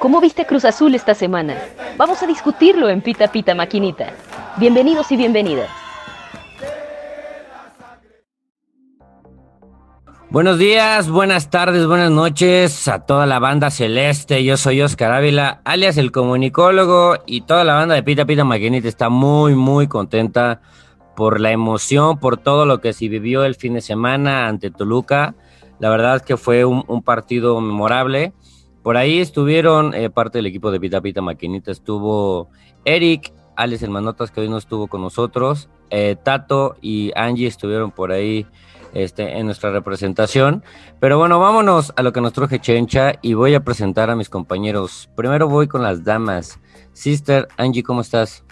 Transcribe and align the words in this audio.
¿Cómo 0.00 0.18
viste 0.18 0.46
Cruz 0.46 0.64
Azul 0.64 0.94
esta 0.94 1.14
semana? 1.14 1.58
Vamos 1.98 2.22
a 2.22 2.26
discutirlo 2.26 2.88
en 2.88 3.02
Pita 3.02 3.30
Pita 3.30 3.54
Maquinita. 3.54 4.14
Bienvenidos 4.56 5.12
y 5.12 5.16
bienvenidas. 5.18 5.68
Buenos 10.30 10.56
días, 10.56 11.10
buenas 11.10 11.50
tardes, 11.50 11.86
buenas 11.86 12.10
noches 12.10 12.88
a 12.88 13.04
toda 13.04 13.26
la 13.26 13.40
banda 13.40 13.70
celeste. 13.70 14.42
Yo 14.42 14.56
soy 14.56 14.80
Oscar 14.80 15.12
Ávila, 15.12 15.60
alias 15.66 15.98
el 15.98 16.12
comunicólogo, 16.12 17.18
y 17.26 17.42
toda 17.42 17.64
la 17.64 17.74
banda 17.74 17.94
de 17.94 18.02
Pita 18.02 18.24
Pita 18.24 18.42
Maquinita 18.42 18.88
está 18.88 19.10
muy, 19.10 19.54
muy 19.54 19.86
contenta 19.86 20.62
por 21.14 21.40
la 21.40 21.50
emoción, 21.50 22.18
por 22.18 22.38
todo 22.38 22.64
lo 22.64 22.80
que 22.80 22.94
se 22.94 23.08
vivió 23.08 23.44
el 23.44 23.54
fin 23.54 23.74
de 23.74 23.82
semana 23.82 24.48
ante 24.48 24.70
Toluca. 24.70 25.34
La 25.78 25.90
verdad 25.90 26.16
es 26.16 26.22
que 26.22 26.38
fue 26.38 26.64
un 26.64 27.02
partido 27.02 27.60
memorable. 27.60 28.32
Por 28.82 28.96
ahí 28.96 29.20
estuvieron 29.20 29.94
eh, 29.94 30.10
parte 30.10 30.38
del 30.38 30.46
equipo 30.46 30.70
de 30.70 30.80
Pita 30.80 31.00
Pita 31.00 31.20
Maquinita, 31.20 31.70
estuvo 31.70 32.48
Eric, 32.84 33.32
Alex 33.56 33.82
Hermanotas, 33.82 34.30
que 34.30 34.40
hoy 34.40 34.48
no 34.48 34.56
estuvo 34.56 34.86
con 34.86 35.02
nosotros, 35.02 35.68
eh, 35.90 36.16
Tato 36.22 36.76
y 36.80 37.12
Angie 37.14 37.46
estuvieron 37.46 37.90
por 37.90 38.10
ahí 38.10 38.46
este, 38.94 39.38
en 39.38 39.46
nuestra 39.46 39.70
representación. 39.70 40.64
Pero 40.98 41.18
bueno, 41.18 41.38
vámonos 41.38 41.92
a 41.96 42.02
lo 42.02 42.12
que 42.12 42.20
nos 42.20 42.32
truje 42.32 42.58
Chencha 42.58 43.14
y 43.22 43.34
voy 43.34 43.54
a 43.54 43.64
presentar 43.64 44.10
a 44.10 44.16
mis 44.16 44.30
compañeros. 44.30 45.10
Primero 45.14 45.48
voy 45.48 45.68
con 45.68 45.82
las 45.82 46.04
damas. 46.04 46.58
Sister, 46.92 47.48
Angie, 47.56 47.82
¿cómo 47.82 48.00
estás? 48.00 48.44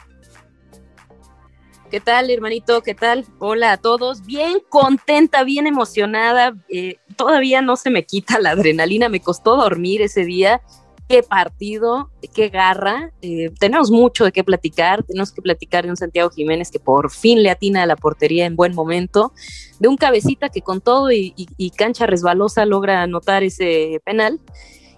¿Qué 1.91 2.01
tal, 2.01 2.29
hermanito? 2.29 2.83
¿Qué 2.83 2.95
tal? 2.95 3.25
Hola 3.39 3.73
a 3.73 3.77
todos. 3.79 4.27
Bien 4.27 4.59
contenta, 4.69 5.43
bien 5.43 5.67
emocionada. 5.67 6.55
Eh, 6.69 6.97
todavía 7.17 7.63
no 7.63 7.77
se 7.77 7.89
me 7.89 8.05
quita 8.05 8.39
la 8.41 8.51
adrenalina. 8.51 9.09
Me 9.09 9.21
costó 9.21 9.57
dormir 9.57 10.03
ese 10.03 10.27
día. 10.27 10.61
Qué 11.09 11.23
partido, 11.23 12.11
qué 12.35 12.51
garra. 12.51 13.13
Eh, 13.23 13.53
tenemos 13.59 13.91
mucho 13.91 14.27
de 14.27 14.33
qué 14.33 14.45
platicar. 14.45 15.03
Tenemos 15.03 15.33
que 15.33 15.41
platicar 15.41 15.85
de 15.85 15.91
un 15.91 15.97
Santiago 15.97 16.29
Jiménez 16.29 16.71
que 16.71 16.79
por 16.79 17.11
fin 17.11 17.43
le 17.43 17.49
atina 17.49 17.85
a 17.85 17.87
la 17.87 17.97
portería 17.97 18.45
en 18.45 18.55
buen 18.55 18.75
momento. 18.75 19.33
De 19.79 19.89
un 19.89 19.97
cabecita 19.97 20.51
que 20.51 20.61
con 20.61 20.83
todo 20.83 21.11
y, 21.11 21.33
cancha 21.75 22.07
resbalosa 22.07 22.67
logra 22.67 23.01
anotar 23.01 23.43
ese 23.45 24.03
penal. 24.05 24.41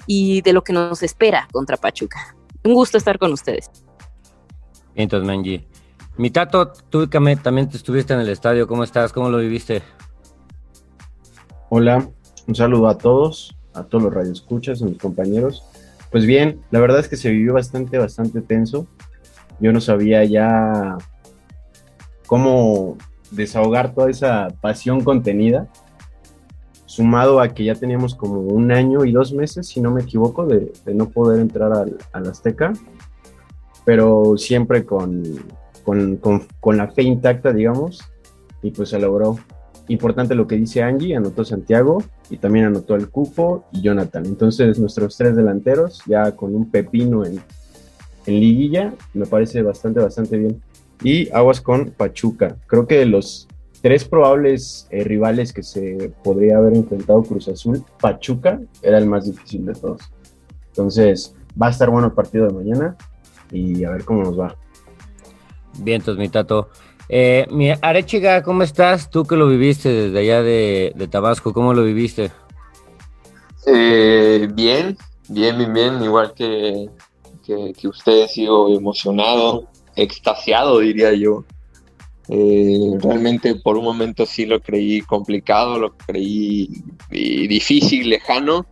Y 0.08 0.42
de 0.42 0.52
lo 0.52 0.64
que 0.64 0.72
nos 0.72 1.04
espera 1.04 1.46
contra 1.52 1.76
Pachuca. 1.76 2.34
Un 2.64 2.74
gusto 2.74 2.98
estar 2.98 3.20
con 3.20 3.32
ustedes. 3.32 3.70
Entonces, 4.96 5.24
Manji. 5.24 5.69
Mi 6.16 6.30
tato, 6.30 6.72
tú 6.90 7.06
también 7.06 7.38
estuviste 7.72 8.12
en 8.12 8.20
el 8.20 8.28
estadio. 8.28 8.66
¿Cómo 8.66 8.84
estás? 8.84 9.12
¿Cómo 9.12 9.30
lo 9.30 9.38
viviste? 9.38 9.82
Hola, 11.68 12.08
un 12.46 12.54
saludo 12.54 12.88
a 12.88 12.98
todos, 12.98 13.56
a 13.74 13.84
todos 13.84 14.04
los 14.04 14.14
radioescuchas, 14.14 14.82
a 14.82 14.86
mis 14.86 14.98
compañeros. 14.98 15.64
Pues 16.10 16.26
bien, 16.26 16.60
la 16.70 16.80
verdad 16.80 16.98
es 16.98 17.08
que 17.08 17.16
se 17.16 17.30
vivió 17.30 17.54
bastante, 17.54 17.96
bastante 17.96 18.40
tenso. 18.40 18.86
Yo 19.60 19.72
no 19.72 19.80
sabía 19.80 20.24
ya 20.24 20.98
cómo 22.26 22.96
desahogar 23.30 23.94
toda 23.94 24.10
esa 24.10 24.48
pasión 24.60 25.02
contenida, 25.02 25.68
sumado 26.86 27.40
a 27.40 27.48
que 27.48 27.64
ya 27.64 27.76
teníamos 27.76 28.16
como 28.16 28.40
un 28.40 28.72
año 28.72 29.04
y 29.04 29.12
dos 29.12 29.32
meses, 29.32 29.68
si 29.68 29.80
no 29.80 29.92
me 29.92 30.02
equivoco, 30.02 30.46
de, 30.46 30.72
no 30.92 31.08
poder 31.10 31.40
entrar 31.40 31.72
al, 31.72 31.96
al 32.12 32.26
Azteca, 32.26 32.72
pero 33.84 34.36
siempre 34.36 34.84
con, 34.84 35.22
con, 35.82 36.76
la 36.76 36.88
fe 36.88 37.02
intacta, 37.02 37.52
digamos, 37.52 38.00
y 38.62 38.70
pues 38.70 38.90
se 38.90 38.98
logró. 38.98 39.38
Importante 39.88 40.34
lo 40.34 40.46
que 40.46 40.56
dice 40.56 40.82
Angie, 40.82 41.16
anotó 41.16 41.44
Santiago 41.44 42.02
y 42.28 42.36
también 42.36 42.66
anotó 42.66 42.94
el 42.94 43.08
Cupo 43.08 43.64
y 43.72 43.82
Jonathan. 43.82 44.24
Entonces 44.24 44.78
nuestros 44.78 45.16
tres 45.16 45.34
delanteros 45.34 46.02
ya 46.06 46.36
con 46.36 46.54
un 46.54 46.70
pepino 46.70 47.24
en, 47.24 47.40
liguilla, 48.26 48.94
me 49.12 49.26
parece 49.26 49.62
bastante, 49.62 49.98
bastante 49.98 50.38
bien. 50.38 50.62
Y 51.02 51.28
aguas 51.32 51.60
con 51.60 51.90
Pachuca. 51.90 52.56
Creo 52.68 52.86
que 52.86 52.98
de 52.98 53.06
los 53.06 53.48
tres 53.82 54.04
probables 54.04 54.86
eh, 54.90 55.02
rivales 55.02 55.52
que 55.52 55.64
se 55.64 56.12
podría 56.22 56.58
haber 56.58 56.74
enfrentado 56.74 57.22
Cruz 57.22 57.48
Azul, 57.48 57.82
Pachuca 58.00 58.60
era 58.82 58.98
el 58.98 59.06
más 59.06 59.24
difícil 59.24 59.66
de 59.66 59.72
todos. 59.72 60.02
Entonces 60.68 61.34
va 61.60 61.66
a 61.68 61.70
estar 61.70 61.90
bueno 61.90 62.08
el 62.08 62.12
partido 62.12 62.46
de 62.46 62.52
mañana 62.52 62.96
y 63.50 63.84
a 63.84 63.90
ver 63.90 64.04
cómo 64.04 64.22
nos 64.22 64.38
va. 64.38 64.56
Bien, 65.80 66.00
entonces, 66.00 66.20
mi 66.20 66.28
tato. 66.28 66.68
Eh, 67.08 67.46
mi 67.50 67.70
Arechiga, 67.70 68.42
¿cómo 68.42 68.62
estás? 68.62 69.10
Tú 69.10 69.24
que 69.24 69.34
lo 69.34 69.48
viviste 69.48 69.88
desde 69.88 70.18
allá 70.20 70.42
de, 70.42 71.08
Tabasco, 71.10 71.52
¿cómo 71.52 71.74
lo 71.74 71.82
viviste? 71.82 72.30
Eh, 73.66 74.48
bien, 74.52 74.96
bien, 75.28 75.58
bien, 75.58 75.72
bien, 75.72 76.04
igual 76.04 76.32
que, 76.34 76.88
que, 77.44 77.88
usted, 77.88 78.28
sigo 78.28 78.72
emocionado, 78.72 79.68
extasiado, 79.96 80.78
diría 80.78 81.12
yo. 81.14 81.44
Eh, 82.28 82.92
realmente 83.00 83.56
por 83.56 83.76
un 83.76 83.84
momento 83.84 84.24
sí 84.24 84.46
lo 84.46 84.60
creí 84.60 85.00
complicado, 85.00 85.80
lo 85.80 85.96
creí 85.96 86.68
difícil, 87.10 88.08
lejano, 88.08 88.66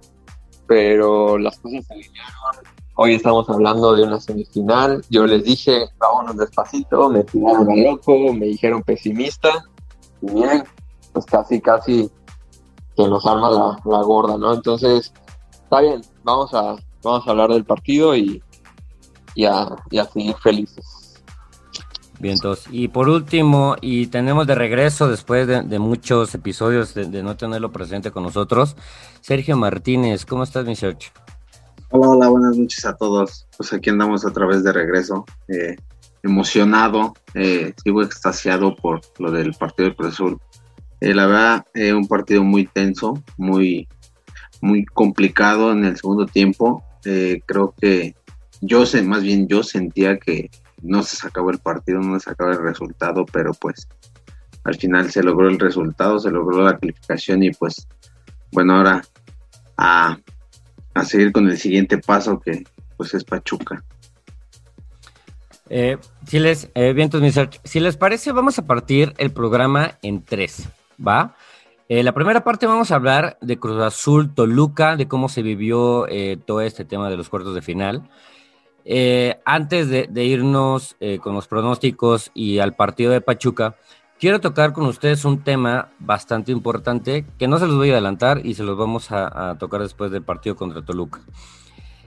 pero 0.68 1.38
las 1.38 1.58
cosas 1.58 1.84
se 1.86 1.94
alinearon 1.94 2.77
Hoy 3.00 3.14
estamos 3.14 3.48
hablando 3.48 3.94
de 3.94 4.02
una 4.02 4.18
semifinal. 4.18 5.04
Yo 5.08 5.24
les 5.24 5.44
dije, 5.44 5.88
vámonos 6.00 6.36
despacito, 6.36 7.08
me 7.08 7.22
tiraron 7.22 7.70
a 7.70 7.76
loco, 7.76 8.32
me 8.32 8.46
dijeron 8.46 8.82
pesimista. 8.82 9.64
Y 10.20 10.34
bien, 10.34 10.64
pues 11.12 11.24
casi, 11.24 11.60
casi 11.60 12.10
que 12.96 13.06
nos 13.06 13.24
arma 13.24 13.78
la, 13.84 14.02
gorda, 14.02 14.36
¿no? 14.36 14.52
Entonces, 14.52 15.12
está 15.52 15.80
bien, 15.80 16.00
vamos 16.24 16.52
a, 16.54 16.74
vamos 17.04 17.24
a 17.24 17.30
hablar 17.30 17.50
del 17.50 17.64
partido 17.64 18.16
y, 18.16 18.42
y, 19.36 19.44
a, 19.44 19.76
seguir 20.12 20.34
felices. 20.42 21.22
Bien, 22.18 22.34
entonces, 22.34 22.66
y 22.72 22.88
por 22.88 23.08
último, 23.08 23.76
y 23.80 24.08
tenemos 24.08 24.48
de 24.48 24.56
regreso 24.56 25.06
después 25.08 25.46
de, 25.46 25.78
muchos 25.78 26.34
episodios 26.34 26.94
de, 26.94 27.04
de, 27.04 27.22
no 27.22 27.36
tenerlo 27.36 27.70
presente 27.70 28.10
con 28.10 28.24
nosotros, 28.24 28.74
Sergio 29.20 29.56
Martínez, 29.56 30.26
¿cómo 30.26 30.42
estás, 30.42 30.66
mi 30.66 30.74
Sergio? 30.74 31.12
Hola, 31.90 32.08
hola, 32.08 32.28
buenas 32.28 32.58
noches 32.58 32.84
a 32.84 32.94
todos. 32.96 33.46
Pues 33.56 33.72
aquí 33.72 33.88
andamos 33.88 34.22
otra 34.26 34.44
vez 34.44 34.62
de 34.62 34.74
regreso. 34.74 35.24
Eh, 35.48 35.74
emocionado, 36.22 37.14
eh, 37.32 37.72
sigo 37.82 38.02
extasiado 38.02 38.76
por 38.76 39.00
lo 39.18 39.30
del 39.30 39.54
partido 39.54 39.88
de 39.88 39.96
Cruz 39.96 40.12
Azul. 40.12 40.38
Eh, 41.00 41.14
la 41.14 41.26
verdad, 41.26 41.66
un 41.96 42.06
partido 42.06 42.44
muy 42.44 42.66
tenso, 42.66 43.22
muy, 43.38 43.88
muy 44.60 44.84
complicado 44.84 45.72
en 45.72 45.86
el 45.86 45.96
segundo 45.96 46.26
tiempo. 46.26 46.84
creo 47.02 47.74
que 47.80 48.14
yo 48.60 48.84
sé, 48.84 49.00
más 49.00 49.22
bien 49.22 49.48
yo 49.48 49.62
sentía 49.62 50.18
que 50.18 50.50
no 50.82 51.02
se 51.02 51.16
sacaba 51.16 51.52
el 51.52 51.58
partido, 51.58 52.00
no 52.00 52.20
se 52.20 52.26
sacaba 52.26 52.52
el 52.52 52.62
resultado, 52.62 53.24
pero 53.32 53.52
pues 53.54 53.88
al 54.64 54.74
final 54.74 55.10
se 55.10 55.22
logró 55.22 55.48
el 55.48 55.58
resultado, 55.58 56.18
se 56.18 56.30
logró 56.30 56.62
la 56.62 56.76
calificación 56.76 57.42
y 57.44 57.50
pues 57.52 57.88
bueno, 58.52 58.76
ahora 58.76 59.02
a 59.78 60.18
a 60.98 61.04
seguir 61.04 61.32
con 61.32 61.48
el 61.48 61.58
siguiente 61.58 61.98
paso 61.98 62.38
que 62.40 62.64
pues 62.96 63.14
es 63.14 63.24
Pachuca. 63.24 63.82
Eh, 65.70 65.98
si 66.26 66.38
les, 66.38 66.70
eh, 66.74 67.50
si 67.64 67.80
les 67.80 67.96
parece, 67.96 68.32
vamos 68.32 68.58
a 68.58 68.66
partir 68.66 69.14
el 69.18 69.30
programa 69.30 69.98
en 70.02 70.24
tres, 70.24 70.68
¿va? 70.98 71.36
Eh, 71.88 72.02
la 72.02 72.12
primera 72.12 72.44
parte 72.44 72.66
vamos 72.66 72.90
a 72.90 72.96
hablar 72.96 73.38
de 73.40 73.58
Cruz 73.58 73.80
Azul 73.80 74.34
Toluca, 74.34 74.96
de 74.96 75.08
cómo 75.08 75.28
se 75.28 75.42
vivió 75.42 76.06
todo 76.44 76.60
este 76.60 76.84
tema 76.84 77.08
de 77.08 77.16
los 77.16 77.28
cuartos 77.28 77.54
de 77.54 77.62
final. 77.62 78.10
antes 79.46 79.88
de, 79.88 80.06
de 80.10 80.24
irnos 80.24 80.96
con 81.22 81.34
los 81.34 81.46
pronósticos 81.46 82.30
y 82.34 82.58
al 82.58 82.74
partido 82.74 83.10
de 83.12 83.22
Pachuca, 83.22 83.76
quiero 84.18 84.40
tocar 84.40 84.72
con 84.72 84.86
ustedes 84.86 85.24
un 85.24 85.42
tema 85.42 85.90
bastante 85.98 86.52
importante 86.52 87.24
que 87.38 87.48
no 87.48 87.58
se 87.58 87.66
los 87.66 87.76
voy 87.76 87.90
a 87.90 87.92
adelantar 87.92 88.44
y 88.44 88.54
se 88.54 88.64
los 88.64 88.76
vamos 88.76 89.10
a, 89.10 89.56
tocar 89.58 89.80
después 89.80 90.10
del 90.10 90.22
partido 90.22 90.56
contra 90.56 90.82
Toluca. 90.82 91.20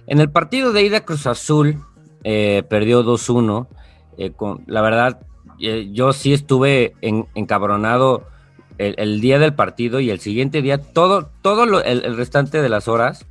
En 0.08 0.19
el 0.19 0.30
partido 0.30 0.74
de 0.74 0.84
ida 0.84 1.06
Cruz 1.06 1.28
Azul 1.28 1.78
eh, 2.24 2.63
perdió 2.69 3.04
2-1. 3.04 3.68
Eh, 4.18 4.34
la 4.68 4.81
verdad, 4.81 5.22
eh, 5.60 5.90
yo 5.92 6.13
sí 6.13 6.34
estuve 6.34 6.96
encabronado 7.02 8.28
el, 8.78 9.22
día 9.22 9.38
del 9.38 9.54
partido 9.54 10.00
y 10.00 10.10
el 10.10 10.19
siguiente 10.19 10.62
día, 10.62 10.80
todo, 10.80 11.30
todo 11.42 11.63
el, 11.84 12.18
restante 12.18 12.62
de 12.62 12.69
las 12.69 12.88
horas 12.88 13.28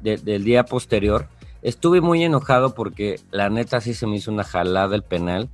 del 0.00 0.44
día 0.44 0.64
posterior, 0.64 1.26
estuve 1.62 2.00
muy 2.00 2.22
enojado 2.24 2.74
porque 2.74 3.20
la 3.30 3.50
neta 3.50 3.80
sí 3.80 3.94
se 3.94 4.06
me 4.06 4.16
hizo 4.16 4.30
una 4.32 4.44
jalada 4.44 4.94
el 4.94 5.02
penal 5.02 5.48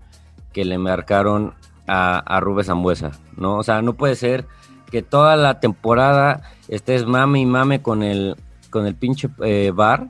que 0.52 0.64
le 0.64 0.78
marcaron 0.78 1.54
a, 1.88 2.18
a 2.18 2.40
Rubén 2.40 2.64
Zambuesa, 2.64 3.12
¿no? 3.36 3.56
O 3.56 3.62
sea, 3.62 3.82
no 3.82 3.94
puede 3.94 4.14
ser 4.14 4.46
que 4.90 5.02
toda 5.02 5.36
la 5.36 5.60
temporada 5.60 6.42
estés 6.68 7.06
mame 7.06 7.40
y 7.40 7.46
mame 7.46 7.82
con 7.82 8.02
el, 8.02 8.36
con 8.70 8.86
el 8.86 8.94
pinche 8.94 9.28
eh, 9.44 9.72
bar 9.74 10.08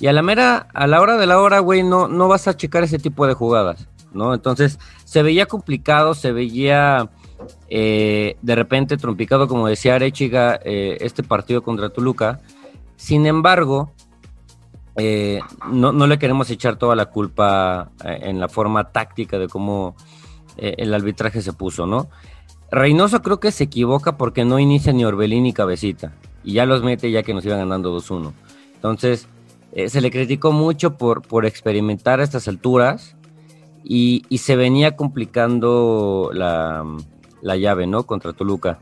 y 0.00 0.06
a 0.06 0.12
la 0.12 0.22
mera, 0.22 0.66
a 0.74 0.86
la 0.86 1.00
hora 1.00 1.16
de 1.16 1.26
la 1.26 1.40
hora, 1.40 1.60
güey, 1.60 1.82
no, 1.82 2.08
no 2.08 2.28
vas 2.28 2.48
a 2.48 2.56
checar 2.56 2.82
ese 2.82 2.98
tipo 2.98 3.26
de 3.26 3.34
jugadas, 3.34 3.88
¿no? 4.12 4.34
Entonces, 4.34 4.78
se 5.04 5.22
veía 5.22 5.46
complicado, 5.46 6.14
se 6.14 6.32
veía 6.32 7.10
eh, 7.68 8.36
de 8.42 8.54
repente 8.54 8.96
trompicado, 8.96 9.46
como 9.46 9.68
decía 9.68 9.94
Arechiga, 9.94 10.58
eh, 10.64 10.98
este 11.00 11.22
partido 11.22 11.62
contra 11.62 11.90
Toluca. 11.90 12.40
Sin 12.96 13.26
embargo, 13.26 13.92
eh, 14.96 15.40
no, 15.70 15.92
no, 15.92 16.06
le 16.06 16.18
queremos 16.18 16.50
echar 16.50 16.76
toda 16.76 16.94
la 16.94 17.06
culpa 17.06 17.90
eh, 18.04 18.18
en 18.22 18.40
la 18.40 18.48
forma 18.48 18.92
táctica 18.92 19.38
de 19.38 19.48
cómo 19.48 19.96
eh, 20.56 20.74
el 20.78 20.94
arbitraje 20.94 21.42
se 21.42 21.52
puso, 21.52 21.86
¿no? 21.86 22.08
Reynoso 22.70 23.22
creo 23.22 23.40
que 23.40 23.52
se 23.52 23.64
equivoca 23.64 24.16
porque 24.16 24.44
no 24.44 24.58
inicia 24.58 24.92
ni 24.92 25.04
Orbelín 25.04 25.44
ni 25.44 25.52
Cabecita 25.52 26.12
y 26.42 26.54
ya 26.54 26.66
los 26.66 26.82
mete 26.82 27.10
ya 27.10 27.22
que 27.22 27.34
nos 27.34 27.44
iban 27.44 27.58
ganando 27.58 27.96
2-1. 27.96 28.32
Entonces, 28.74 29.28
se 29.86 30.00
le 30.00 30.10
criticó 30.10 30.52
mucho 30.52 30.96
por, 30.96 31.22
por 31.22 31.46
experimentar 31.46 32.20
a 32.20 32.24
estas 32.24 32.48
alturas 32.48 33.16
y, 33.82 34.24
y 34.28 34.38
se 34.38 34.56
venía 34.56 34.96
complicando 34.96 36.30
la, 36.32 36.84
la 37.42 37.56
llave, 37.56 37.86
¿no? 37.86 38.04
Contra 38.04 38.32
Toluca. 38.32 38.80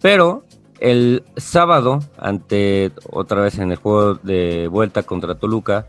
Pero 0.00 0.44
el 0.78 1.24
sábado, 1.36 2.00
ante 2.18 2.92
otra 3.10 3.40
vez 3.40 3.58
en 3.58 3.72
el 3.72 3.76
juego 3.76 4.14
de 4.14 4.68
vuelta 4.68 5.02
contra 5.02 5.36
Toluca, 5.36 5.86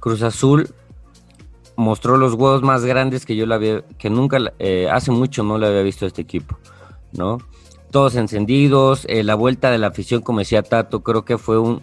Cruz 0.00 0.22
Azul 0.22 0.70
mostró 1.80 2.16
los 2.16 2.34
huevos 2.34 2.62
más 2.62 2.84
grandes 2.84 3.26
que 3.26 3.34
yo 3.34 3.46
la 3.46 3.56
había, 3.56 3.82
que 3.98 4.10
nunca, 4.10 4.38
eh, 4.58 4.88
hace 4.90 5.10
mucho 5.10 5.42
no 5.42 5.58
le 5.58 5.66
había 5.66 5.82
visto 5.82 6.04
a 6.04 6.08
este 6.08 6.22
equipo, 6.22 6.58
¿no? 7.12 7.38
Todos 7.90 8.14
encendidos, 8.14 9.04
eh, 9.08 9.24
la 9.24 9.34
vuelta 9.34 9.70
de 9.70 9.78
la 9.78 9.88
afición, 9.88 10.20
como 10.20 10.40
decía 10.40 10.62
Tato, 10.62 11.02
creo 11.02 11.24
que 11.24 11.38
fue 11.38 11.58
un, 11.58 11.82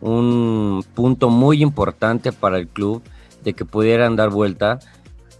un 0.00 0.84
punto 0.94 1.30
muy 1.30 1.62
importante 1.62 2.32
para 2.32 2.58
el 2.58 2.68
club 2.68 3.02
de 3.42 3.54
que 3.54 3.64
pudieran 3.64 4.16
dar 4.16 4.30
vuelta 4.30 4.80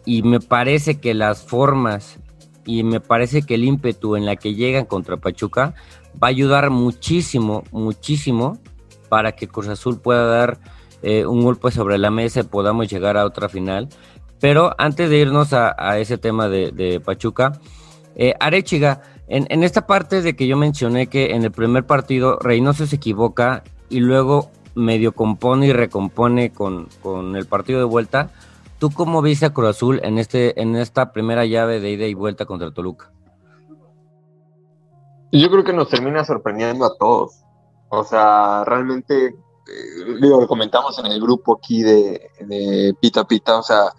y 0.04 0.22
me 0.22 0.40
parece 0.40 1.00
que 1.00 1.12
las 1.12 1.42
formas 1.42 2.18
y 2.64 2.84
me 2.84 3.00
parece 3.00 3.42
que 3.42 3.54
el 3.54 3.64
ímpetu 3.64 4.16
en 4.16 4.24
la 4.24 4.36
que 4.36 4.54
llegan 4.54 4.86
contra 4.86 5.16
Pachuca 5.16 5.74
va 6.22 6.28
a 6.28 6.30
ayudar 6.30 6.70
muchísimo, 6.70 7.64
muchísimo 7.72 8.58
para 9.08 9.32
que 9.32 9.48
Cruz 9.48 9.68
Azul 9.68 10.00
pueda 10.00 10.26
dar 10.26 10.58
eh, 11.02 11.26
un 11.26 11.42
golpe 11.42 11.70
sobre 11.70 11.98
la 11.98 12.10
mesa 12.10 12.40
y 12.40 12.44
podamos 12.44 12.88
llegar 12.88 13.16
a 13.16 13.24
otra 13.24 13.48
final. 13.48 13.88
Pero 14.40 14.74
antes 14.78 15.08
de 15.08 15.18
irnos 15.18 15.52
a, 15.52 15.98
ese 15.98 16.18
tema 16.18 16.48
de, 16.48 17.00
Pachuca, 17.04 17.58
eh, 18.16 18.34
Arechiga, 18.38 19.02
en, 19.28 19.62
esta 19.62 19.86
parte 19.86 20.22
de 20.22 20.36
que 20.36 20.46
yo 20.46 20.56
mencioné 20.56 21.08
que 21.08 21.34
en 21.34 21.42
el 21.42 21.50
primer 21.50 21.84
partido 21.84 22.38
Reynoso 22.38 22.86
se 22.86 22.96
equivoca 22.96 23.64
y 23.88 24.00
luego 24.00 24.50
medio 24.74 25.12
compone 25.12 25.68
y 25.68 25.72
recompone 25.72 26.52
con, 26.52 26.88
con 27.02 27.34
el 27.34 27.46
partido 27.46 27.78
de 27.78 27.86
vuelta, 27.86 28.30
¿tú 28.78 28.90
cómo 28.90 29.22
viste 29.22 29.46
a 29.46 29.54
Cruz 29.54 29.70
Azul 29.70 30.00
en, 30.04 30.18
este, 30.18 30.60
en 30.60 30.76
esta 30.76 31.12
primera 31.12 31.46
llave 31.46 31.80
de 31.80 31.90
ida 31.90 32.06
y 32.06 32.14
vuelta 32.14 32.44
contra 32.44 32.70
Toluca? 32.70 33.10
Yo 35.32 35.50
creo 35.50 35.64
que 35.64 35.72
nos 35.72 35.88
termina 35.88 36.24
sorprendiendo 36.24 36.84
a 36.84 36.96
todos. 36.96 37.42
O 37.88 38.04
sea, 38.04 38.64
realmente, 38.64 39.34
eh, 39.66 40.04
lo 40.20 40.46
comentamos 40.46 40.98
en 40.98 41.06
el 41.06 41.20
grupo 41.20 41.56
aquí 41.56 41.82
de, 41.82 42.94
Pita 43.00 43.24
Pita, 43.24 43.58
o 43.58 43.62
sea, 43.62 43.92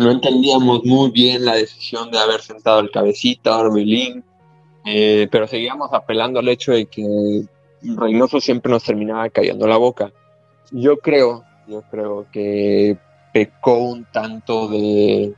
no 0.00 0.10
entendíamos 0.10 0.84
muy 0.84 1.10
bien 1.10 1.44
la 1.44 1.54
decisión 1.56 2.10
de 2.10 2.18
haber 2.18 2.40
sentado 2.40 2.80
el 2.80 2.90
cabecita, 2.90 3.58
Orbelín, 3.58 4.24
eh, 4.84 5.28
pero 5.30 5.46
seguíamos 5.46 5.92
apelando 5.92 6.40
al 6.40 6.48
hecho 6.48 6.72
de 6.72 6.86
que 6.86 7.44
Reynoso 7.82 8.40
siempre 8.40 8.70
nos 8.72 8.84
terminaba 8.84 9.28
cayendo 9.28 9.66
la 9.66 9.76
boca. 9.76 10.12
Yo 10.70 10.96
creo, 10.98 11.44
yo 11.66 11.82
creo 11.90 12.26
que 12.32 12.96
pecó 13.32 13.78
un 13.78 14.04
tanto 14.06 14.68
de, 14.68 15.34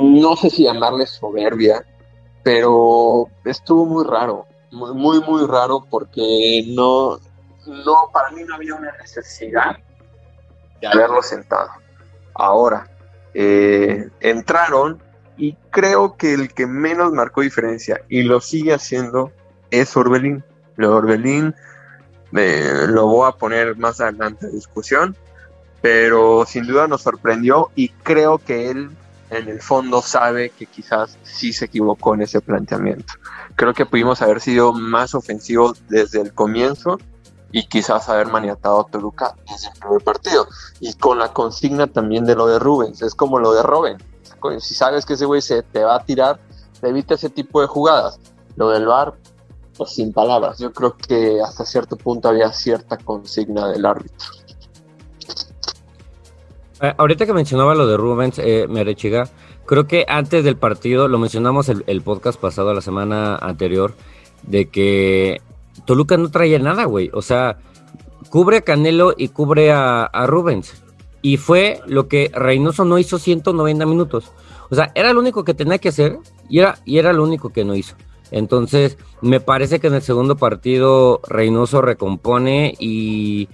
no 0.00 0.36
sé 0.36 0.50
si 0.50 0.64
llamarle 0.64 1.06
soberbia, 1.06 1.84
pero 2.42 3.26
estuvo 3.44 3.84
muy 3.84 4.04
raro, 4.04 4.46
muy, 4.70 5.20
muy, 5.20 5.46
raro 5.46 5.84
porque 5.90 6.64
no, 6.68 7.18
no, 7.70 8.10
para 8.12 8.30
mí 8.30 8.42
no 8.44 8.54
había 8.54 8.74
una 8.74 8.92
necesidad 8.92 9.76
de 10.80 10.86
haberlo 10.86 11.22
sentado. 11.22 11.70
Ahora, 12.34 12.88
eh, 13.34 14.08
entraron 14.20 15.02
y 15.36 15.54
creo 15.70 16.16
que 16.16 16.34
el 16.34 16.52
que 16.52 16.66
menos 16.66 17.12
marcó 17.12 17.40
diferencia 17.42 18.00
y 18.08 18.22
lo 18.22 18.40
sigue 18.40 18.74
haciendo 18.74 19.32
es 19.70 19.96
Orbelín. 19.96 20.44
Lo 20.76 20.96
Orbelín 20.96 21.54
eh, 22.36 22.86
lo 22.88 23.06
voy 23.06 23.28
a 23.28 23.32
poner 23.32 23.76
más 23.76 24.00
adelante 24.00 24.46
en 24.46 24.52
discusión, 24.52 25.16
pero 25.80 26.44
sin 26.46 26.66
duda 26.66 26.88
nos 26.88 27.02
sorprendió 27.02 27.70
y 27.74 27.88
creo 27.88 28.38
que 28.38 28.70
él 28.70 28.90
en 29.30 29.48
el 29.48 29.60
fondo 29.60 30.02
sabe 30.02 30.50
que 30.50 30.66
quizás 30.66 31.16
sí 31.22 31.52
se 31.52 31.66
equivocó 31.66 32.14
en 32.14 32.22
ese 32.22 32.40
planteamiento. 32.40 33.14
Creo 33.54 33.72
que 33.74 33.86
pudimos 33.86 34.22
haber 34.22 34.40
sido 34.40 34.72
más 34.72 35.14
ofensivos 35.14 35.82
desde 35.88 36.20
el 36.20 36.34
comienzo 36.34 36.98
y 37.52 37.66
quizás 37.66 38.08
haber 38.08 38.28
maniatado 38.28 38.80
a 38.80 38.86
Toluca 38.86 39.34
desde 39.48 39.68
el 39.68 39.78
primer 39.78 40.02
partido. 40.02 40.46
Y 40.80 40.92
con 40.94 41.18
la 41.18 41.32
consigna 41.32 41.86
también 41.86 42.24
de 42.24 42.34
lo 42.34 42.46
de 42.46 42.58
Rubens, 42.58 43.02
es 43.02 43.14
como 43.14 43.38
lo 43.38 43.52
de 43.52 43.62
Robin. 43.62 43.96
Si 44.60 44.74
sabes 44.74 45.04
que 45.04 45.14
ese 45.14 45.26
güey 45.26 45.42
se 45.42 45.62
te 45.62 45.84
va 45.84 45.96
a 45.96 46.04
tirar, 46.04 46.40
evita 46.82 47.14
ese 47.14 47.30
tipo 47.30 47.60
de 47.60 47.66
jugadas. 47.66 48.18
Lo 48.56 48.70
del 48.70 48.86
VAR, 48.86 49.14
pues 49.76 49.90
sin 49.90 50.12
palabras. 50.12 50.58
Yo 50.58 50.72
creo 50.72 50.96
que 50.96 51.40
hasta 51.42 51.64
cierto 51.64 51.96
punto 51.96 52.28
había 52.28 52.52
cierta 52.52 52.96
consigna 52.96 53.68
del 53.68 53.84
árbitro. 53.84 54.28
Eh, 56.80 56.94
ahorita 56.96 57.26
que 57.26 57.34
mencionaba 57.34 57.74
lo 57.74 57.86
de 57.86 57.96
Rubens, 57.96 58.38
eh, 58.38 58.66
Merechiga, 58.68 59.28
creo 59.66 59.86
que 59.86 60.06
antes 60.08 60.44
del 60.44 60.56
partido, 60.56 61.08
lo 61.08 61.18
mencionamos 61.18 61.68
el, 61.68 61.84
el 61.86 62.00
podcast 62.00 62.40
pasado, 62.40 62.72
la 62.72 62.80
semana 62.80 63.36
anterior, 63.36 63.94
de 64.42 64.70
que 64.70 65.42
Toluca 65.84 66.16
no 66.16 66.30
traía 66.30 66.58
nada, 66.58 66.84
güey. 66.84 67.10
O 67.12 67.22
sea, 67.22 67.58
cubre 68.28 68.58
a 68.58 68.60
Canelo 68.62 69.14
y 69.16 69.28
cubre 69.28 69.72
a, 69.72 70.04
a, 70.04 70.26
Rubens. 70.26 70.82
Y 71.22 71.36
fue 71.36 71.80
lo 71.86 72.08
que 72.08 72.30
Reynoso 72.34 72.84
no 72.84 72.98
hizo 72.98 73.18
190 73.18 73.86
minutos. 73.86 74.32
O 74.70 74.74
sea, 74.74 74.92
era 74.94 75.12
lo 75.12 75.20
único 75.20 75.44
que 75.44 75.54
tenía 75.54 75.78
que 75.78 75.88
hacer 75.90 76.18
y 76.48 76.60
era, 76.60 76.78
y 76.84 76.98
era 76.98 77.12
lo 77.12 77.24
único 77.24 77.50
que 77.50 77.64
no 77.64 77.74
hizo. 77.74 77.96
Entonces, 78.30 78.96
me 79.20 79.40
parece 79.40 79.80
que 79.80 79.88
en 79.88 79.94
el 79.94 80.02
segundo 80.02 80.36
partido 80.36 81.20
Reynoso 81.26 81.82
recompone 81.82 82.74
y, 82.78 83.48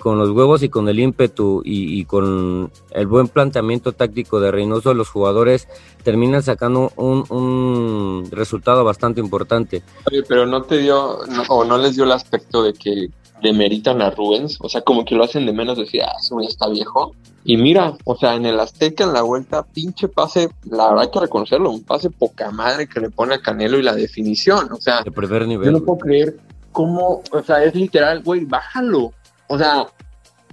con 0.00 0.18
los 0.18 0.30
huevos 0.30 0.62
y 0.62 0.68
con 0.68 0.88
el 0.88 1.00
ímpetu 1.00 1.62
y, 1.64 2.04
con 2.04 2.70
el 2.90 3.06
buen 3.06 3.28
planteamiento 3.28 3.92
táctico 3.92 4.40
de 4.40 4.50
Reynoso, 4.50 4.94
los 4.94 5.08
jugadores 5.08 5.68
terminan 6.02 6.42
sacando 6.42 6.92
un, 6.96 8.28
resultado 8.30 8.84
bastante 8.84 9.20
importante. 9.20 9.82
Oye, 10.10 10.22
pero 10.26 10.46
no 10.46 10.62
te 10.62 10.78
dio, 10.78 11.18
o 11.48 11.64
no 11.64 11.78
les 11.78 11.96
dio 11.96 12.04
el 12.04 12.12
aspecto 12.12 12.62
de 12.62 12.72
que 12.72 13.10
demeritan 13.42 14.02
a 14.02 14.10
Rubens, 14.10 14.58
o 14.60 14.68
sea, 14.68 14.82
como 14.82 15.04
que 15.04 15.14
lo 15.14 15.24
hacen 15.24 15.46
de 15.46 15.52
menos, 15.52 15.78
decir, 15.78 16.02
ah, 16.02 16.12
ese 16.18 16.34
güey 16.34 16.46
está 16.46 16.68
viejo. 16.68 17.14
Y 17.44 17.56
mira, 17.56 17.94
o 18.04 18.16
sea, 18.16 18.34
en 18.34 18.44
el 18.46 18.60
Azteca, 18.60 19.04
en 19.04 19.12
la 19.12 19.22
vuelta, 19.22 19.62
pinche 19.62 20.08
pase, 20.08 20.50
la 20.64 20.88
verdad 20.88 21.04
hay 21.04 21.10
que 21.10 21.20
reconocerlo, 21.20 21.70
un 21.70 21.82
pase 21.82 22.10
poca 22.10 22.50
madre 22.50 22.86
que 22.86 23.00
le 23.00 23.10
pone 23.10 23.34
a 23.34 23.40
Canelo 23.40 23.78
y 23.78 23.82
la 23.82 23.94
definición, 23.94 24.70
o 24.72 24.76
sea, 24.76 25.02
de 25.02 25.10
primer 25.10 25.46
nivel. 25.46 25.66
yo 25.66 25.72
no 25.72 25.84
puedo 25.84 25.98
creer 25.98 26.36
cómo, 26.72 27.22
o 27.32 27.42
sea, 27.42 27.64
es 27.64 27.74
literal, 27.74 28.22
güey, 28.22 28.44
bájalo, 28.44 29.12
o 29.48 29.58
sea, 29.58 29.86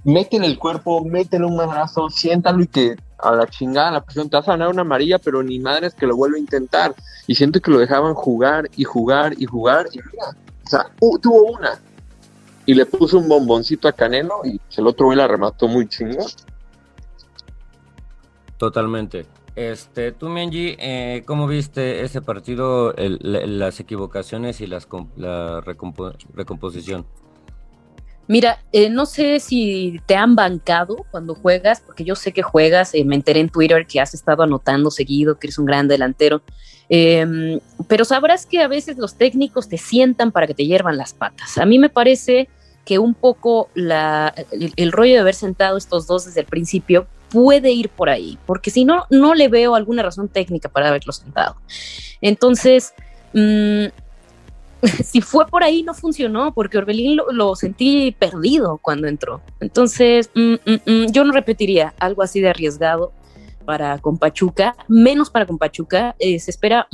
métele 0.04 0.46
el 0.46 0.58
cuerpo, 0.58 1.04
métele 1.04 1.44
un 1.44 1.56
madrazo, 1.56 2.08
siéntalo 2.08 2.62
y 2.62 2.66
que 2.66 2.96
a 3.18 3.32
la 3.32 3.46
chingada 3.46 3.90
la 3.90 4.04
presión 4.04 4.30
te 4.30 4.36
vas 4.36 4.48
a 4.48 4.52
ganar 4.52 4.68
una 4.68 4.82
amarilla, 4.82 5.18
pero 5.18 5.42
ni 5.42 5.58
madre 5.58 5.88
es 5.88 5.94
que 5.94 6.06
lo 6.06 6.16
vuelva 6.16 6.36
a 6.36 6.40
intentar. 6.40 6.94
Y 7.26 7.34
siento 7.34 7.60
que 7.60 7.70
lo 7.70 7.78
dejaban 7.78 8.14
jugar 8.14 8.70
y 8.76 8.84
jugar 8.84 9.34
y 9.36 9.44
jugar, 9.44 9.86
y 9.92 9.98
mira, 9.98 10.36
o 10.64 10.68
sea, 10.68 10.86
tuvo 11.20 11.52
una, 11.52 11.80
y 12.68 12.74
le 12.74 12.84
puso 12.84 13.16
un 13.16 13.26
bomboncito 13.26 13.88
a 13.88 13.92
Canelo 13.92 14.42
y 14.44 14.60
el 14.76 14.86
otro 14.86 15.06
güey 15.06 15.16
la 15.16 15.26
remató 15.26 15.68
muy 15.68 15.88
chingón. 15.88 16.26
Totalmente. 18.58 19.24
Este, 19.56 20.12
tú, 20.12 20.28
Menji, 20.28 20.76
eh, 20.78 21.22
¿cómo 21.24 21.46
viste 21.46 22.02
ese 22.02 22.20
partido, 22.20 22.92
las 22.98 23.80
equivocaciones 23.80 24.60
y 24.60 24.66
las, 24.66 24.86
la 25.16 25.62
recomposición? 25.62 27.06
Mira, 28.26 28.62
eh, 28.72 28.90
no 28.90 29.06
sé 29.06 29.40
si 29.40 30.02
te 30.04 30.16
han 30.16 30.36
bancado 30.36 31.06
cuando 31.10 31.34
juegas, 31.34 31.80
porque 31.80 32.04
yo 32.04 32.14
sé 32.16 32.32
que 32.32 32.42
juegas, 32.42 32.94
eh, 32.94 33.02
me 33.02 33.14
enteré 33.14 33.40
en 33.40 33.48
Twitter 33.48 33.86
que 33.86 33.98
has 33.98 34.12
estado 34.12 34.42
anotando 34.42 34.90
seguido, 34.90 35.38
que 35.38 35.46
eres 35.46 35.58
un 35.58 35.64
gran 35.64 35.88
delantero, 35.88 36.42
em, 36.90 37.60
pero 37.88 38.04
sabrás 38.04 38.44
que 38.44 38.60
a 38.60 38.68
veces 38.68 38.98
los 38.98 39.14
técnicos 39.14 39.70
te 39.70 39.78
sientan 39.78 40.32
para 40.32 40.46
que 40.46 40.52
te 40.52 40.66
hiervan 40.66 40.98
las 40.98 41.14
patas. 41.14 41.56
A 41.56 41.64
mí 41.64 41.78
me 41.78 41.88
parece 41.88 42.50
que 42.88 42.98
un 42.98 43.12
poco 43.12 43.68
la, 43.74 44.34
el, 44.50 44.92
rollo 44.92 45.12
de 45.12 45.18
haber 45.18 45.34
sentado 45.34 45.76
estos 45.76 46.06
dos 46.06 46.24
desde 46.24 46.40
el 46.40 46.46
principio 46.46 47.06
puede 47.28 47.70
ir 47.70 47.90
por 47.90 48.08
ahí, 48.08 48.38
porque 48.46 48.70
si 48.70 48.86
no, 48.86 49.04
no 49.10 49.34
le 49.34 49.48
veo 49.48 49.74
alguna 49.74 50.02
razón 50.02 50.28
técnica 50.28 50.70
para 50.70 50.88
haberlo 50.88 51.12
sentado. 51.12 51.56
Entonces, 52.22 52.94
mm, 53.34 53.88
si 55.04 55.20
fue 55.20 55.46
por 55.48 55.64
ahí, 55.64 55.82
no 55.82 55.92
funcionó, 55.92 56.54
porque 56.54 56.78
Orbelín 56.78 57.20
lo, 57.30 57.54
sentí 57.56 58.16
perdido 58.18 58.78
cuando 58.78 59.06
entró. 59.06 59.42
Entonces, 59.60 60.30
mm, 60.34 60.54
mm, 60.64 61.12
yo 61.12 61.24
no 61.24 61.32
repetiría 61.32 61.92
algo 61.98 62.22
así 62.22 62.40
de 62.40 62.48
arriesgado 62.48 63.12
para 63.66 63.98
con 63.98 64.16
Pachuca, 64.16 64.74
menos 64.88 65.28
para 65.28 65.44
con 65.44 65.58
Pachuca. 65.58 66.16
Eh, 66.18 66.40
se 66.40 66.50
espera 66.50 66.88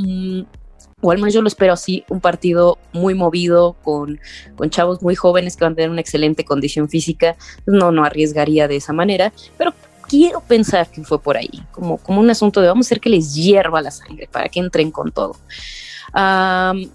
o 1.05 1.11
al 1.11 1.19
menos 1.19 1.35
yo 1.35 1.43
lo 1.43 1.49
espero 1.49 1.75
así, 1.75 2.05
un 2.09 2.21
partido 2.21 2.79
muy 2.93 3.15
movido, 3.15 3.77
con, 3.83 4.19
con 4.57 4.71
chavos 4.71 5.03
muy 5.03 5.15
jóvenes 5.15 5.57
que 5.57 5.65
van 5.65 5.75
a 5.75 5.77
tener 5.77 5.91
una 5.91 6.01
excelente 6.01 6.45
condición 6.45 6.89
física. 6.89 7.37
No, 7.67 7.93
no 7.93 8.05
arriesgaría 8.05 8.69
de 8.69 8.77
esa 8.77 8.95
manera, 8.95 9.33
pero 9.59 9.75
quiero 10.09 10.41
pensar 10.41 10.91
que 10.91 11.05
fue 11.05 11.21
por 11.21 11.37
ahí, 11.37 11.63
como, 11.73 11.99
como 11.99 12.21
un 12.21 12.31
asunto 12.31 12.61
de 12.61 12.69
vamos 12.69 12.87
a 12.87 12.89
hacer 12.89 13.01
que 13.01 13.11
les 13.11 13.35
hierva 13.35 13.83
la 13.83 13.91
sangre 13.91 14.29
para 14.31 14.49
que 14.49 14.61
entren 14.61 14.91
con 14.91 15.13
todo. 15.13 15.37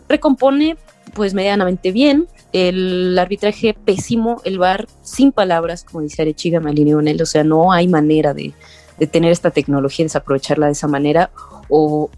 recompone 0.08 0.78
pues 1.14 1.34
medianamente 1.34 1.92
bien, 1.92 2.28
el 2.52 3.18
arbitraje 3.18 3.74
pésimo, 3.74 4.42
el 4.44 4.58
VAR 4.58 4.88
sin 5.04 5.32
palabras, 5.32 5.84
como 5.84 6.02
dice 6.02 6.22
Arechiga, 6.22 6.62
él, 6.66 7.22
o 7.22 7.26
sea, 7.26 7.44
no 7.44 7.72
hay 7.72 7.88
manera 7.88 8.34
de, 8.34 8.54
de 8.98 9.08
tener 9.08 9.32
esta 9.32 9.52
tecnología, 9.52 10.06
desaprovecharla 10.06 10.68
de 10.68 10.72
esa 10.72 10.88
manera, 10.88 11.32
o, 11.68 12.10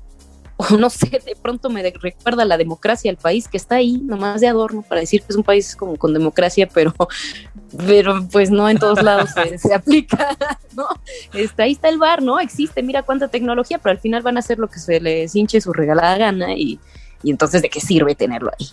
no 0.80 0.90
sé, 0.90 1.22
de 1.26 1.36
pronto 1.42 1.70
me 1.70 1.84
recuerda 1.84 2.46
la 2.46 2.58
democracia, 2.58 3.10
el 3.12 3.18
país 3.18 3.48
que 3.48 3.58
está 3.58 3.76
ahí, 3.76 3.98
nomás 4.04 4.42
de 4.42 4.48
adorno, 4.48 4.82
para 4.82 5.02
decir 5.02 5.22
que 5.22 5.28
es 5.30 5.36
un 5.36 5.44
país 5.44 5.76
como 5.76 5.98
con 5.98 6.14
democracia, 6.14 6.68
pero, 6.74 6.94
pero 7.88 8.28
pues 8.32 8.52
no 8.52 8.70
en 8.70 8.78
todos 8.78 9.02
lados 9.02 9.32
se, 9.58 9.74
aplica, 9.74 10.38
¿no? 10.76 10.88
Está, 11.34 11.64
ahí 11.64 11.72
está 11.72 11.90
el 11.90 11.98
bar, 11.98 12.22
¿no? 12.22 12.40
Existe, 12.40 12.84
mira 12.84 13.04
cuánta 13.04 13.28
tecnología, 13.28 13.78
pero 13.78 13.92
al 13.92 14.00
final 14.00 14.22
van 14.22 14.38
a 14.38 14.40
hacer 14.40 14.60
lo 14.60 14.68
que 14.68 14.80
se 14.80 15.00
les 15.00 15.36
hinche 15.36 15.62
su 15.62 15.74
regalada 15.74 16.18
gana 16.18 16.54
y, 16.54 16.80
y 17.24 17.32
entonces 17.32 17.62
de 17.62 17.70
qué 17.70 17.80
sirve 17.80 18.16
tenerlo 18.16 18.52
ahí. 18.58 18.68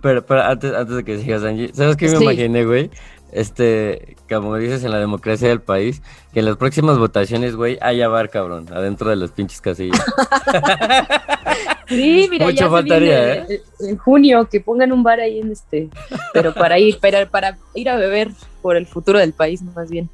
pero, 0.00 0.24
pero 0.24 0.42
antes, 0.42 0.72
antes, 0.74 0.96
de 0.96 1.04
que 1.04 1.18
sigas, 1.18 1.42
Angie, 1.42 1.70
¿sabes 1.74 1.96
qué 1.96 2.08
me 2.08 2.22
imaginé, 2.22 2.64
güey? 2.64 2.90
Este, 3.32 4.16
como 4.28 4.56
dices 4.56 4.84
en 4.84 4.90
la 4.90 4.98
democracia 4.98 5.48
del 5.48 5.60
país, 5.60 6.02
que 6.32 6.40
en 6.40 6.46
las 6.46 6.56
próximas 6.56 6.98
votaciones, 6.98 7.56
güey, 7.56 7.78
haya 7.80 8.08
bar, 8.08 8.30
cabrón, 8.30 8.66
adentro 8.72 9.10
de 9.10 9.16
los 9.16 9.30
pinches 9.30 9.60
casillas. 9.60 10.00
sí, 11.88 12.26
mira, 12.30 12.46
Mucho 12.46 12.70
faltaría, 12.70 13.34
¿eh? 13.34 13.62
En 13.80 13.96
junio 13.98 14.48
que 14.48 14.60
pongan 14.60 14.92
un 14.92 15.02
bar 15.02 15.20
ahí 15.20 15.40
en 15.40 15.52
este, 15.52 15.88
pero 16.32 16.54
para 16.54 16.78
ir, 16.78 16.98
para, 16.98 17.26
para 17.26 17.58
ir 17.74 17.88
a 17.88 17.96
beber 17.96 18.30
por 18.62 18.76
el 18.76 18.86
futuro 18.86 19.18
del 19.18 19.32
país, 19.32 19.62
más 19.62 19.90
bien. 19.90 20.08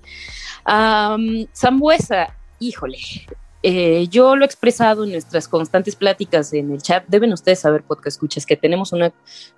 Um, 0.66 1.46
Zambuesa, 1.54 2.34
híjole, 2.58 2.98
eh, 3.66 4.08
yo 4.10 4.36
lo 4.36 4.44
he 4.44 4.46
expresado 4.46 5.04
en 5.04 5.12
nuestras 5.12 5.48
constantes 5.48 5.96
pláticas 5.96 6.52
en 6.52 6.70
el 6.70 6.82
chat. 6.82 7.02
Deben 7.08 7.32
ustedes 7.32 7.60
saber, 7.60 7.82
podcast 7.82 8.16
escuchas, 8.16 8.44
que 8.44 8.58
tenemos 8.58 8.92
una 8.92 9.10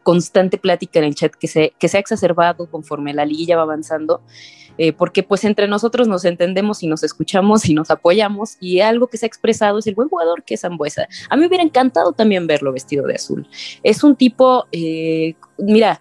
constante 0.05 0.59
plática 0.59 1.01
en 1.01 1.07
el 1.07 1.17
chat 1.17 1.35
que 1.35 1.49
se, 1.49 1.75
que 1.77 1.89
se 1.89 1.97
ha 1.97 2.01
exacerbado 2.01 2.71
conforme 2.71 3.13
la 3.13 3.25
liguilla 3.25 3.57
va 3.57 3.63
avanzando, 3.63 4.23
eh, 4.79 4.93
porque 4.93 5.25
pues 5.25 5.43
entre 5.43 5.67
nosotros 5.67 6.07
nos 6.07 6.25
entendemos 6.25 6.85
y 6.85 6.87
nos 6.87 7.03
escuchamos 7.03 7.69
y 7.69 7.75
nos 7.75 7.91
apoyamos. 7.91 8.59
Y 8.61 8.79
algo 8.79 9.09
que 9.09 9.17
se 9.17 9.27
ha 9.27 9.29
expresado 9.29 9.81
es 9.81 9.89
el 9.89 9.97
buen 9.97 10.09
jugador 10.09 10.45
que 10.45 10.55
es 10.55 10.65
Ambuesa. 10.65 11.09
A 11.29 11.35
mí 11.35 11.41
me 11.41 11.49
hubiera 11.49 11.65
encantado 11.65 12.13
también 12.13 12.47
verlo 12.47 12.73
vestido 12.73 13.09
de 13.09 13.17
azul. 13.17 13.49
Es 13.83 14.05
un 14.05 14.15
tipo, 14.15 14.67
eh, 14.71 15.35
mira, 15.59 16.01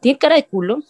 tiene 0.00 0.18
cara 0.18 0.34
de 0.34 0.44
culo, 0.44 0.80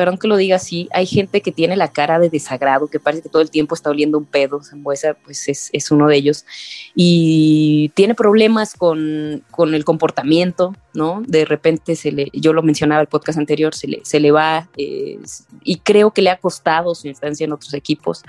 perdón 0.00 0.16
que 0.16 0.28
lo 0.28 0.38
diga 0.38 0.56
así, 0.56 0.88
hay 0.94 1.04
gente 1.04 1.42
que 1.42 1.52
tiene 1.52 1.76
la 1.76 1.92
cara 1.92 2.18
de 2.18 2.30
desagrado, 2.30 2.86
que 2.86 2.98
parece 2.98 3.24
que 3.24 3.28
todo 3.28 3.42
el 3.42 3.50
tiempo 3.50 3.74
está 3.74 3.90
oliendo 3.90 4.16
un 4.16 4.24
pedo, 4.24 4.62
Zambuesa 4.62 5.12
pues 5.12 5.46
es, 5.46 5.68
es 5.74 5.90
uno 5.90 6.06
de 6.06 6.16
ellos, 6.16 6.46
y 6.94 7.90
tiene 7.94 8.14
problemas 8.14 8.72
con, 8.72 9.44
con, 9.50 9.74
el 9.74 9.84
comportamiento, 9.84 10.74
¿no? 10.94 11.22
De 11.26 11.44
repente 11.44 11.96
se 11.96 12.12
le, 12.12 12.30
yo 12.32 12.54
lo 12.54 12.62
mencionaba 12.62 13.02
el 13.02 13.08
podcast 13.08 13.38
anterior, 13.38 13.74
se 13.74 13.88
le, 13.88 14.00
se 14.02 14.20
le 14.20 14.30
va, 14.30 14.70
eh, 14.78 15.18
y 15.64 15.80
creo 15.80 16.12
que 16.12 16.22
le 16.22 16.30
ha 16.30 16.38
costado 16.38 16.94
su 16.94 17.06
instancia 17.06 17.44
en 17.44 17.52
otros 17.52 17.74
equipos 17.74 18.22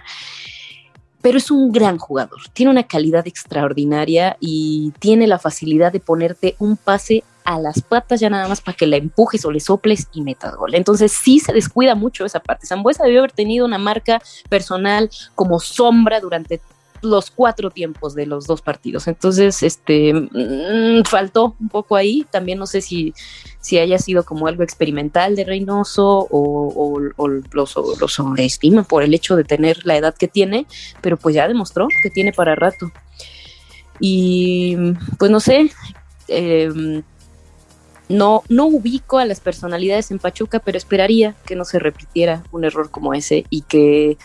pero 1.21 1.37
es 1.37 1.51
un 1.51 1.71
gran 1.71 1.97
jugador, 1.97 2.39
tiene 2.53 2.71
una 2.71 2.83
calidad 2.83 3.27
extraordinaria 3.27 4.37
y 4.39 4.91
tiene 4.99 5.27
la 5.27 5.39
facilidad 5.39 5.91
de 5.91 5.99
ponerte 5.99 6.55
un 6.59 6.77
pase 6.77 7.23
a 7.43 7.59
las 7.59 7.81
patas 7.81 8.19
ya 8.19 8.29
nada 8.29 8.47
más 8.47 8.61
para 8.61 8.77
que 8.77 8.87
la 8.87 8.97
empujes 8.97 9.45
o 9.45 9.51
le 9.51 9.59
soples 9.59 10.07
y 10.13 10.21
metas 10.21 10.55
gol. 10.55 10.75
Entonces 10.75 11.11
sí 11.11 11.39
se 11.39 11.53
descuida 11.53 11.95
mucho 11.95 12.25
esa 12.25 12.39
parte. 12.39 12.67
Zambuesa 12.67 13.03
debió 13.03 13.19
haber 13.19 13.31
tenido 13.31 13.65
una 13.65 13.77
marca 13.77 14.21
personal 14.49 15.09
como 15.35 15.59
sombra 15.59 16.19
durante 16.19 16.61
los 17.01 17.31
cuatro 17.31 17.71
tiempos 17.71 18.15
de 18.15 18.25
los 18.25 18.47
dos 18.47 18.61
partidos. 18.61 19.07
Entonces, 19.07 19.63
este, 19.63 20.13
mm, 20.13 21.03
faltó 21.05 21.55
un 21.59 21.69
poco 21.69 21.95
ahí. 21.95 22.25
También 22.29 22.59
no 22.59 22.67
sé 22.67 22.81
si, 22.81 23.13
si 23.59 23.77
haya 23.79 23.97
sido 23.97 24.23
como 24.23 24.47
algo 24.47 24.63
experimental 24.63 25.35
de 25.35 25.43
Reynoso 25.43 26.27
o, 26.29 27.09
o, 27.17 27.27
lo, 27.27 27.65
sobreestima 27.65 28.83
por 28.83 29.03
el 29.03 29.13
hecho 29.13 29.35
de 29.35 29.43
tener 29.43 29.85
la 29.85 29.97
edad 29.97 30.15
que 30.15 30.27
tiene, 30.27 30.65
pero 31.01 31.17
pues 31.17 31.35
ya 31.35 31.47
demostró 31.47 31.87
que 32.03 32.09
tiene 32.09 32.33
para 32.33 32.55
rato. 32.55 32.91
Y 33.99 34.75
pues 35.19 35.29
no 35.29 35.39
sé, 35.39 35.71
eh, 36.27 37.03
no, 38.11 38.43
no 38.49 38.65
ubico 38.65 39.17
a 39.17 39.25
las 39.25 39.39
personalidades 39.39 40.11
en 40.11 40.19
Pachuca, 40.19 40.59
pero 40.59 40.77
esperaría 40.77 41.35
que 41.45 41.55
no 41.55 41.65
se 41.65 41.79
repitiera 41.79 42.43
un 42.51 42.63
error 42.63 42.91
como 42.91 43.13
ese 43.13 43.45
y 43.49 43.61
que 43.61 44.17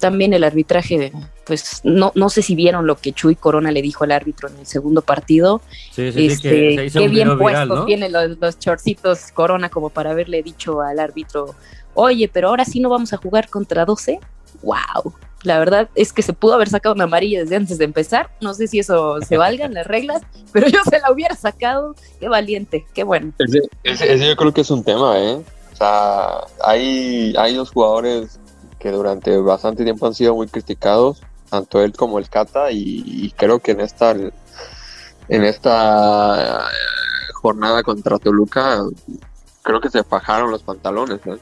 también 0.00 0.34
el 0.34 0.44
arbitraje, 0.44 1.12
pues 1.44 1.80
no, 1.84 2.12
no 2.14 2.28
sé 2.28 2.42
si 2.42 2.54
vieron 2.54 2.86
lo 2.86 2.96
que 2.96 3.12
Chuy 3.12 3.36
Corona 3.36 3.70
le 3.70 3.82
dijo 3.82 4.04
al 4.04 4.12
árbitro 4.12 4.48
en 4.48 4.58
el 4.58 4.66
segundo 4.66 5.02
partido. 5.02 5.62
Sí, 5.92 6.12
sí, 6.12 6.26
este, 6.26 6.90
qué 6.90 7.08
bien 7.08 7.38
puestos 7.38 7.86
tiene 7.86 8.08
los, 8.08 8.38
los 8.38 8.58
chorcitos 8.58 9.32
Corona 9.32 9.68
como 9.70 9.90
para 9.90 10.10
haberle 10.10 10.42
dicho 10.42 10.80
al 10.80 10.98
árbitro, 10.98 11.54
oye, 11.94 12.28
pero 12.28 12.48
ahora 12.48 12.64
sí 12.64 12.80
no 12.80 12.88
vamos 12.88 13.12
a 13.12 13.16
jugar 13.16 13.48
contra 13.48 13.84
12. 13.84 14.20
¡Wow! 14.62 15.14
La 15.42 15.58
verdad 15.58 15.88
es 15.94 16.12
que 16.12 16.22
se 16.22 16.32
pudo 16.32 16.54
haber 16.54 16.68
sacado 16.68 16.94
una 16.94 17.04
amarilla 17.04 17.40
desde 17.40 17.56
antes 17.56 17.78
de 17.78 17.84
empezar. 17.84 18.30
No 18.40 18.54
sé 18.54 18.66
si 18.66 18.80
eso 18.80 19.20
se 19.20 19.36
valga 19.36 19.66
en 19.66 19.74
las 19.74 19.86
reglas, 19.86 20.22
pero 20.52 20.68
yo 20.68 20.80
se 20.88 20.98
la 20.98 21.12
hubiera 21.12 21.36
sacado. 21.36 21.94
Qué 22.18 22.28
valiente, 22.28 22.86
qué 22.94 23.04
bueno. 23.04 23.32
Ese, 23.84 24.18
yo 24.18 24.36
creo 24.36 24.52
que 24.52 24.62
es 24.62 24.70
un 24.70 24.82
tema, 24.82 25.18
¿eh? 25.18 25.42
O 25.72 25.76
sea, 25.76 26.40
hay, 26.64 27.34
hay 27.38 27.54
dos 27.54 27.70
jugadores 27.70 28.40
que 28.78 28.90
durante 28.90 29.36
bastante 29.38 29.84
tiempo 29.84 30.06
han 30.06 30.14
sido 30.14 30.34
muy 30.34 30.48
criticados, 30.48 31.22
tanto 31.50 31.82
él 31.82 31.92
como 31.92 32.18
el 32.18 32.28
Cata, 32.28 32.70
y, 32.70 33.32
creo 33.36 33.60
que 33.60 33.72
en 33.72 33.80
esta, 33.80 34.10
en 35.28 35.44
esta 35.44 36.68
jornada 37.34 37.82
contra 37.82 38.18
Toluca, 38.18 38.82
creo 39.62 39.80
que 39.80 39.90
se 39.90 40.02
fajaron 40.02 40.50
los 40.50 40.62
pantalones. 40.62 41.20
¿eh? 41.26 41.38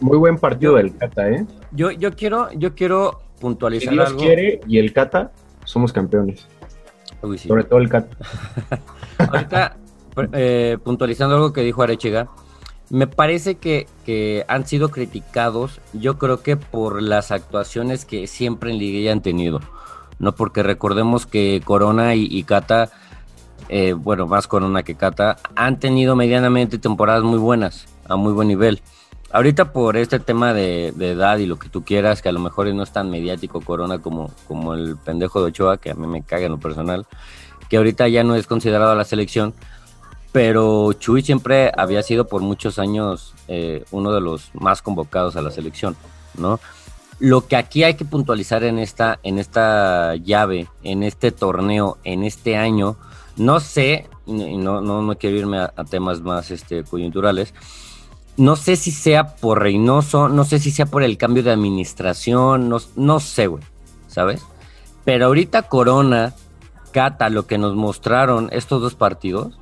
Muy 0.00 0.18
buen 0.18 0.38
partido 0.38 0.74
del 0.74 0.96
Cata, 0.96 1.28
¿eh? 1.28 1.46
Yo, 1.72 1.90
yo 1.90 2.12
quiero, 2.12 2.50
yo 2.52 2.74
quiero 2.74 3.20
puntualizar 3.40 3.90
si 3.90 3.94
Dios 3.94 4.14
quiere 4.14 4.60
y 4.66 4.78
el 4.78 4.92
Cata, 4.92 5.32
somos 5.64 5.92
campeones. 5.92 6.46
Sobre 7.20 7.64
todo 7.64 7.80
el 7.80 7.88
Cata. 7.88 8.16
Ahorita, 9.18 9.76
eh, 10.32 10.78
puntualizando 10.82 11.34
algo 11.34 11.52
que 11.52 11.62
dijo 11.62 11.82
Arechiga, 11.82 12.28
me 12.90 13.06
parece 13.06 13.56
que, 13.56 13.86
que, 14.04 14.44
han 14.48 14.66
sido 14.66 14.90
criticados, 14.90 15.80
yo 15.92 16.18
creo 16.18 16.42
que 16.42 16.56
por 16.56 17.02
las 17.02 17.30
actuaciones 17.32 18.04
que 18.04 18.26
siempre 18.26 18.70
en 18.70 18.78
Liguilla 18.78 19.12
han 19.12 19.20
tenido, 19.20 19.60
¿no? 20.18 20.34
Porque 20.34 20.62
recordemos 20.62 21.26
que 21.26 21.60
Corona 21.64 22.14
y, 22.14 22.42
Cata, 22.44 22.90
eh, 23.68 23.92
bueno, 23.92 24.26
más 24.26 24.46
Corona 24.46 24.82
que 24.82 24.94
Cata, 24.94 25.36
han 25.54 25.78
tenido 25.78 26.16
medianamente 26.16 26.78
temporadas 26.78 27.24
muy 27.24 27.38
buenas, 27.38 27.86
a 28.08 28.16
muy 28.16 28.32
buen 28.32 28.48
nivel. 28.48 28.80
Ahorita 29.30 29.72
por 29.72 29.98
este 29.98 30.18
tema 30.20 30.54
de, 30.54 30.88
edad 30.88 31.36
y 31.36 31.44
lo 31.44 31.58
que 31.58 31.68
tú 31.68 31.84
quieras, 31.84 32.22
que 32.22 32.30
a 32.30 32.32
lo 32.32 32.40
mejor 32.40 32.72
no 32.74 32.82
es 32.82 32.92
tan 32.92 33.10
mediático 33.10 33.60
Corona 33.60 33.98
como, 33.98 34.30
como 34.46 34.72
el 34.72 34.96
pendejo 34.96 35.40
de 35.40 35.48
Ochoa, 35.48 35.76
que 35.76 35.90
a 35.90 35.94
mí 35.94 36.06
me 36.06 36.22
caga 36.22 36.46
en 36.46 36.52
lo 36.52 36.58
personal, 36.58 37.06
que 37.68 37.76
ahorita 37.76 38.08
ya 38.08 38.24
no 38.24 38.36
es 38.36 38.46
considerado 38.46 38.92
a 38.92 38.94
la 38.94 39.04
selección, 39.04 39.52
pero 40.32 40.94
Chuy 40.94 41.20
siempre 41.20 41.70
había 41.76 42.02
sido 42.02 42.26
por 42.26 42.40
muchos 42.40 42.78
años 42.78 43.34
eh, 43.48 43.84
uno 43.90 44.12
de 44.12 44.22
los 44.22 44.50
más 44.54 44.80
convocados 44.80 45.36
a 45.36 45.42
la 45.42 45.50
selección, 45.50 45.94
¿no? 46.38 46.58
Lo 47.18 47.46
que 47.46 47.56
aquí 47.56 47.82
hay 47.82 47.94
que 47.94 48.06
puntualizar 48.06 48.64
en 48.64 48.78
esta, 48.78 49.18
en 49.22 49.38
esta 49.38 50.14
llave, 50.16 50.68
en 50.84 51.02
este 51.02 51.32
torneo, 51.32 51.98
en 52.04 52.24
este 52.24 52.56
año, 52.56 52.96
no 53.36 53.60
sé, 53.60 54.08
y 54.26 54.56
no, 54.56 54.80
no, 54.80 55.02
no 55.02 55.18
quiero 55.18 55.36
irme 55.36 55.58
a, 55.58 55.72
a 55.76 55.84
temas 55.84 56.22
más 56.22 56.50
este, 56.50 56.84
coyunturales, 56.84 57.52
no 58.38 58.54
sé 58.54 58.76
si 58.76 58.92
sea 58.92 59.36
por 59.36 59.60
Reynoso, 59.60 60.28
no 60.28 60.44
sé 60.44 60.60
si 60.60 60.70
sea 60.70 60.86
por 60.86 61.02
el 61.02 61.18
cambio 61.18 61.42
de 61.42 61.50
administración, 61.50 62.68
no, 62.68 62.78
no 62.96 63.20
sé, 63.20 63.48
güey, 63.48 63.64
¿sabes? 64.06 64.42
Pero 65.04 65.26
ahorita 65.26 65.62
Corona, 65.62 66.34
Cata, 66.92 67.30
lo 67.30 67.46
que 67.46 67.58
nos 67.58 67.74
mostraron 67.74 68.48
estos 68.52 68.80
dos 68.80 68.94
partidos, 68.94 69.58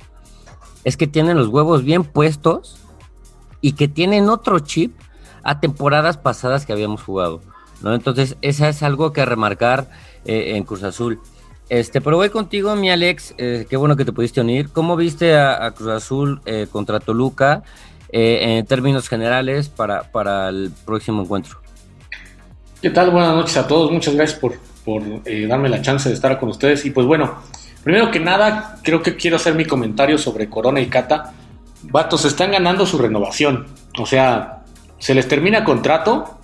es 0.83 0.95
que 0.95 1.07
tienen 1.07 1.37
los 1.37 1.47
huevos 1.47 1.83
bien 1.83 2.03
puestos 2.03 2.77
y 3.61 3.73
que 3.73 3.87
tienen 3.87 4.29
otro 4.29 4.59
chip 4.59 4.95
a 5.41 5.59
temporadas 5.59 6.17
pasadas 6.17 6.65
que 6.65 6.73
habíamos 6.73 7.01
jugado, 7.01 7.41
¿no? 7.81 7.95
Entonces, 7.95 8.37
esa 8.41 8.69
es 8.69 8.83
algo 8.83 9.11
que 9.11 9.25
remarcar 9.25 9.89
eh, 10.25 10.55
en 10.55 10.63
Cruz 10.63 10.83
Azul. 10.83 11.19
Este, 11.69 11.99
pero 11.99 12.15
voy 12.15 12.29
contigo, 12.29 12.75
mi 12.75 12.89
Alex, 12.89 13.33
eh, 13.37 13.65
qué 13.69 13.75
bueno 13.75 13.97
que 13.97 14.05
te 14.05 14.13
pudiste 14.13 14.39
unir. 14.39 14.69
¿Cómo 14.69 14.95
viste 14.95 15.35
a, 15.35 15.71
Cruz 15.71 15.89
Azul 15.89 16.41
eh, 16.45 16.67
contra 16.71 16.99
Toluca? 16.99 17.63
Eh, 18.09 18.57
en 18.57 18.65
términos 18.65 19.09
generales 19.09 19.69
para, 19.69 20.03
para, 20.03 20.49
el 20.49 20.71
próximo 20.85 21.23
encuentro. 21.23 21.59
¿Qué 22.81 22.89
tal? 22.89 23.11
Buenas 23.11 23.35
noches 23.35 23.57
a 23.57 23.67
todos. 23.67 23.91
Muchas 23.91 24.15
gracias 24.15 24.39
por, 24.39 24.57
por 24.85 25.03
eh, 25.25 25.45
darme 25.47 25.67
la 25.67 25.81
chance 25.81 26.07
de 26.07 26.15
estar 26.15 26.39
con 26.39 26.49
ustedes. 26.49 26.85
Y 26.85 26.91
pues 26.91 27.05
bueno, 27.05 27.35
Primero 27.87 28.11
que 28.11 28.19
nada, 28.19 28.79
creo 28.83 29.01
que 29.01 29.15
quiero 29.15 29.37
hacer 29.37 29.55
mi 29.55 29.63
comentario 29.63 30.17
sobre 30.17 30.49
Corona 30.49 30.81
y 30.81 30.87
Cata. 30.87 31.31
Vatos, 31.83 32.25
están 32.25 32.51
ganando 32.51 32.85
su 32.85 32.97
renovación. 32.97 33.65
O 33.97 34.05
sea, 34.05 34.65
se 34.97 35.15
les 35.15 35.25
termina 35.29 35.63
contrato 35.63 36.37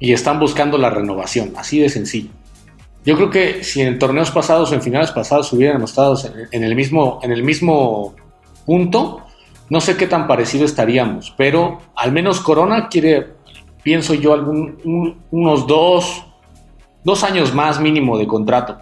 y 0.00 0.12
están 0.12 0.40
buscando 0.40 0.76
la 0.76 0.90
renovación. 0.90 1.52
Así 1.56 1.78
de 1.78 1.88
sencillo. 1.88 2.30
Yo 3.04 3.14
creo 3.14 3.30
que 3.30 3.62
si 3.62 3.82
en 3.82 3.96
torneos 4.00 4.32
pasados 4.32 4.72
o 4.72 4.74
en 4.74 4.82
finales 4.82 5.12
pasados 5.12 5.52
hubieran 5.52 5.82
estado 5.84 6.18
en 6.50 6.64
el 6.64 6.74
mismo, 6.74 7.20
en 7.22 7.30
el 7.30 7.44
mismo 7.44 8.16
punto, 8.64 9.24
no 9.68 9.80
sé 9.80 9.96
qué 9.96 10.06
tan 10.06 10.26
parecido 10.26 10.64
estaríamos. 10.64 11.34
Pero 11.36 11.80
al 11.94 12.12
menos 12.12 12.40
Corona 12.40 12.88
quiere, 12.88 13.34
pienso 13.82 14.14
yo, 14.14 14.32
algún, 14.32 15.18
unos 15.30 15.66
dos, 15.66 16.24
dos 17.04 17.24
años 17.24 17.54
más 17.54 17.80
mínimo 17.80 18.18
de 18.18 18.26
contrato. 18.26 18.78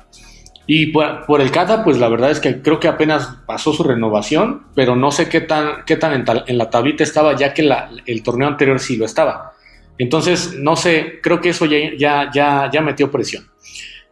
Y 0.66 0.86
por, 0.86 1.40
el 1.40 1.50
Cata, 1.50 1.84
pues 1.84 1.98
la 1.98 2.08
verdad 2.08 2.30
es 2.30 2.40
que 2.40 2.62
creo 2.62 2.80
que 2.80 2.88
apenas 2.88 3.36
pasó 3.46 3.74
su 3.74 3.82
renovación, 3.82 4.62
pero 4.74 4.96
no 4.96 5.10
sé 5.10 5.28
qué 5.28 5.42
tan, 5.42 5.84
qué 5.84 5.96
tan 5.96 6.24
en, 6.46 6.58
la 6.58 6.70
tablita 6.70 7.04
estaba, 7.04 7.36
ya 7.36 7.52
que 7.52 7.70
el 8.06 8.22
torneo 8.22 8.48
anterior 8.48 8.80
sí 8.80 8.96
lo 8.96 9.04
estaba. 9.04 9.52
Entonces, 9.98 10.56
no 10.58 10.74
sé, 10.74 11.20
creo 11.22 11.40
que 11.40 11.50
eso 11.50 11.66
ya, 11.66 11.78
ya, 11.98 12.30
ya, 12.32 12.70
ya 12.72 12.80
metió 12.80 13.10
presión. 13.10 13.44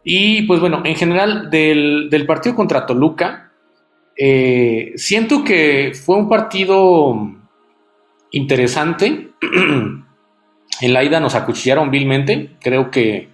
Y 0.03 0.43
pues 0.43 0.59
bueno, 0.59 0.81
en 0.85 0.95
general 0.95 1.49
del, 1.49 2.07
del 2.11 2.25
partido 2.25 2.55
contra 2.55 2.85
Toluca, 2.85 3.52
eh, 4.17 4.93
siento 4.95 5.43
que 5.43 5.93
fue 5.93 6.17
un 6.17 6.29
partido 6.29 7.31
interesante. 8.31 9.31
en 10.81 10.93
la 10.93 11.03
ida 11.03 11.19
nos 11.19 11.35
acuchillaron 11.35 11.91
vilmente. 11.91 12.51
Creo 12.59 12.91
que 12.91 13.29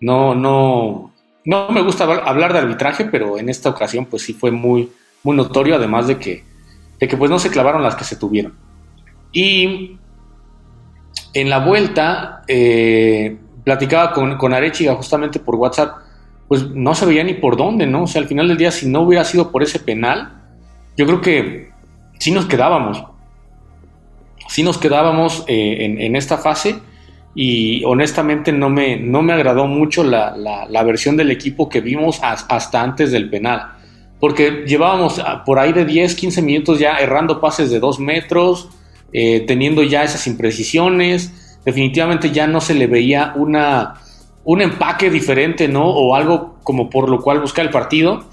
no, 0.00 0.34
no, 0.34 1.12
no 1.44 1.68
me 1.70 1.82
gusta 1.82 2.04
hablar 2.04 2.52
de 2.52 2.60
arbitraje, 2.60 3.06
pero 3.06 3.38
en 3.38 3.48
esta 3.48 3.70
ocasión 3.70 4.06
pues 4.06 4.22
sí 4.22 4.34
fue 4.34 4.50
muy, 4.50 4.90
muy 5.22 5.36
notorio, 5.36 5.76
además 5.76 6.06
de 6.06 6.18
que, 6.18 6.44
de 6.98 7.08
que 7.08 7.16
pues 7.16 7.30
no 7.30 7.38
se 7.38 7.50
clavaron 7.50 7.82
las 7.82 7.96
que 7.96 8.04
se 8.04 8.16
tuvieron. 8.16 8.54
Y 9.32 9.98
en 11.34 11.50
la 11.50 11.58
vuelta, 11.60 12.42
eh, 12.46 13.38
platicaba 13.64 14.12
con, 14.12 14.36
con 14.36 14.52
Arechiga 14.52 14.94
justamente 14.94 15.38
por 15.38 15.54
WhatsApp, 15.54 16.01
pues 16.52 16.68
no 16.68 16.94
se 16.94 17.06
veía 17.06 17.24
ni 17.24 17.32
por 17.32 17.56
dónde, 17.56 17.86
¿no? 17.86 18.02
O 18.02 18.06
sea, 18.06 18.20
al 18.20 18.28
final 18.28 18.46
del 18.46 18.58
día, 18.58 18.70
si 18.70 18.86
no 18.86 19.00
hubiera 19.00 19.24
sido 19.24 19.50
por 19.50 19.62
ese 19.62 19.78
penal, 19.78 20.34
yo 20.98 21.06
creo 21.06 21.22
que 21.22 21.70
sí 22.18 22.30
nos 22.30 22.44
quedábamos. 22.44 23.02
Sí 24.48 24.62
nos 24.62 24.76
quedábamos 24.76 25.46
eh, 25.48 25.96
en, 25.98 26.14
esta 26.14 26.36
fase 26.36 26.74
y 27.34 27.82
honestamente 27.84 28.52
no 28.52 28.68
me, 28.68 28.98
no 28.98 29.22
me 29.22 29.32
agradó 29.32 29.66
mucho 29.66 30.04
la, 30.04 30.36
la, 30.36 30.82
versión 30.82 31.16
del 31.16 31.30
equipo 31.30 31.70
que 31.70 31.80
vimos 31.80 32.20
hasta 32.22 32.82
antes 32.82 33.12
del 33.12 33.30
penal. 33.30 33.72
Porque 34.20 34.64
llevábamos 34.66 35.22
por 35.46 35.58
ahí 35.58 35.72
de 35.72 35.86
10, 35.86 36.14
15 36.14 36.42
minutos 36.42 36.78
ya 36.78 36.98
errando 36.98 37.40
pases 37.40 37.70
de 37.70 37.80
2 37.80 37.98
metros, 37.98 38.68
eh, 39.14 39.42
teniendo 39.46 39.82
ya 39.84 40.02
esas 40.02 40.26
imprecisiones. 40.26 41.32
Definitivamente 41.64 42.30
ya 42.30 42.46
no 42.46 42.60
se 42.60 42.74
le 42.74 42.88
veía 42.88 43.32
una, 43.36 44.01
un 44.44 44.60
empaque 44.60 45.10
diferente, 45.10 45.68
¿no? 45.68 45.84
O 45.84 46.14
algo 46.14 46.56
como 46.62 46.90
por 46.90 47.08
lo 47.08 47.20
cual 47.20 47.40
buscar 47.40 47.64
el 47.64 47.70
partido. 47.70 48.24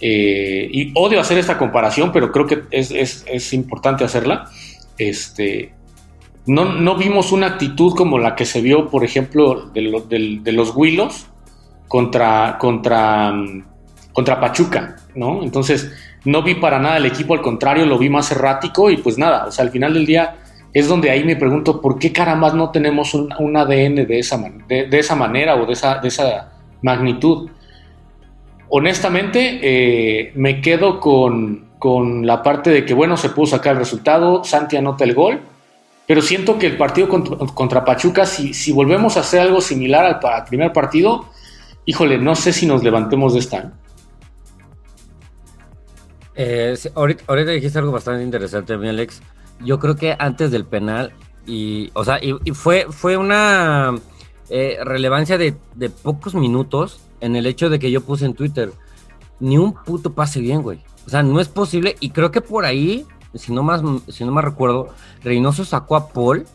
Eh, 0.00 0.68
y 0.70 0.92
odio 0.94 1.20
hacer 1.20 1.38
esta 1.38 1.58
comparación, 1.58 2.12
pero 2.12 2.30
creo 2.30 2.46
que 2.46 2.62
es, 2.70 3.52
importante 3.52 4.04
hacerla. 4.04 4.48
Este, 4.96 5.74
no, 6.46 6.64
no, 6.64 6.96
vimos 6.96 7.32
una 7.32 7.48
actitud 7.48 7.94
como 7.94 8.18
la 8.18 8.34
que 8.34 8.44
se 8.44 8.60
vio, 8.60 8.88
por 8.88 9.04
ejemplo, 9.04 9.70
de, 9.70 10.40
de 10.42 10.52
los 10.52 10.74
Willos 10.74 11.26
contra, 11.88 12.58
contra, 12.58 13.34
contra 14.12 14.40
Pachuca, 14.40 14.96
¿no? 15.14 15.42
Entonces, 15.42 15.90
no 16.24 16.42
vi 16.42 16.54
para 16.54 16.78
nada 16.78 16.98
el 16.98 17.06
equipo, 17.06 17.34
al 17.34 17.40
contrario, 17.40 17.86
lo 17.86 17.98
vi 17.98 18.08
más 18.08 18.30
errático 18.30 18.90
y 18.90 18.98
pues 18.98 19.18
nada, 19.18 19.46
o 19.46 19.50
sea, 19.50 19.64
al 19.64 19.70
final 19.70 19.94
del 19.94 20.06
día 20.06 20.36
es 20.78 20.86
donde 20.86 21.10
ahí 21.10 21.24
me 21.24 21.34
pregunto 21.34 21.80
por 21.80 21.98
qué 21.98 22.12
caramba 22.12 22.52
no 22.52 22.70
tenemos 22.70 23.12
un, 23.12 23.56
ADN 23.56 24.06
de 24.06 24.18
esa, 24.18 24.38
de, 24.68 24.88
esa 24.92 25.16
manera 25.16 25.56
o 25.56 25.66
de 25.66 25.72
esa, 25.72 25.98
de 25.98 26.08
esa 26.08 26.52
magnitud. 26.82 27.50
Honestamente, 28.68 29.58
eh, 29.60 30.32
me 30.36 30.60
quedo 30.60 31.00
con, 31.00 31.66
la 32.24 32.42
parte 32.42 32.70
de 32.70 32.84
que, 32.84 32.94
bueno, 32.94 33.16
se 33.16 33.30
pudo 33.30 33.46
sacar 33.46 33.72
el 33.72 33.78
resultado, 33.80 34.44
Santi 34.44 34.76
anota 34.76 35.02
el 35.02 35.14
gol, 35.14 35.40
pero 36.06 36.22
siento 36.22 36.58
que 36.58 36.66
el 36.66 36.76
partido 36.76 37.08
contra, 37.08 37.84
Pachuca, 37.84 38.24
si, 38.24 38.54
si, 38.54 38.70
volvemos 38.72 39.16
a 39.16 39.20
hacer 39.20 39.40
algo 39.40 39.60
similar 39.60 40.20
al, 40.22 40.44
primer 40.44 40.72
partido, 40.72 41.26
híjole, 41.86 42.18
no 42.18 42.36
sé 42.36 42.52
si 42.52 42.66
nos 42.66 42.84
levantemos 42.84 43.34
de 43.34 43.40
esta. 43.40 43.72
Eh, 46.36 46.76
ahorita, 46.94 47.24
ahorita, 47.26 47.50
dijiste 47.50 47.78
algo 47.78 47.90
bastante 47.90 48.22
interesante, 48.22 48.76
mi 48.76 48.88
Alex 48.88 49.20
yo 49.64 49.78
creo 49.78 49.96
que 49.96 50.16
antes 50.18 50.50
del 50.50 50.64
penal, 50.64 51.12
y, 51.46 51.90
o 51.94 52.04
sea, 52.04 52.20
y, 52.22 52.34
fue, 52.52 52.86
fue 52.90 53.16
una 53.16 53.94
eh, 54.50 54.78
relevancia 54.84 55.38
de, 55.38 55.54
pocos 56.02 56.34
minutos 56.34 57.00
en 57.20 57.36
el 57.36 57.46
hecho 57.46 57.70
de 57.70 57.78
que 57.78 57.90
yo 57.90 58.02
puse 58.02 58.26
en 58.26 58.34
Twitter, 58.34 58.72
ni 59.40 59.56
un 59.58 59.72
puto 59.72 60.12
pase 60.12 60.40
bien, 60.40 60.62
güey. 60.62 60.80
O 61.06 61.10
sea, 61.10 61.22
no 61.22 61.40
es 61.40 61.48
posible, 61.48 61.96
y 62.00 62.10
creo 62.10 62.30
que 62.30 62.40
por 62.40 62.64
ahí, 62.64 63.06
si 63.34 63.52
no 63.52 63.62
más, 63.62 63.82
si 64.08 64.24
no 64.24 64.32
más 64.32 64.44
recuerdo, 64.44 64.88
Reynoso 65.22 65.64
sacó 65.64 65.96
a 65.96 66.08
Paul 66.08 66.46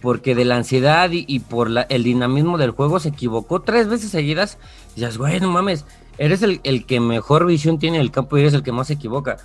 porque 0.00 0.34
de 0.34 0.46
la 0.46 0.56
ansiedad 0.56 1.10
y, 1.12 1.38
por 1.40 1.68
el 1.88 2.02
dinamismo 2.02 2.56
del 2.56 2.70
juego 2.70 2.98
se 3.00 3.10
equivocó 3.10 3.60
tres 3.60 3.86
veces 3.86 4.10
seguidas. 4.10 4.58
Y 4.96 5.00
dices, 5.00 5.18
güey, 5.18 5.40
no 5.40 5.50
mames, 5.50 5.84
eres 6.16 6.42
el, 6.42 6.60
el 6.64 6.86
que 6.86 7.00
mejor 7.00 7.44
visión 7.44 7.78
tiene 7.78 8.00
el 8.00 8.10
campo 8.10 8.38
y 8.38 8.40
eres 8.40 8.54
el 8.54 8.62
que 8.62 8.72
más 8.72 8.86
se 8.86 8.94
equivoca. 8.94 9.36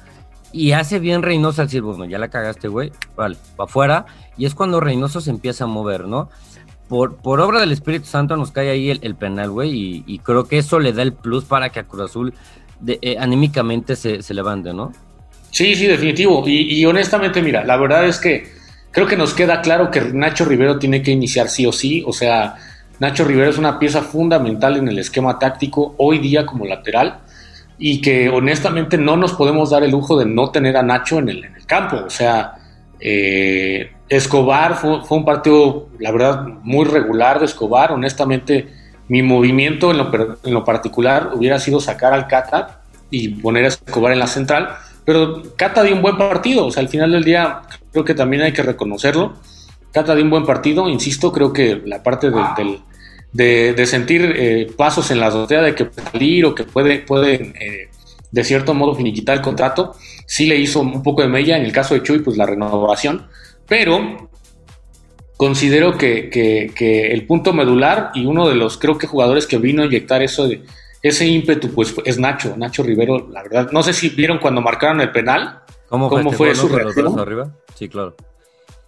Y 0.51 0.71
hace 0.71 0.99
bien 0.99 1.21
Reynoso 1.21 1.61
al 1.61 1.67
decir, 1.67 1.81
bueno, 1.81 2.05
ya 2.05 2.17
la 2.17 2.29
cagaste, 2.29 2.67
güey, 2.67 2.91
vale, 3.15 3.37
para 3.55 3.69
afuera. 3.69 4.05
Y 4.37 4.45
es 4.45 4.55
cuando 4.55 4.79
Reynoso 4.79 5.21
se 5.21 5.29
empieza 5.29 5.65
a 5.65 5.67
mover, 5.67 6.07
¿no? 6.07 6.29
Por, 6.87 7.15
por 7.17 7.41
obra 7.41 7.59
del 7.59 7.71
Espíritu 7.71 8.05
Santo 8.05 8.37
nos 8.37 8.51
cae 8.51 8.69
ahí 8.69 8.89
el, 8.89 9.15
penal, 9.15 9.49
güey, 9.49 10.03
y, 10.05 10.19
creo 10.19 10.47
que 10.47 10.59
eso 10.59 10.79
le 10.79 10.93
da 10.93 11.01
el 11.01 11.13
plus 11.13 11.43
para 11.43 11.69
que 11.69 11.79
a 11.79 11.83
Cruz 11.83 12.11
Azul 12.11 12.33
de, 12.79 12.99
eh, 13.01 13.17
anímicamente 13.19 13.95
se, 13.95 14.21
levante, 14.33 14.73
¿no? 14.73 14.93
Sí, 15.49 15.73
sí, 15.75 15.87
definitivo. 15.87 16.43
Y, 16.45 16.79
y, 16.79 16.85
honestamente, 16.85 17.41
mira, 17.41 17.63
la 17.63 17.77
verdad 17.77 18.05
es 18.05 18.19
que 18.19 18.51
creo 18.91 19.07
que 19.07 19.17
nos 19.17 19.33
queda 19.33 19.61
claro 19.61 19.89
que 19.89 19.99
Nacho 20.01 20.45
Rivero 20.45 20.77
tiene 20.77 21.01
que 21.01 21.11
iniciar 21.11 21.49
sí 21.49 21.65
o 21.65 21.71
sí. 21.71 22.03
O 22.05 22.13
sea, 22.13 22.55
Nacho 22.99 23.25
Rivero 23.25 23.49
es 23.49 23.57
una 23.57 23.79
pieza 23.79 24.01
fundamental 24.01 24.77
en 24.77 24.87
el 24.87 24.99
esquema 24.99 25.39
táctico 25.39 25.95
hoy 25.97 26.19
día 26.19 26.45
como 26.45 26.65
lateral 26.65 27.19
y 27.77 28.01
que 28.01 28.29
honestamente 28.29 28.97
no 28.97 29.17
nos 29.17 29.33
podemos 29.33 29.69
dar 29.69 29.83
el 29.83 29.91
lujo 29.91 30.17
de 30.17 30.25
no 30.25 30.51
tener 30.51 30.77
a 30.77 30.83
Nacho 30.83 31.19
en 31.19 31.29
el, 31.29 31.45
campo. 31.65 31.97
O 32.05 32.09
sea, 32.09 32.53
eh, 32.99 33.91
Escobar 34.07 34.75
fue, 34.75 35.01
un 35.09 35.25
partido, 35.25 35.89
la 35.99 36.11
verdad, 36.11 36.45
muy 36.63 36.85
regular 36.85 37.39
de 37.39 37.45
Escobar. 37.45 37.91
Honestamente, 37.91 38.67
mi 39.07 39.21
movimiento 39.21 39.91
en 39.91 39.97
lo, 39.97 40.37
en 40.43 40.53
lo 40.53 40.63
particular 40.63 41.31
hubiera 41.33 41.59
sido 41.59 41.79
sacar 41.79 42.13
al 42.13 42.27
Cata 42.27 42.81
y 43.09 43.29
poner 43.29 43.65
a 43.65 43.69
Escobar 43.69 44.13
en 44.13 44.19
la 44.19 44.27
central. 44.27 44.69
Pero 45.05 45.43
Cata 45.55 45.83
dio 45.83 45.95
un 45.95 46.01
buen 46.01 46.17
partido, 46.17 46.65
o 46.65 46.71
sea, 46.71 46.81
al 46.81 46.89
final 46.89 47.11
del 47.11 47.23
día 47.23 47.61
creo 47.91 48.03
que 48.03 48.15
también 48.15 48.41
hay 48.41 48.53
que 48.53 48.63
reconocerlo. 48.63 49.33
Cata 49.91 50.15
dio 50.15 50.23
un 50.23 50.29
buen 50.29 50.45
partido, 50.45 50.89
insisto, 50.89 51.31
creo 51.31 51.53
que 51.53 51.81
la 51.85 52.03
parte 52.03 52.29
del, 52.29 52.79
de, 53.35 53.85
sentir 53.85 54.33
eh, 54.37 54.71
pasos 54.77 55.11
en 55.11 55.19
la 55.19 55.27
azotea 55.27 55.61
de 55.61 55.75
que 55.75 55.85
puede 55.85 56.09
salir 56.09 56.45
o 56.45 56.55
que 56.55 56.63
puede, 56.63 56.99
puede 56.99 57.33
eh, 57.59 57.89
de 58.31 58.43
cierto 58.43 58.73
modo 58.73 58.95
finiquitar 58.95 59.35
el 59.35 59.41
contrato. 59.41 59.93
Sí 60.25 60.45
le 60.45 60.55
hizo 60.55 60.79
un 60.79 61.03
poco 61.03 61.21
de 61.21 61.27
mella, 61.27 61.57
en 61.57 61.65
el 61.65 61.73
caso 61.73 61.93
de 61.93 62.01
Chuy, 62.01 62.19
pues 62.19 62.37
la 62.37 62.45
renovación, 62.45 63.27
pero 63.67 64.29
considero 65.35 65.97
que, 65.97 66.71
el 67.11 67.27
punto 67.27 67.51
medular 67.51 68.11
y 68.13 68.25
uno 68.25 68.47
de 68.47 68.55
los, 68.55 68.77
creo 68.77 68.97
que 68.97 69.05
jugadores 69.05 69.45
que 69.47 69.57
vino 69.57 69.83
a 69.83 69.85
inyectar 69.85 70.21
eso 70.21 70.47
de, 70.47 70.63
ese 71.01 71.27
ímpetu, 71.27 71.69
pues 71.71 71.93
es 72.05 72.17
Nacho, 72.17 72.55
Nacho 72.57 72.83
Rivero, 72.83 73.27
la 73.31 73.43
verdad. 73.43 73.69
No 73.71 73.83
sé 73.83 73.91
si 73.91 74.09
vieron 74.09 74.39
cuando 74.39 74.61
marcaron 74.61 75.01
el 75.01 75.11
penal, 75.11 75.59
cómo, 75.89 76.09
fue 76.31 76.55
su 76.55 76.69
reacción. 76.69 77.19
Arriba? 77.19 77.51
Sí, 77.75 77.89
claro. 77.89 78.15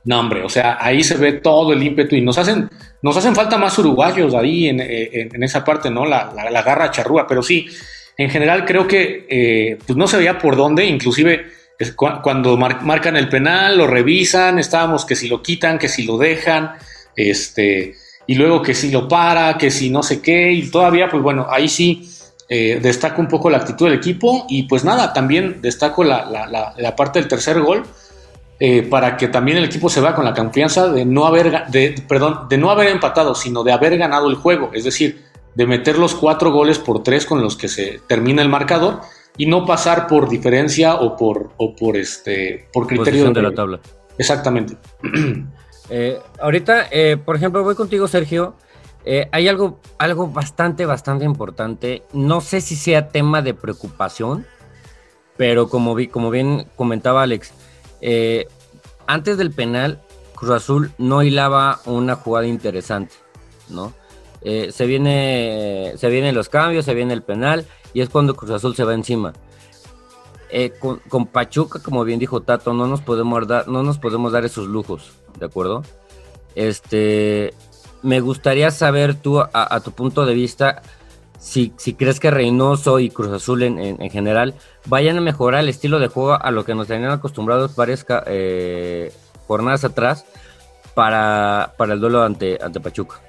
No, 0.07 0.21
hombre, 0.21 0.41
o 0.41 0.47
sea, 0.47 0.77
ahí 0.79 1.03
se 1.03 1.17
ve 1.17 1.33
todo 1.33 1.73
el 1.73 1.83
ímpetu 1.83 2.15
y 2.15 2.21
nos 2.21 2.37
hacen, 2.37 2.69
nos 3.01 3.17
hacen 3.17 3.35
falta 3.35 3.57
más 3.57 3.77
uruguayos 3.77 4.33
ahí 4.35 4.69
en, 4.69 4.79
eh, 4.79 5.27
esa 5.41 5.65
parte, 5.65 5.91
¿no? 5.91 6.05
La, 6.05 6.31
la, 6.49 6.61
garra 6.61 6.89
charrúa, 6.89 7.27
pero 7.27 7.43
sí, 7.43 7.67
en 8.17 8.29
general 8.29 8.63
creo 8.63 8.87
que 8.87 9.25
eh, 9.29 9.77
pues 9.85 9.97
no 9.97 10.07
se 10.07 10.15
veía 10.15 10.37
por 10.37 10.55
dónde, 10.55 10.85
inclusive 10.85 11.47
cuando 12.21 12.55
marcan 12.55 13.17
el 13.17 13.27
penal, 13.27 13.77
lo 13.77 13.85
revisan, 13.85 14.59
estábamos 14.59 15.05
que 15.05 15.17
si 15.17 15.27
lo 15.27 15.43
quitan, 15.43 15.77
que 15.77 15.89
si 15.89 16.03
lo 16.03 16.17
dejan, 16.17 16.71
este, 17.13 17.95
y 18.27 18.35
luego 18.35 18.61
que 18.61 18.73
si 18.73 18.89
lo 18.89 19.09
para, 19.09 19.57
que 19.57 19.69
si 19.69 19.89
no 19.89 20.03
sé 20.03 20.21
qué, 20.21 20.53
y 20.53 20.71
todavía, 20.71 21.09
pues 21.09 21.21
bueno, 21.21 21.47
ahí 21.49 21.67
sí 21.67 22.09
eh, 22.47 22.79
destaco 22.81 23.19
un 23.19 23.27
poco 23.27 23.49
la 23.49 23.57
actitud 23.57 23.87
del 23.87 23.97
equipo, 23.97 24.45
y 24.47 24.63
pues 24.63 24.85
nada, 24.85 25.11
también 25.11 25.61
destaco 25.61 26.05
la, 26.05 26.73
la 26.77 26.95
parte 26.95 27.19
del 27.19 27.27
tercer 27.27 27.59
gol, 27.59 27.83
eh, 28.59 28.83
para 28.83 29.17
que 29.17 29.27
también 29.27 29.57
el 29.57 29.65
equipo 29.65 29.89
se 29.89 30.01
vea 30.01 30.15
con 30.15 30.25
la 30.25 30.33
confianza 30.33 30.87
de 30.87 31.05
no 31.05 31.25
haber, 31.25 31.67
de, 31.67 31.95
perdón, 32.07 32.47
de 32.49 32.57
no 32.57 32.71
haber 32.71 32.87
empatado, 32.89 33.35
sino 33.35 33.63
de 33.63 33.71
haber 33.71 33.97
ganado 33.97 34.29
el 34.29 34.35
juego. 34.35 34.71
Es 34.73 34.83
decir, 34.83 35.23
de 35.53 35.65
meter 35.65 35.97
los 35.97 36.15
cuatro 36.15 36.51
goles 36.51 36.79
por 36.79 37.03
tres 37.03 37.25
con 37.25 37.41
los 37.41 37.55
que 37.55 37.67
se 37.67 37.99
termina 38.07 38.41
el 38.41 38.49
marcador 38.49 39.01
y 39.37 39.45
no 39.45 39.65
pasar 39.65 40.07
por 40.07 40.27
diferencia 40.27 40.95
o 40.95 41.15
por, 41.15 41.51
o 41.57 41.75
por, 41.75 41.97
este, 41.97 42.67
por 42.73 42.87
criterio 42.87 43.31
de, 43.31 43.41
la 43.41 43.53
tabla. 43.53 43.79
Exactamente. 44.17 44.77
Eh, 45.89 46.19
ahorita, 46.41 46.87
eh, 46.91 47.15
por 47.15 47.37
ejemplo, 47.37 47.63
voy 47.63 47.73
contigo, 47.73 48.09
Sergio. 48.09 48.55
Eh, 49.05 49.29
hay 49.31 49.47
algo, 49.47 49.79
algo 49.97 50.27
bastante, 50.27 50.85
bastante 50.85 51.23
importante. 51.23 52.03
No 52.11 52.41
sé 52.41 52.59
si 52.59 52.75
sea 52.75 53.07
tema 53.07 53.41
de 53.41 53.53
preocupación, 53.53 54.45
pero 55.37 55.69
como, 55.69 55.95
vi, 55.95 56.07
como 56.07 56.29
bien 56.29 56.67
comentaba 56.75 57.23
Alex, 57.23 57.53
antes 59.07 59.37
del 59.37 59.51
penal, 59.51 60.01
Cruz 60.35 60.51
Azul 60.51 60.91
no 60.97 61.23
hilaba 61.23 61.79
una 61.85 62.15
jugada 62.15 62.47
interesante, 62.47 63.15
¿no? 63.69 63.93
se 64.43 64.85
viene, 64.85 65.93
se 65.97 66.09
vienen 66.09 66.33
los 66.33 66.47
cambios, 66.47 66.85
se 66.85 66.93
viene 66.93 67.13
el 67.13 67.21
penal 67.21 67.65
y 67.93 68.01
es 68.01 68.09
cuando 68.09 68.35
Cruz 68.35 68.51
Azul 68.51 68.75
se 68.75 68.83
va 68.83 68.93
encima. 68.93 69.33
Eh, 70.49 70.73
con, 70.79 71.25
Pachuca, 71.25 71.79
como 71.79 72.05
bien 72.05 72.19
dijo 72.19 72.41
Tato, 72.41 72.73
no 72.73 72.87
nos 72.87 73.01
podemos 73.01 73.45
dar, 73.47 73.67
no 73.67 73.83
nos 73.83 73.99
podemos 73.99 74.31
dar 74.31 74.45
esos 74.45 74.67
lujos, 74.67 75.11
¿de 75.37 75.45
acuerdo? 75.45 75.83
Este, 76.55 77.53
me 78.01 78.21
gustaría 78.21 78.71
saber 78.71 79.15
tú, 79.15 79.39
a, 79.39 79.79
tu 79.81 79.91
punto 79.91 80.25
de 80.25 80.33
vista, 80.33 80.81
si, 81.39 81.73
si, 81.77 81.93
crees 81.93 82.19
que 82.19 82.31
Reynoso 82.31 82.99
y 82.99 83.09
Cruz 83.09 83.31
Azul 83.31 83.63
en, 83.63 84.09
general 84.09 84.55
vayan 84.85 85.17
a 85.17 85.21
mejorar 85.21 85.61
el 85.61 85.69
estilo 85.69 85.99
de 85.99 86.07
juego 86.07 86.33
a 86.41 86.51
lo 86.51 86.65
que 86.65 86.75
nos 86.75 86.87
tenían 86.87 87.11
acostumbrados 87.11 87.75
varias 87.75 88.05
eh, 88.25 89.11
jornadas 89.47 89.83
atrás 89.83 90.25
para, 90.93 91.73
el 91.79 91.99
duelo 91.99 92.23
ante, 92.23 92.57
ante 92.61 92.79
Pachuca. 92.79 93.21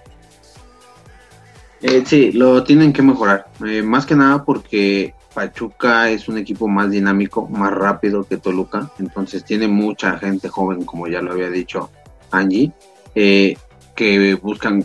Eh, 1.83 2.03
sí, 2.05 2.33
lo 2.33 2.65
tienen 2.65 2.93
que 2.93 3.03
mejorar. 3.03 3.47
Eh, 3.65 3.83
más 3.83 4.05
que 4.05 4.17
nada 4.17 4.45
porque 4.45 5.15
Pachuca 5.35 6.11
es 6.11 6.29
un 6.29 6.39
equipo 6.39 6.67
más 6.67 6.91
dinámico, 6.91 7.47
más 7.47 7.73
rápido 7.73 8.25
que 8.25 8.39
Toluca. 8.39 8.91
Entonces 8.99 9.45
tiene 9.45 9.69
mucha 9.69 10.19
gente 10.19 10.49
joven, 10.49 10.85
como 10.85 11.07
ya 11.07 11.23
lo 11.23 11.33
había 11.33 11.51
dicho 11.51 11.91
Angie, 12.31 12.73
eh, 13.15 13.57
que 13.95 14.35
buscan 14.35 14.85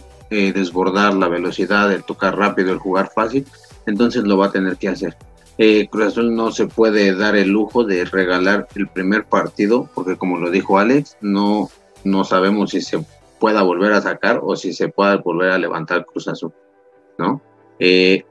desbordar 0.54 1.14
la 1.14 1.28
velocidad, 1.28 1.92
el 1.92 2.04
tocar 2.04 2.38
rápido, 2.38 2.72
el 2.72 2.80
jugar 2.80 3.12
fácil. 3.14 3.46
Entonces 3.86 4.24
lo 4.24 4.38
va 4.38 4.48
a 4.48 4.52
tener 4.52 4.78
que 4.78 4.90
hacer. 4.90 5.16
Cruz 5.92 6.08
Azul 6.08 6.36
no 6.36 6.52
se 6.52 6.68
puede 6.68 7.16
dar 7.16 7.36
el 7.36 7.50
lujo 7.50 7.84
de 7.84 8.06
regalar 8.06 8.68
el 8.76 8.88
primer 8.88 9.26
partido, 9.26 9.88
porque 9.94 10.16
como 10.16 10.38
lo 10.38 10.50
dijo 10.50 10.80
Alex, 10.80 11.18
no, 11.22 11.70
no 12.04 12.24
sabemos 12.24 12.72
si 12.72 12.82
se 12.82 13.06
pueda 13.40 13.62
volver 13.62 13.94
a 13.94 14.02
sacar 14.02 14.40
o 14.42 14.56
si 14.56 14.74
se 14.74 14.90
pueda 14.90 15.18
volver 15.18 15.52
a 15.52 15.58
levantar 15.58 16.06
Cruz 16.06 16.28
Azul. 16.28 16.54
¿no? 17.18 17.42
Eh, 17.80 18.24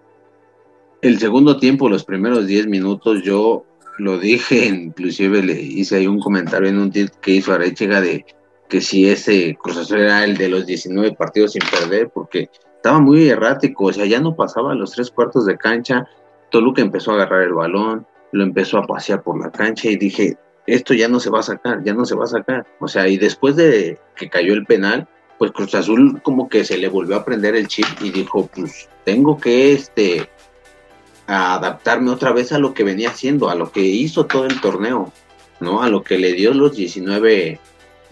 el 1.02 1.18
segundo 1.18 1.58
tiempo, 1.58 1.88
los 1.88 2.04
primeros 2.04 2.46
10 2.46 2.68
minutos, 2.68 3.22
yo 3.22 3.64
lo 3.98 4.18
dije, 4.18 4.66
inclusive 4.66 5.42
le 5.42 5.60
hice 5.60 5.96
ahí 5.96 6.06
un 6.06 6.20
comentario 6.20 6.68
en 6.68 6.78
un 6.78 6.90
tweet 6.90 7.10
que 7.20 7.32
hizo 7.32 7.52
Arechiga 7.52 8.00
de 8.00 8.24
que 8.72 8.80
si 8.80 9.06
ese 9.06 9.54
Cruz 9.62 9.90
era 9.90 10.24
el 10.24 10.38
de 10.38 10.48
los 10.48 10.64
19 10.64 11.14
partidos 11.14 11.52
sin 11.52 11.60
perder, 11.70 12.08
porque 12.08 12.48
estaba 12.76 13.00
muy 13.00 13.28
errático, 13.28 13.84
o 13.84 13.92
sea, 13.92 14.06
ya 14.06 14.18
no 14.18 14.34
pasaba 14.34 14.74
los 14.74 14.92
tres 14.92 15.10
cuartos 15.10 15.44
de 15.44 15.58
cancha, 15.58 16.08
Toluca 16.50 16.80
empezó 16.80 17.10
a 17.10 17.16
agarrar 17.16 17.42
el 17.42 17.52
balón, 17.52 18.06
lo 18.32 18.42
empezó 18.42 18.78
a 18.78 18.86
pasear 18.86 19.22
por 19.22 19.38
la 19.38 19.52
cancha 19.52 19.90
y 19.90 19.96
dije, 19.96 20.38
esto 20.66 20.94
ya 20.94 21.06
no 21.06 21.20
se 21.20 21.28
va 21.28 21.40
a 21.40 21.42
sacar, 21.42 21.84
ya 21.84 21.92
no 21.92 22.06
se 22.06 22.14
va 22.14 22.24
a 22.24 22.28
sacar. 22.28 22.66
O 22.80 22.88
sea, 22.88 23.06
y 23.08 23.18
después 23.18 23.56
de 23.56 23.98
que 24.16 24.30
cayó 24.30 24.54
el 24.54 24.64
penal, 24.64 25.06
pues 25.36 25.52
Cruz 25.52 25.74
Azul 25.74 26.22
como 26.22 26.48
que 26.48 26.64
se 26.64 26.78
le 26.78 26.88
volvió 26.88 27.16
a 27.16 27.26
prender 27.26 27.54
el 27.54 27.68
chip 27.68 27.84
y 28.00 28.10
dijo, 28.10 28.48
pues 28.54 28.88
tengo 29.04 29.36
que 29.36 29.74
este 29.74 30.30
adaptarme 31.26 32.10
otra 32.10 32.32
vez 32.32 32.52
a 32.52 32.58
lo 32.58 32.72
que 32.72 32.84
venía 32.84 33.10
haciendo, 33.10 33.50
a 33.50 33.54
lo 33.54 33.70
que 33.70 33.82
hizo 33.82 34.24
todo 34.24 34.46
el 34.46 34.62
torneo, 34.62 35.12
¿no? 35.60 35.82
A 35.82 35.90
lo 35.90 36.02
que 36.02 36.16
le 36.16 36.32
dio 36.32 36.54
los 36.54 36.74
19 36.74 37.60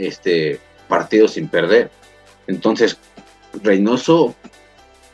este, 0.01 0.61
partidos 0.89 1.33
sin 1.33 1.49
perder. 1.49 1.91
Entonces, 2.47 2.99
Reynoso 3.63 4.35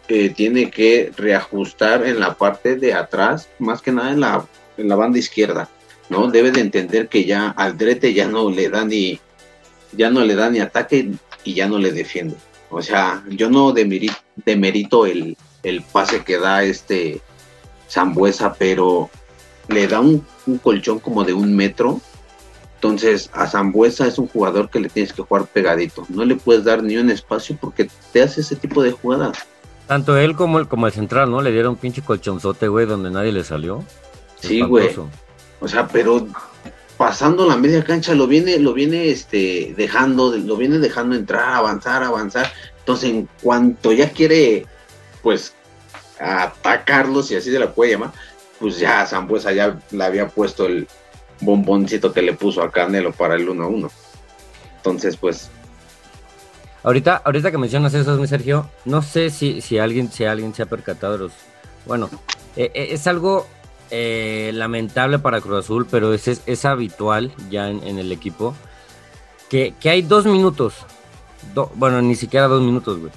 eh, 0.09 0.31
tiene 0.31 0.71
que 0.71 1.13
reajustar 1.17 2.07
en 2.07 2.21
la 2.21 2.35
parte 2.35 2.77
de 2.77 2.95
atrás, 2.95 3.49
más 3.59 3.83
que 3.83 3.93
nada 3.93 4.11
en 4.13 4.21
la, 4.21 4.47
en 4.77 4.89
la 4.89 4.97
banda 4.97 5.19
izquierda, 5.19 5.69
¿no? 6.09 6.31
Debe 6.31 6.53
de 6.53 6.61
entender 6.61 7.09
que 7.09 7.25
ya 7.25 7.49
Aldrete 7.51 8.15
ya 8.15 8.27
no 8.27 8.51
le 8.51 8.69
da 8.69 8.85
ni 8.85 9.21
ya 9.93 10.11
no 10.11 10.25
le 10.25 10.35
da 10.35 10.51
ni 10.51 10.61
ataque 10.61 11.11
y 11.45 11.55
ya 11.55 11.67
no 11.67 11.79
le 11.79 11.93
defiende. 11.93 12.37
O 12.71 12.83
sea, 12.83 13.25
yo 13.29 13.49
no 13.49 13.73
demerito, 13.73 15.07
el, 15.07 15.37
el 15.63 15.83
pase 15.83 16.25
que 16.25 16.39
da 16.39 16.65
este 16.65 17.21
Zambuesa, 17.89 18.55
pero 18.55 19.11
le 19.69 19.87
da 19.87 20.01
un, 20.01 20.27
colchón 20.63 20.99
como 20.99 21.25
de 21.25 21.33
un 21.33 21.55
metro. 21.55 22.01
Entonces, 22.87 23.31
a 23.33 23.49
Zambuesa 23.49 24.07
es 24.07 24.17
un 24.17 24.29
jugador 24.29 24.71
que 24.71 24.79
le 24.79 24.89
tienes 24.89 25.13
que 25.13 25.23
jugar 25.23 25.47
pegadito. 25.47 26.07
No 26.09 26.25
le 26.25 26.37
puedes 26.37 26.63
dar 26.63 26.85
ni 26.85 26.97
un 26.97 27.11
espacio 27.11 27.57
porque 27.61 27.91
te 28.13 28.23
hace 28.23 28.43
ese 28.43 28.55
tipo 28.55 28.81
de 28.81 28.93
jugadas. 28.93 29.39
Tanto 29.89 30.17
él 30.17 30.37
como 30.37 30.61
el, 30.61 30.69
como 30.69 30.87
el 30.87 30.93
central, 30.93 31.31
¿no? 31.31 31.43
Le 31.43 31.51
dieron 31.51 31.73
un 31.73 31.77
pinche 31.77 32.03
colchonzote, 32.03 32.69
güey, 32.69 32.87
donde 32.87 33.11
nadie 33.11 33.33
le 33.33 33.43
salió. 33.43 33.85
Sí, 34.41 34.61
güey. 34.61 34.91
O 35.61 35.67
sea, 35.67 35.89
pero 35.89 36.29
pasando 36.97 37.47
la 37.47 37.57
media 37.57 37.83
cancha 37.83 38.15
lo 38.15 38.29
viene, 38.29 38.59
lo 38.59 38.73
viene 38.73 39.11
este, 39.11 39.75
dejando, 39.77 40.37
lo 40.37 40.57
viene 40.57 40.79
dejando 40.79 41.17
entrar, 41.17 41.55
avanzar, 41.55 42.05
avanzar. 42.05 42.53
Entonces, 42.79 43.11
en 43.11 43.29
cuanto 43.43 43.91
ya 43.91 44.11
quiere, 44.11 44.65
pues, 45.23 45.55
atacarlo, 46.21 47.25
si 47.25 47.35
así 47.35 47.51
se 47.51 47.59
la 47.59 47.73
puede 47.73 47.93
llamar, 47.93 48.13
pues 48.61 48.79
ya 48.79 49.05
Zambuesa 49.07 49.53
ya 49.53 49.79
le 49.91 50.05
había 50.05 50.29
puesto 50.29 50.67
el 50.67 50.87
bomboncito 51.41 52.13
que 52.13 52.23
le 52.23 52.33
puso 52.35 52.63
a 52.63 52.71
Canelo 52.71 53.13
para 53.13 53.35
el 53.35 53.49
1-1. 53.49 53.91
Entonces, 54.77 55.17
pues. 55.17 55.51
Ahorita, 56.83 57.21
ahorita 57.25 57.51
que 57.51 57.59
mencionas 57.59 57.95
eso, 57.95 58.17
mi 58.17 58.29
Sergio, 58.29 58.71
no 58.85 59.03
sé 59.03 59.31
si, 59.31 59.61
si 59.61 59.79
alguien, 59.79 60.11
si 60.13 60.25
alguien 60.25 60.55
se 60.55 60.63
ha 60.63 60.67
percatado 60.67 61.19
los. 61.19 61.33
Bueno, 61.85 62.09
eh, 62.57 62.71
eh, 62.75 62.89
es 62.93 63.07
algo 63.07 63.47
eh, 63.91 64.51
lamentable 64.55 65.19
para 65.19 65.41
Cruz 65.41 65.65
Azul, 65.65 65.87
pero 65.91 66.13
es, 66.13 66.27
es, 66.29 66.65
habitual 66.65 67.33
ya 67.51 67.69
en, 67.69 67.99
el 67.99 68.11
equipo. 68.13 68.55
Que, 69.49 69.75
hay 69.85 70.03
dos 70.03 70.27
minutos. 70.27 70.75
bueno, 71.75 72.03
ni 72.03 72.17
siquiera 72.17 72.49
dos 72.49 72.63
minutos, 72.63 72.99
güey. 72.99 73.13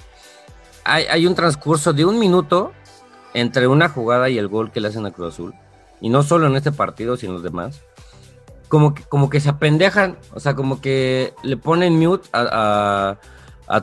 Hay, 0.84 1.26
un 1.26 1.34
transcurso 1.34 1.92
de 1.92 2.04
un 2.04 2.18
minuto 2.18 2.72
entre 3.34 3.68
una 3.68 3.88
jugada 3.88 4.28
y 4.28 4.38
el 4.38 4.48
gol 4.48 4.72
que 4.72 4.80
le 4.80 4.88
hacen 4.88 5.06
a 5.06 5.12
Cruz 5.12 5.34
Azul. 5.34 5.54
Y 6.00 6.08
no 6.08 6.22
solo 6.22 6.46
en 6.46 6.56
este 6.56 6.72
partido, 6.72 7.16
sino 7.16 7.30
en 7.30 7.34
los 7.34 7.42
demás. 7.44 7.80
Como 8.70 8.94
que, 8.94 9.02
como 9.02 9.28
que 9.28 9.40
se 9.40 9.50
apendejan, 9.50 10.16
o 10.32 10.40
sea, 10.40 10.54
como 10.54 10.80
que 10.80 11.34
le 11.42 11.58
ponen 11.58 11.98
mute 11.98 12.26
a, 12.32 13.18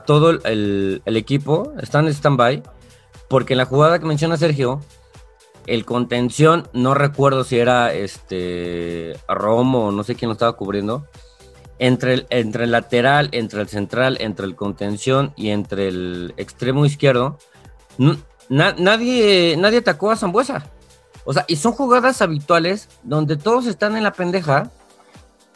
todo 0.07 0.31
el, 0.31 1.03
el, 1.05 1.17
equipo, 1.17 1.73
están 1.79 2.07
en 2.07 2.13
stand-by, 2.13 2.63
porque 3.29 3.53
en 3.53 3.59
la 3.59 3.65
jugada 3.65 3.99
que 3.99 4.05
menciona 4.05 4.37
Sergio, 4.37 4.81
el 5.67 5.85
contención, 5.85 6.67
no 6.73 6.93
recuerdo 6.93 7.43
si 7.43 7.59
era 7.59 7.93
este 7.93 9.19
Romo 9.27 9.87
o 9.87 9.91
no 9.91 10.03
sé 10.03 10.15
quién 10.15 10.29
lo 10.29 10.33
estaba 10.33 10.53
cubriendo. 10.53 11.05
Entre 11.79 12.13
el, 12.13 12.27
entre 12.31 12.63
el 12.63 12.71
lateral, 12.71 13.29
entre 13.33 13.61
el 13.61 13.67
central, 13.67 14.17
entre 14.19 14.47
el 14.47 14.55
contención 14.55 15.33
y 15.35 15.49
entre 15.49 15.89
el 15.89 16.33
extremo 16.37 16.85
izquierdo, 16.85 17.37
nadie, 18.49 19.55
nadie 19.57 19.77
atacó 19.77 20.09
a 20.09 20.15
Zambuesa. 20.15 20.65
O 21.25 21.33
sea, 21.33 21.43
y 21.47 21.57
son 21.57 21.73
jugadas 21.73 22.21
habituales 22.21 22.87
donde 23.03 23.35
todos 23.35 23.67
están 23.67 23.97
en 23.97 24.03
la 24.03 24.13
pendeja 24.13 24.71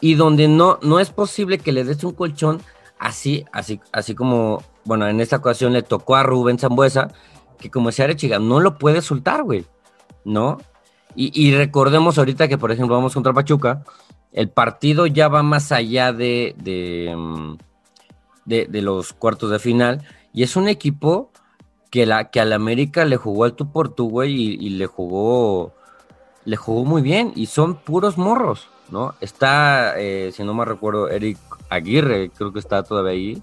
y 0.02 0.16
donde 0.16 0.48
no, 0.48 0.78
no 0.82 1.00
es 1.00 1.08
posible 1.08 1.56
que 1.56 1.72
le 1.72 1.84
des 1.84 2.04
un 2.04 2.12
colchón 2.12 2.60
así, 2.98 3.46
así, 3.52 3.80
así 3.92 4.14
como, 4.14 4.62
bueno, 4.84 5.08
en 5.08 5.22
esta 5.22 5.36
ocasión 5.36 5.72
le 5.72 5.82
tocó 5.82 6.16
a 6.16 6.22
Rubén 6.22 6.58
Zambuesa, 6.58 7.08
que 7.58 7.70
como 7.70 7.88
decía 7.88 8.04
Arechiga, 8.04 8.38
no 8.38 8.60
lo 8.60 8.76
puede 8.76 9.00
soltar, 9.00 9.42
güey. 9.44 9.64
¿no? 10.24 10.58
Y, 11.14 11.54
recordemos 11.54 12.16
ahorita 12.16 12.48
que, 12.48 12.56
por 12.56 12.72
ejemplo, 12.72 12.96
vamos 12.96 13.12
contra 13.12 13.34
Pachuca, 13.34 13.84
el 14.32 14.48
partido 14.48 15.06
ya 15.06 15.28
va 15.28 15.42
más 15.42 15.70
allá 15.70 16.10
de, 16.14 16.54
de, 16.56 17.14
mm, 17.14 17.58
de, 18.46 18.82
los 18.82 19.12
cuartos 19.12 19.50
de 19.50 19.58
final, 19.58 20.06
y 20.32 20.42
es 20.42 20.56
un 20.56 20.68
equipo 20.68 21.30
que, 21.90 22.06
la, 22.06 22.30
que 22.30 22.40
al 22.40 22.54
América 22.54 23.04
le 23.04 23.18
jugó 23.18 23.44
al 23.44 23.52
tú 23.52 23.70
por 23.70 23.90
tú, 23.90 24.08
güey, 24.08 24.34
y, 24.34 24.70
le 24.70 24.86
jugó 24.86 25.74
le 26.46 26.56
jugó 26.56 26.84
muy 26.86 27.02
bien, 27.02 27.32
y 27.36 27.46
son 27.46 27.76
puros 27.76 28.16
morros, 28.16 28.68
¿no? 28.92 29.14
Está, 29.20 29.98
eh, 29.98 30.30
si 30.32 30.44
no 30.44 30.54
me 30.54 30.64
recuerdo, 30.64 31.08
Eric 31.08 31.38
Aguirre, 31.70 32.30
creo 32.30 32.52
que 32.52 32.60
está 32.60 32.82
todavía 32.84 33.12
ahí, 33.12 33.42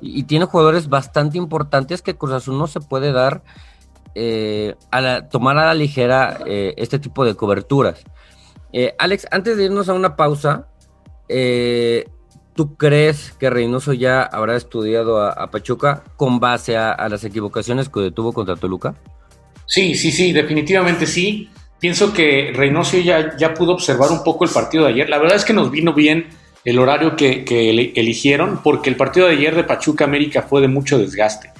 y, 0.00 0.22
tiene 0.24 0.46
jugadores 0.46 0.88
bastante 0.88 1.38
importantes 1.38 2.02
que 2.02 2.16
Cruz 2.16 2.32
Azul 2.32 2.58
no 2.58 2.66
se 2.66 2.80
puede 2.80 3.12
dar 3.12 3.42
eh, 4.14 4.74
a 4.90 5.28
tomar 5.28 5.58
a 5.58 5.66
la 5.66 5.74
ligera 5.74 6.38
eh, 6.46 6.74
este 6.76 6.98
tipo 6.98 7.24
de 7.24 7.34
coberturas. 7.34 8.02
Eh, 8.72 8.94
Alex, 8.98 9.26
antes 9.30 9.56
de 9.56 9.64
irnos 9.64 9.88
a 9.88 9.94
una 9.94 10.16
pausa, 10.16 10.68
¿tú 12.54 12.76
crees 12.76 13.32
que 13.32 13.50
Reynoso 13.50 13.92
ya 13.92 14.22
habrá 14.22 14.56
estudiado 14.56 15.22
a, 15.22 15.50
Pachuca 15.50 16.04
con 16.16 16.40
base 16.40 16.76
a, 16.76 17.08
las 17.08 17.24
equivocaciones 17.24 17.88
que 17.88 18.10
tuvo 18.10 18.32
contra 18.32 18.56
Toluca? 18.56 18.94
Sí, 19.66 19.94
sí, 19.94 20.10
sí, 20.10 20.32
definitivamente 20.32 21.06
sí. 21.06 21.50
Pienso 21.80 22.12
que 22.12 22.52
Reynoso 22.54 22.98
ya, 22.98 23.36
ya 23.36 23.54
pudo 23.54 23.72
observar 23.72 24.10
un 24.10 24.24
poco 24.24 24.44
el 24.44 24.50
partido 24.50 24.84
de 24.84 24.90
ayer. 24.90 25.08
La 25.08 25.18
verdad 25.18 25.36
es 25.36 25.44
que 25.44 25.52
nos 25.52 25.70
vino 25.70 25.94
bien 25.94 26.26
el 26.64 26.78
horario 26.78 27.16
que, 27.16 27.44
eligieron, 27.94 28.62
porque 28.62 28.90
el 28.90 28.96
partido 28.96 29.26
de 29.26 29.34
ayer 29.34 29.54
de 29.54 29.64
Pachuca 29.64 30.04
América 30.04 30.42
fue 30.42 30.60
de 30.60 30.68
mucho 30.68 30.98
desgaste. 30.98 31.50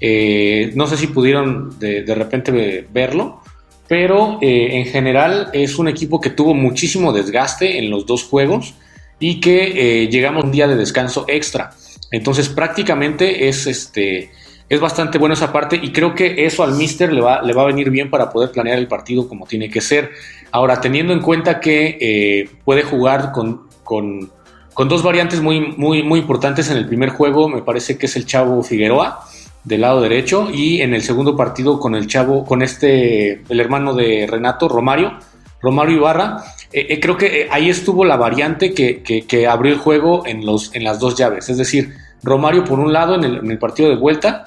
Eh, 0.00 0.72
no 0.74 0.86
sé 0.86 0.96
si 0.96 1.08
pudieron 1.08 1.78
de, 1.78 2.14
repente 2.14 2.86
verlo, 2.90 3.42
pero 3.86 4.38
eh, 4.40 4.78
en 4.78 4.86
general 4.86 5.50
es 5.52 5.78
un 5.78 5.88
equipo 5.88 6.20
que 6.20 6.30
tuvo 6.30 6.54
muchísimo 6.54 7.12
desgaste 7.12 7.78
en 7.78 7.90
los 7.90 8.06
dos 8.06 8.24
juegos 8.24 8.74
y 9.18 9.40
que 9.40 10.02
eh, 10.02 10.08
llegamos 10.08 10.44
un 10.44 10.52
día 10.52 10.66
de 10.66 10.76
descanso 10.76 11.24
extra. 11.28 11.70
Entonces 12.10 12.48
prácticamente 12.48 13.48
es 13.48 13.66
este 13.66 14.30
es 14.68 14.80
bastante 14.80 15.18
bueno 15.18 15.34
esa 15.34 15.52
parte 15.52 15.78
y 15.80 15.92
creo 15.92 16.14
que 16.14 16.44
eso 16.44 16.62
al 16.62 16.74
Mister 16.74 17.12
le 17.12 17.20
va, 17.20 17.42
le 17.42 17.52
va 17.54 17.62
a 17.62 17.66
venir 17.66 17.90
bien 17.90 18.10
para 18.10 18.30
poder 18.30 18.50
planear 18.50 18.78
el 18.78 18.88
partido 18.88 19.28
como 19.28 19.46
tiene 19.46 19.70
que 19.70 19.80
ser. 19.80 20.10
Ahora, 20.50 20.80
teniendo 20.80 21.12
en 21.12 21.20
cuenta 21.20 21.60
que 21.60 22.48
puede 22.64 22.82
jugar 22.82 23.32
con, 23.32 23.68
con 23.84 24.30
con 24.78 24.88
dos 24.88 25.02
variantes 25.02 25.40
muy, 25.40 25.72
muy, 25.76 26.04
muy 26.04 26.20
importantes 26.20 26.70
en 26.70 26.76
el 26.76 26.86
primer 26.86 27.08
juego, 27.08 27.48
me 27.48 27.62
parece 27.62 27.98
que 27.98 28.06
es 28.06 28.14
el 28.14 28.26
Chavo 28.26 28.62
Figueroa 28.62 29.24
del 29.64 29.80
lado 29.80 30.00
derecho 30.00 30.50
y 30.54 30.82
en 30.82 30.94
el 30.94 31.02
segundo 31.02 31.36
partido 31.36 31.80
con 31.80 31.96
el 31.96 32.06
Chavo, 32.06 32.44
con 32.44 32.62
este, 32.62 33.42
el 33.48 33.58
hermano 33.58 33.92
de 33.92 34.28
Renato, 34.30 34.68
Romario, 34.68 35.18
Romario 35.60 35.96
Ibarra. 35.96 36.44
Eh, 36.72 36.86
eh, 36.90 37.00
creo 37.00 37.16
que 37.16 37.40
eh, 37.40 37.48
ahí 37.50 37.68
estuvo 37.68 38.04
la 38.04 38.16
variante 38.16 38.72
que, 38.72 39.02
que, 39.02 39.46
abrió 39.48 39.72
el 39.72 39.80
juego 39.80 40.24
en, 40.24 40.46
los, 40.46 40.72
en 40.72 40.84
las 40.84 41.00
dos 41.00 41.16
llaves, 41.16 41.48
es 41.48 41.58
decir, 41.58 41.94
Romario 42.22 42.62
por 42.64 42.78
un 42.78 42.92
lado 42.92 43.16
en 43.16 43.24
el, 43.24 43.58
partido 43.58 43.88
de 43.88 43.96
vuelta, 43.96 44.44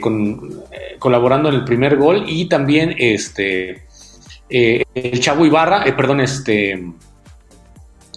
con, 0.00 0.64
colaborando 0.98 1.48
en 1.48 1.56
el 1.56 1.64
primer 1.64 1.96
gol 1.96 2.24
y 2.26 2.46
también 2.46 2.94
este, 2.98 3.86
el 4.48 5.20
Chavo 5.20 5.44
Ibarra, 5.44 5.84
perdón, 5.96 6.20
este, 6.20 6.72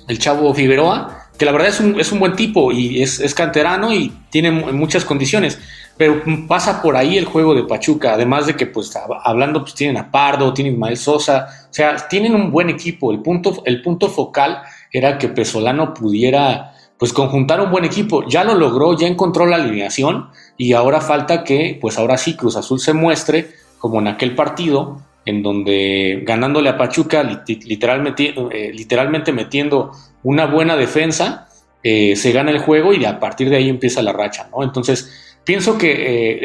el 0.07 0.19
Chavo 0.19 0.53
Figueroa 0.53 1.21
que 1.41 1.45
la 1.45 1.53
verdad 1.53 1.69
es 1.69 1.79
un, 1.79 1.99
es 1.99 2.11
un 2.11 2.19
buen 2.19 2.35
tipo 2.35 2.71
y 2.71 3.01
es, 3.01 3.33
canterano 3.33 3.91
y 3.91 4.13
tiene 4.29 4.51
muchas 4.51 5.03
condiciones, 5.03 5.57
pero 5.97 6.21
pasa 6.47 6.83
por 6.83 6.95
ahí 6.95 7.17
el 7.17 7.25
juego 7.25 7.55
de 7.55 7.63
Pachuca, 7.63 8.13
además 8.13 8.45
de 8.45 8.55
que 8.55 8.67
pues 8.67 8.95
hablando 9.23 9.61
pues 9.61 9.73
tienen 9.73 9.97
a 9.97 10.11
Pardo, 10.11 10.53
tienen 10.53 10.73
a 10.73 10.75
Ismael 10.75 10.97
Sosa, 10.97 11.47
o 11.67 11.73
sea, 11.73 11.95
tienen 12.07 12.35
un 12.35 12.51
buen 12.51 12.69
equipo, 12.69 13.11
el 13.11 13.23
punto, 13.23 13.63
el 13.65 13.81
punto 13.81 14.07
focal 14.07 14.61
era 14.91 15.17
que 15.17 15.29
Pesolano 15.29 15.95
pudiera 15.95 16.75
pues 17.01 17.13
conjuntar 17.13 17.59
un 17.59 17.71
buen 17.71 17.83
equipo, 17.83 18.27
ya 18.27 18.43
lo 18.43 18.53
logró, 18.53 18.95
ya 18.95 19.07
encontró 19.07 19.47
la 19.47 19.55
alineación 19.55 20.29
y 20.55 20.73
ahora 20.73 21.01
falta 21.01 21.43
que 21.43 21.79
pues 21.81 21.97
ahora 21.97 22.15
sí 22.15 22.35
Cruz 22.35 22.57
Azul 22.57 22.79
se 22.79 22.93
muestre 22.93 23.49
como 23.79 23.99
en 23.99 24.07
aquel 24.07 24.35
partido 24.35 25.01
en 25.25 25.41
donde 25.41 26.21
ganándole 26.27 26.69
a 26.69 26.77
Pachuca, 26.77 27.23
literalmente, 27.23 28.35
eh, 28.51 28.71
literalmente 28.71 29.31
metiendo 29.31 29.89
una 30.21 30.45
buena 30.45 30.77
defensa, 30.77 31.47
eh, 31.81 32.15
se 32.15 32.33
gana 32.33 32.51
el 32.51 32.59
juego 32.59 32.93
y 32.93 33.03
a 33.03 33.19
partir 33.19 33.49
de 33.49 33.55
ahí 33.55 33.67
empieza 33.67 34.03
la 34.03 34.13
racha, 34.13 34.47
¿no? 34.55 34.63
Entonces, 34.63 35.39
pienso 35.43 35.79
que 35.79 35.95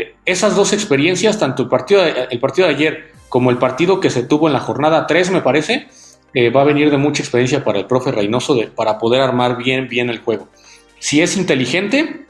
eh, 0.00 0.14
esas 0.24 0.56
dos 0.56 0.72
experiencias, 0.72 1.38
tanto 1.38 1.64
el 1.64 1.68
partido, 1.68 2.00
de, 2.00 2.28
el 2.30 2.40
partido 2.40 2.66
de 2.66 2.74
ayer 2.74 3.10
como 3.28 3.50
el 3.50 3.58
partido 3.58 4.00
que 4.00 4.08
se 4.08 4.22
tuvo 4.22 4.46
en 4.46 4.54
la 4.54 4.60
jornada 4.60 5.06
3, 5.06 5.32
me 5.32 5.42
parece, 5.42 5.88
va 6.54 6.62
a 6.62 6.64
venir 6.64 6.90
de 6.90 6.98
mucha 6.98 7.22
experiencia 7.22 7.64
para 7.64 7.78
el 7.78 7.86
profe 7.86 8.12
Reynoso 8.12 8.54
de, 8.54 8.66
para 8.66 8.98
poder 8.98 9.22
armar 9.22 9.56
bien, 9.56 9.88
bien 9.88 10.10
el 10.10 10.18
juego. 10.18 10.48
Si 10.98 11.22
es 11.22 11.36
inteligente, 11.36 12.26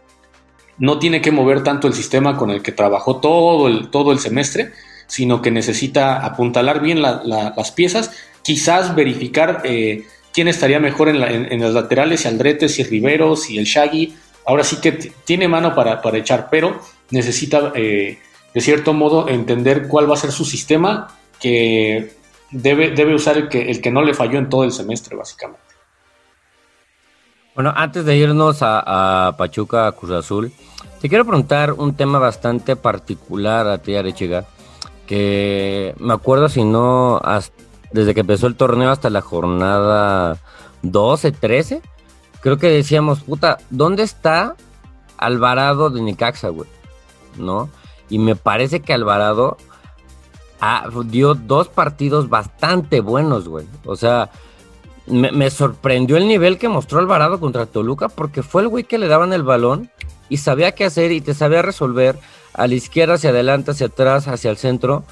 no 0.79 0.99
tiene 0.99 1.21
que 1.21 1.31
mover 1.33 1.62
tanto 1.62 1.88
el 1.88 1.95
sistema 1.95 2.37
con 2.37 2.51
el 2.51 2.62
que 2.62 2.73
trabajó 2.73 3.16
todo 3.16 3.69
el, 3.69 3.88
todo 3.88 4.12
el 4.12 4.19
semestre, 4.19 4.73
sino 5.07 5.40
que 5.40 5.51
necesita 5.51 6.25
apuntalar 6.25 6.81
bien 6.81 7.01
las 7.03 7.73
piezas, 7.73 8.11
quizás 8.42 8.95
verificar 8.95 9.62
eh, 9.64 10.05
quién 10.33 10.49
estaría 10.49 10.81
mejor 10.81 11.09
en, 11.09 11.23
en, 11.23 11.61
las 11.61 11.73
laterales, 11.73 12.21
si 12.21 12.29
Andretes, 12.29 12.75
si 12.75 12.83
Riveros, 12.83 13.45
si 13.45 13.59
el 13.59 13.64
Shaggy. 13.64 14.14
Ahora 14.45 14.64
sí 14.64 14.77
que 14.81 14.92
tiene 15.25 15.49
mano 15.49 15.75
para, 15.75 16.01
echar, 16.16 16.49
pero 16.51 16.81
necesita 17.11 17.73
eh, 17.75 18.19
de 18.55 18.61
cierto 18.61 18.92
modo 18.92 19.29
entender 19.29 19.88
cuál 19.88 20.09
va 20.11 20.14
a 20.14 20.19
ser 20.19 20.33
su 20.33 20.45
sistema 20.45 21.09
que 21.40 22.15
debe, 22.50 22.90
debe 22.90 23.14
usar 23.14 23.37
el 23.37 23.48
que, 23.48 23.70
el 23.70 23.80
que 23.80 23.90
no 23.90 24.02
le 24.02 24.14
falló 24.14 24.38
en 24.38 24.48
todo 24.48 24.64
el 24.64 24.72
semestre, 24.72 25.16
básicamente. 25.16 25.61
Bueno, 27.54 27.72
antes 27.74 28.04
de 28.04 28.16
irnos 28.16 28.59
a, 28.61 29.35
Pachuca, 29.38 29.87
a 29.87 29.92
Cruz 29.92 30.12
Azul, 30.12 30.52
te 31.00 31.09
quiero 31.09 31.24
preguntar 31.24 31.72
un 31.72 31.94
tema 31.94 32.18
bastante 32.18 32.76
particular 32.76 33.66
a 33.66 33.78
ti, 33.78 33.96
Arechiga 33.96 34.46
que 35.06 35.94
me 35.98 36.12
acuerdo 36.12 36.48
si 36.48 36.64
no, 36.64 37.20
desde 37.92 38.14
que 38.14 38.20
empezó 38.20 38.46
el 38.46 38.56
torneo 38.56 38.90
hasta 38.90 39.09
la 39.09 39.20
jornada 39.20 40.38
12, 40.82 41.32
13, 41.32 41.80
creo 42.40 42.59
que 42.59 42.68
decíamos, 42.68 43.20
puta, 43.20 43.59
¿dónde 43.70 44.02
está 44.02 44.56
Alvarado 45.16 45.88
de 45.88 46.02
Nicaxa, 46.02 46.48
güey? 46.48 46.68
¿No? 47.37 47.70
Y 48.11 48.18
me 48.18 48.37
parece 48.37 48.80
que 48.80 48.92
Alvarado 48.92 49.56
dio 51.07 51.35
dos 51.35 51.69
partidos 51.69 52.29
bastante 52.29 53.01
buenos, 53.01 53.49
güey. 53.49 53.66
O 53.85 53.97
sea, 53.97 54.31
me, 55.07 55.51
sorprendió 55.51 56.16
el 56.16 56.27
nivel 56.27 56.59
que 56.59 56.69
mostró 56.69 56.99
Alvarado 56.99 57.38
contra 57.38 57.66
Toluca 57.66 58.09
porque 58.09 58.42
fue 58.42 58.62
el 58.62 58.69
güey 58.69 58.85
que 58.85 58.99
le 58.99 59.09
daban 59.09 59.33
el 59.33 59.42
balón 59.42 59.90
y 60.29 60.38
sabía 60.38 60.73
qué 60.73 60.85
hacer 60.85 61.12
y 61.12 61.21
te 61.21 61.35
sabía 61.35 61.62
resolver 61.62 62.19
a 62.55 62.66
la 62.66 62.75
izquierda, 62.75 63.14
hacia 63.14 63.31
adelante, 63.31 63.71
hacia 63.71 63.87
atrás, 63.87 64.29
hacia 64.29 64.51
el 64.51 64.57
centro. 64.57 65.05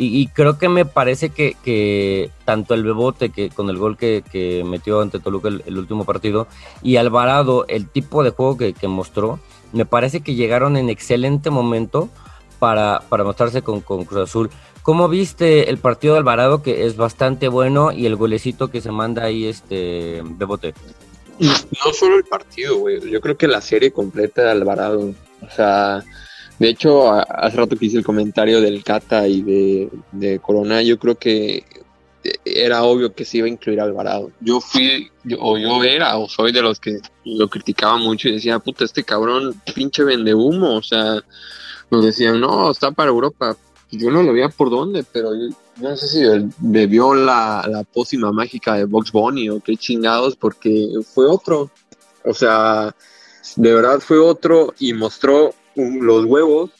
Y, 0.00 0.28
creo 0.28 0.58
que 0.58 0.68
me 0.68 0.84
parece 0.84 1.30
que, 1.30 2.30
tanto 2.44 2.74
el 2.74 2.84
Bebote, 2.84 3.30
que 3.30 3.50
con 3.50 3.68
el 3.68 3.78
gol 3.78 3.96
que, 3.96 4.62
metió 4.64 5.00
ante 5.00 5.18
Toluca 5.18 5.48
el, 5.48 5.76
último 5.76 6.04
partido, 6.04 6.46
y 6.84 6.96
Alvarado, 6.96 7.66
el 7.66 7.88
tipo 7.88 8.22
de 8.22 8.30
juego 8.30 8.56
que, 8.56 8.86
mostró, 8.86 9.40
me 9.72 9.86
parece 9.86 10.20
que 10.20 10.36
llegaron 10.36 10.76
en 10.76 10.88
excelente 10.88 11.50
momento 11.50 12.10
para, 12.60 13.02
para 13.08 13.24
mostrarse 13.24 13.62
con, 13.62 13.80
con, 13.80 14.04
Cruz 14.04 14.28
Azul. 14.28 14.50
¿Cómo 14.88 15.06
viste 15.06 15.68
el 15.68 15.76
partido 15.76 16.14
de 16.14 16.20
Alvarado, 16.20 16.62
que 16.62 16.86
es 16.86 16.96
bastante 16.96 17.48
bueno, 17.48 17.92
y 17.92 18.06
el 18.06 18.16
golecito 18.16 18.68
que 18.68 18.80
se 18.80 18.90
manda 18.90 19.24
ahí, 19.24 19.44
este 19.44 20.22
Bebote? 20.24 20.72
No 21.38 21.92
solo 21.92 22.16
el 22.16 22.24
partido, 22.24 22.78
güey. 22.78 22.98
Yo 23.10 23.20
creo 23.20 23.36
que 23.36 23.46
la 23.46 23.60
serie 23.60 23.90
completa 23.90 24.44
de 24.44 24.50
Alvarado. 24.50 25.12
O 25.42 25.50
sea, 25.54 26.02
de 26.58 26.70
hecho, 26.70 27.12
hace 27.12 27.58
rato 27.58 27.76
que 27.76 27.84
hice 27.84 27.98
el 27.98 28.02
comentario 28.02 28.62
del 28.62 28.82
Cata 28.82 29.28
y 29.28 29.42
de, 29.42 30.40
Corona, 30.40 30.80
yo 30.80 30.98
creo 30.98 31.16
que 31.16 31.64
era 32.46 32.82
obvio 32.82 33.12
que 33.12 33.26
se 33.26 33.36
iba 33.36 33.46
a 33.46 33.50
incluir 33.50 33.82
Alvarado. 33.82 34.30
Yo 34.40 34.58
fui, 34.58 35.10
o 35.38 35.58
yo 35.58 35.84
era, 35.84 36.16
o 36.16 36.30
soy 36.30 36.50
de 36.50 36.62
los 36.62 36.80
que 36.80 36.96
lo 37.26 37.46
criticaba 37.48 37.98
mucho 37.98 38.30
y 38.30 38.32
decía, 38.32 38.58
puta, 38.58 38.86
este 38.86 39.04
cabrón 39.04 39.54
pinche 39.74 40.02
vende 40.02 40.32
humo. 40.34 40.76
O 40.76 40.82
sea, 40.82 41.22
nos 41.90 42.04
decían, 42.06 42.40
no, 42.40 42.70
está 42.70 42.90
para 42.90 43.10
Europa. 43.10 43.54
Yo 43.90 44.10
no 44.10 44.22
lo 44.22 44.32
veía 44.32 44.48
por 44.48 44.70
dónde, 44.70 45.04
pero 45.04 45.34
yo, 45.34 45.48
no 45.76 45.96
sé 45.96 46.08
si 46.08 46.50
bebió 46.58 47.14
la, 47.14 47.64
la 47.68 47.84
pócima 47.84 48.32
mágica 48.32 48.74
de 48.74 48.84
Box 48.84 49.12
Bunny 49.12 49.48
o 49.48 49.60
qué 49.60 49.76
chingados, 49.76 50.36
porque 50.36 50.90
fue 51.14 51.26
otro. 51.26 51.70
O 52.24 52.34
sea, 52.34 52.94
de 53.56 53.74
verdad 53.74 54.00
fue 54.00 54.18
otro 54.18 54.74
y 54.78 54.92
mostró 54.92 55.54
los 55.74 56.24
huevos 56.24 56.70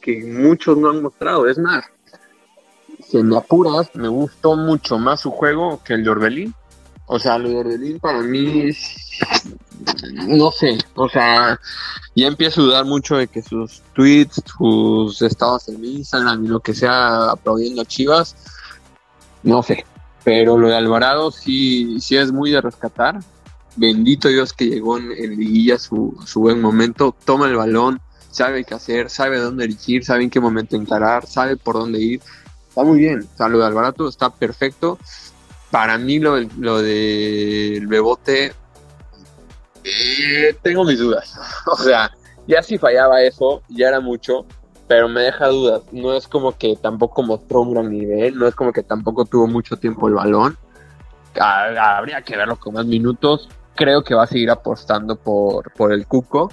que 0.00 0.24
muchos 0.24 0.76
no 0.76 0.90
han 0.90 1.02
mostrado. 1.02 1.46
Es 1.46 1.58
más, 1.58 1.84
si 3.06 3.22
me 3.22 3.36
apuras, 3.36 3.90
me 3.94 4.08
gustó 4.08 4.56
mucho 4.56 4.98
más 4.98 5.20
su 5.20 5.30
juego 5.30 5.80
que 5.84 5.94
el 5.94 6.04
de 6.04 6.10
Orbelín. 6.10 6.54
O 7.06 7.18
sea, 7.18 7.38
lo 7.38 7.48
de 7.48 7.56
Orbelín 7.56 8.00
para 8.00 8.20
mí 8.20 8.70
no 10.12 10.50
sé, 10.50 10.78
o 10.94 11.08
sea, 11.08 11.58
ya 12.14 12.26
empiezo 12.26 12.60
a 12.60 12.64
dudar 12.64 12.84
mucho 12.84 13.16
de 13.16 13.28
que 13.28 13.42
sus 13.42 13.82
tweets, 13.94 14.42
sus 14.58 15.22
estados 15.22 15.68
en 15.68 15.84
Instagram 15.84 16.44
y 16.44 16.48
lo 16.48 16.60
que 16.60 16.74
sea 16.74 17.30
aplaudiendo 17.30 17.82
a 17.82 17.84
Chivas, 17.84 18.36
no 19.42 19.62
sé. 19.62 19.84
Pero 20.24 20.58
lo 20.58 20.68
de 20.68 20.76
Alvarado 20.76 21.30
sí, 21.30 22.00
sí 22.00 22.16
es 22.16 22.32
muy 22.32 22.50
de 22.50 22.60
rescatar. 22.60 23.20
Bendito 23.76 24.28
Dios 24.28 24.52
que 24.52 24.66
llegó 24.66 24.98
en, 24.98 25.12
en 25.12 25.36
liguilla 25.36 25.78
su, 25.78 26.18
su 26.26 26.40
buen 26.40 26.60
momento. 26.60 27.14
Toma 27.24 27.46
el 27.46 27.56
balón, 27.56 28.00
sabe 28.30 28.64
qué 28.64 28.74
hacer, 28.74 29.08
sabe 29.10 29.38
dónde 29.38 29.66
dirigir, 29.66 30.04
sabe 30.04 30.24
en 30.24 30.30
qué 30.30 30.40
momento 30.40 30.76
encarar, 30.76 31.26
sabe 31.26 31.56
por 31.56 31.76
dónde 31.76 32.00
ir. 32.00 32.20
Está 32.68 32.82
muy 32.82 32.98
bien. 32.98 33.20
O 33.20 33.36
sea, 33.36 33.48
lo 33.48 33.58
de 33.58 33.66
Alvarado 33.66 34.08
está 34.08 34.30
perfecto. 34.30 34.98
Para 35.70 35.98
mí 35.98 36.18
lo, 36.18 36.38
lo 36.58 36.82
del 36.82 37.86
Bebote, 37.86 38.54
eh, 39.88 40.56
tengo 40.62 40.84
mis 40.84 40.98
dudas. 40.98 41.34
o 41.66 41.76
sea, 41.76 42.10
ya 42.46 42.62
si 42.62 42.78
fallaba 42.78 43.22
eso, 43.22 43.62
ya 43.68 43.88
era 43.88 44.00
mucho, 44.00 44.46
pero 44.86 45.08
me 45.08 45.22
deja 45.22 45.48
dudas. 45.48 45.82
No 45.92 46.14
es 46.14 46.28
como 46.28 46.56
que 46.56 46.76
tampoco 46.76 47.22
mostró 47.22 47.62
un 47.62 47.74
gran 47.74 47.90
nivel, 47.90 48.36
no 48.36 48.46
es 48.46 48.54
como 48.54 48.72
que 48.72 48.82
tampoco 48.82 49.24
tuvo 49.24 49.46
mucho 49.46 49.76
tiempo 49.76 50.08
el 50.08 50.14
balón. 50.14 50.56
habría 51.38 52.22
que 52.22 52.36
verlo 52.36 52.56
con 52.56 52.74
más 52.74 52.86
minutos. 52.86 53.48
Creo 53.74 54.02
que 54.02 54.14
va 54.14 54.24
a 54.24 54.26
seguir 54.26 54.50
apostando 54.50 55.16
por, 55.16 55.72
por 55.72 55.92
el 55.92 56.06
Cuco 56.06 56.50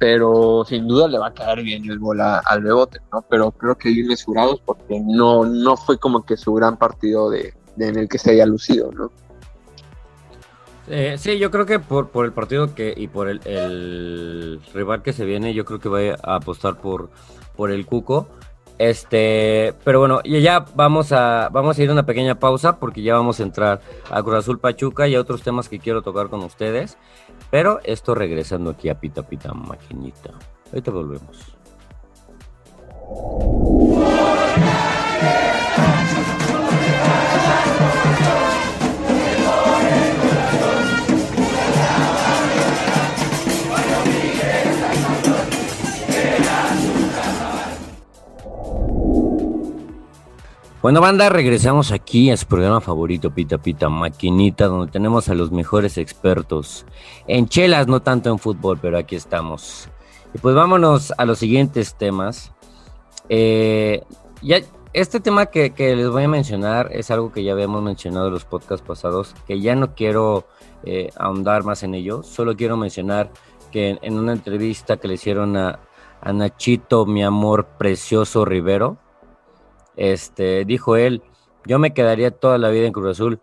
pero 0.00 0.64
sin 0.66 0.88
duda 0.88 1.08
le 1.08 1.18
va 1.18 1.26
a 1.26 1.34
caer 1.34 1.62
bien 1.62 1.84
el 1.84 1.98
gol 1.98 2.22
al 2.22 2.62
Bebote, 2.62 3.00
¿no? 3.12 3.20
Pero 3.28 3.50
creo 3.50 3.76
que 3.76 3.90
bien 3.90 4.06
mesurados 4.06 4.58
porque 4.64 4.98
no, 4.98 5.44
no 5.44 5.76
fue 5.76 5.98
como 5.98 6.24
que 6.24 6.38
su 6.38 6.54
gran 6.54 6.78
partido 6.78 7.28
de, 7.28 7.52
en 7.78 7.98
el 7.98 8.08
que 8.08 8.16
se 8.16 8.30
haya 8.30 8.46
lucido, 8.46 8.90
¿no? 8.92 9.12
Eh, 10.92 11.16
sí, 11.18 11.38
yo 11.38 11.52
creo 11.52 11.66
que 11.66 11.78
por, 11.78 12.08
por 12.08 12.24
el 12.24 12.32
partido 12.32 12.74
que 12.74 12.92
y 12.96 13.06
por 13.06 13.28
el, 13.28 13.40
el, 13.44 14.60
rival 14.74 15.02
que 15.02 15.12
se 15.12 15.24
viene, 15.24 15.54
yo 15.54 15.64
creo 15.64 15.78
que 15.78 15.88
voy 15.88 16.08
a 16.08 16.34
apostar 16.34 16.78
por, 16.78 17.10
por 17.56 17.70
el 17.70 17.86
Cuco. 17.86 18.28
Este, 18.76 19.74
pero 19.84 20.00
bueno, 20.00 20.22
ya 20.24 20.64
vamos 20.74 21.12
a, 21.12 21.48
vamos 21.52 21.78
a 21.78 21.82
ir 21.82 21.90
a 21.90 21.92
una 21.92 22.06
pequeña 22.06 22.40
pausa 22.40 22.78
porque 22.78 23.02
ya 23.02 23.14
vamos 23.14 23.38
a 23.38 23.42
entrar 23.44 23.82
a 24.10 24.22
Cruz 24.22 24.36
Azul 24.36 24.58
Pachuca 24.58 25.06
y 25.06 25.14
a 25.14 25.20
otros 25.20 25.42
temas 25.42 25.68
que 25.68 25.78
quiero 25.78 26.02
tocar 26.02 26.28
con 26.28 26.40
ustedes. 26.40 26.96
Pero 27.50 27.78
esto 27.84 28.14
regresando 28.14 28.70
aquí 28.70 28.88
a 28.88 28.98
Pita 28.98 29.22
Pita 29.22 29.52
Maquinita. 29.52 30.30
Ahorita 30.72 30.90
volvemos. 30.90 31.56
Bueno, 50.82 51.02
banda, 51.02 51.28
regresamos 51.28 51.92
aquí 51.92 52.30
a 52.30 52.38
su 52.38 52.46
programa 52.46 52.80
favorito, 52.80 53.30
Pita 53.30 53.58
Pita 53.58 53.90
Maquinita, 53.90 54.64
donde 54.64 54.90
tenemos 54.90 55.28
a 55.28 55.34
los 55.34 55.52
mejores 55.52 55.98
expertos 55.98 56.86
en 57.26 57.48
chelas, 57.48 57.86
no 57.86 58.00
tanto 58.00 58.30
en 58.30 58.38
fútbol, 58.38 58.78
pero 58.80 58.96
aquí 58.96 59.14
estamos. 59.14 59.90
Y 60.32 60.38
pues 60.38 60.54
vámonos 60.54 61.12
a 61.18 61.26
los 61.26 61.38
siguientes 61.38 61.96
temas. 61.96 62.54
Eh, 63.28 64.04
ya, 64.40 64.60
este 64.94 65.20
tema 65.20 65.46
que, 65.46 65.70
les 65.76 66.08
voy 66.08 66.24
a 66.24 66.28
mencionar 66.28 66.88
es 66.92 67.10
algo 67.10 67.30
que 67.30 67.44
ya 67.44 67.52
habíamos 67.52 67.82
mencionado 67.82 68.28
en 68.28 68.32
los 68.32 68.46
podcasts 68.46 68.86
pasados, 68.86 69.34
que 69.46 69.60
ya 69.60 69.76
no 69.76 69.94
quiero 69.94 70.46
eh, 70.84 71.10
ahondar 71.16 71.62
más 71.62 71.82
en 71.82 71.94
ello, 71.94 72.22
solo 72.22 72.56
quiero 72.56 72.78
mencionar 72.78 73.30
que 73.70 73.98
en, 74.00 74.18
una 74.18 74.32
entrevista 74.32 74.96
que 74.96 75.08
le 75.08 75.14
hicieron 75.14 75.58
a, 75.58 75.78
a 76.22 76.32
Nachito, 76.32 77.04
mi 77.04 77.22
amor 77.22 77.66
precioso 77.76 78.46
Rivero, 78.46 78.96
este, 79.96 80.64
dijo 80.64 80.96
él, 80.96 81.22
yo 81.66 81.78
me 81.78 81.92
quedaría 81.92 82.30
toda 82.30 82.58
la 82.58 82.70
vida 82.70 82.86
en 82.86 82.92
Cruz 82.92 83.10
Azul. 83.10 83.40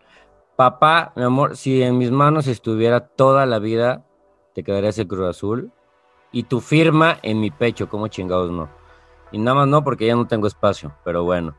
Papá, 0.56 1.14
mi 1.16 1.24
amor, 1.24 1.56
si 1.56 1.82
en 1.84 1.98
mis 1.98 2.12
manos 2.12 2.48
estuviera 2.48 3.02
toda 3.02 3.46
la 3.46 3.60
vida, 3.60 4.06
te 4.54 4.64
quedarías 4.64 4.98
en 4.98 5.08
Cruz 5.08 5.28
Azul. 5.28 5.72
Y 6.32 6.44
tu 6.44 6.60
firma 6.60 7.18
en 7.22 7.40
mi 7.40 7.52
pecho, 7.52 7.88
como 7.90 8.08
chingados 8.08 8.52
no. 8.52 8.70
Y 9.32 9.38
nada 9.38 9.56
más 9.56 9.68
no, 9.68 9.84
porque 9.84 10.08
ya 10.08 10.16
no 10.16 10.28
tengo 10.28 10.48
espacio, 10.48 10.96
pero 11.04 11.24
bueno. 11.24 11.56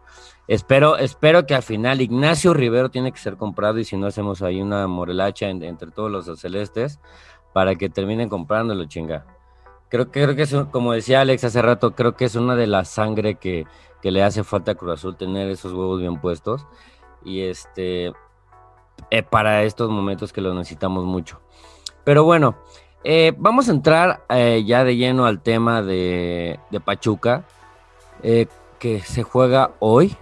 Espero, 0.47 0.97
espero 0.97 1.47
que 1.47 1.55
al 1.55 1.63
final 1.63 2.01
Ignacio 2.01 2.55
Rivero 2.55 2.91
tiene 2.91 3.13
que 3.13 3.19
ser 3.19 3.37
comprado 3.37 3.79
y 3.79 3.85
si 3.85 3.97
no 3.97 4.07
hacemos 4.07 4.41
ahí 4.41 4.63
una 4.63 4.87
morelacha 4.87 5.49
entre 5.49 5.91
todos 5.91 6.11
los 6.11 6.41
celestes 6.41 7.01
para 7.53 7.75
que 7.75 7.91
terminen 7.91 8.29
comprándolo, 8.29 8.87
chinga. 8.87 9.27
Creo, 9.91 10.11
creo 10.11 10.35
que 10.35 10.43
es, 10.43 10.55
como 10.71 10.93
decía 10.93 11.21
Alex 11.21 11.45
hace 11.45 11.63
rato, 11.63 11.95
creo 11.95 12.15
que 12.15 12.25
es 12.25 12.35
una 12.35 12.57
de 12.57 12.67
las 12.67 12.89
sangre 12.89 13.37
que, 13.37 13.67
que 14.03 14.11
le 14.11 14.23
hace 14.23 14.45
falta 14.45 14.73
a 14.73 14.75
Cruz 14.75 14.95
Azul 14.95 15.17
tener 15.17 15.49
esos 15.51 15.73
huevos 15.73 16.01
bien 16.01 16.21
puestos. 16.21 16.67
Y 17.25 17.43
este, 17.43 18.13
eh, 19.11 19.23
para 19.23 19.63
estos 19.63 19.91
momentos 19.91 20.33
que 20.33 20.41
lo 20.41 20.55
necesitamos 20.55 21.05
mucho. 21.05 21.41
Pero 22.05 22.25
bueno, 22.25 22.57
eh, 23.05 23.33
vamos 23.37 23.69
a 23.69 23.73
entrar 23.73 24.25
eh, 24.29 24.65
ya 24.67 24.85
de 24.85 24.97
lleno 24.97 25.27
al 25.27 25.43
tema 25.43 25.83
de, 25.83 26.59
de 26.71 26.81
Pachuca, 26.81 27.45
que 28.79 29.01
se 29.01 29.23
juega 29.23 29.73
hoy, 29.79 30.17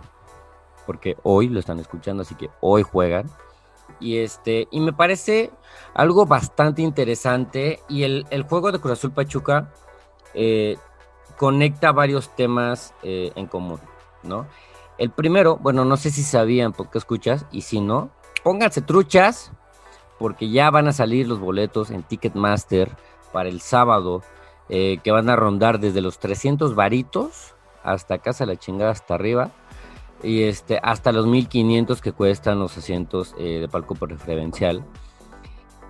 porque 0.87 1.17
hoy 1.23 1.49
lo 1.49 1.59
están 1.59 1.79
escuchando, 1.79 2.23
así 2.23 2.35
que 2.35 2.51
hoy 2.61 2.83
juegan. 2.83 3.31
Y 3.99 4.19
este, 4.19 4.69
y 4.71 4.81
me 4.81 4.93
parece 4.93 5.51
algo 5.95 6.27
bastante 6.27 6.83
interesante. 6.83 7.81
Y 7.89 8.03
el, 8.03 8.27
el 8.31 8.43
juego 8.43 8.73
de 8.73 8.79
Cruz 8.79 8.95
Azul 8.95 9.13
Pachuca 9.13 9.73
conecta 11.37 11.93
varios 11.93 12.35
temas 12.35 12.95
eh, 13.03 13.33
en 13.35 13.47
común, 13.47 13.81
¿no? 14.23 14.47
El 14.99 15.11
primero, 15.11 15.59
bueno, 15.59 15.85
no 15.85 15.97
sé 15.97 16.11
si 16.11 16.23
sabían 16.23 16.73
por 16.73 16.91
qué 16.91 16.99
escuchas, 16.99 17.47
y 17.53 17.63
si 17.63 17.81
no, 17.81 18.11
pónganse 18.43 18.81
truchas, 18.81 19.53
porque 20.19 20.49
ya 20.49 20.71
van 20.71 20.89
a 20.89 20.93
salir 20.93 21.29
los 21.29 21.39
boletos 21.39 21.91
en 21.91 22.03
Ticketmaster 22.03 22.91
para 23.33 23.49
el 23.49 23.61
sábado, 23.61 24.23
eh, 24.69 24.99
que 25.05 25.11
van 25.11 25.29
a 25.29 25.37
rondar 25.37 25.79
desde 25.79 26.01
los 26.01 26.19
300 26.19 26.75
varitos 26.75 27.55
hasta 27.85 28.19
casa 28.19 28.47
la 28.47 28.57
chingada 28.57 28.91
hasta 28.91 29.15
arriba, 29.15 29.51
y 30.23 30.45
este, 30.45 30.81
hasta 30.83 31.13
los 31.13 31.27
1500 31.27 32.01
que 32.01 32.13
cuestan 32.13 32.59
los 32.59 32.77
asientos 32.79 33.35
eh, 33.39 33.61
de 33.61 33.69
palco 33.69 33.95
preferencial. 33.95 34.85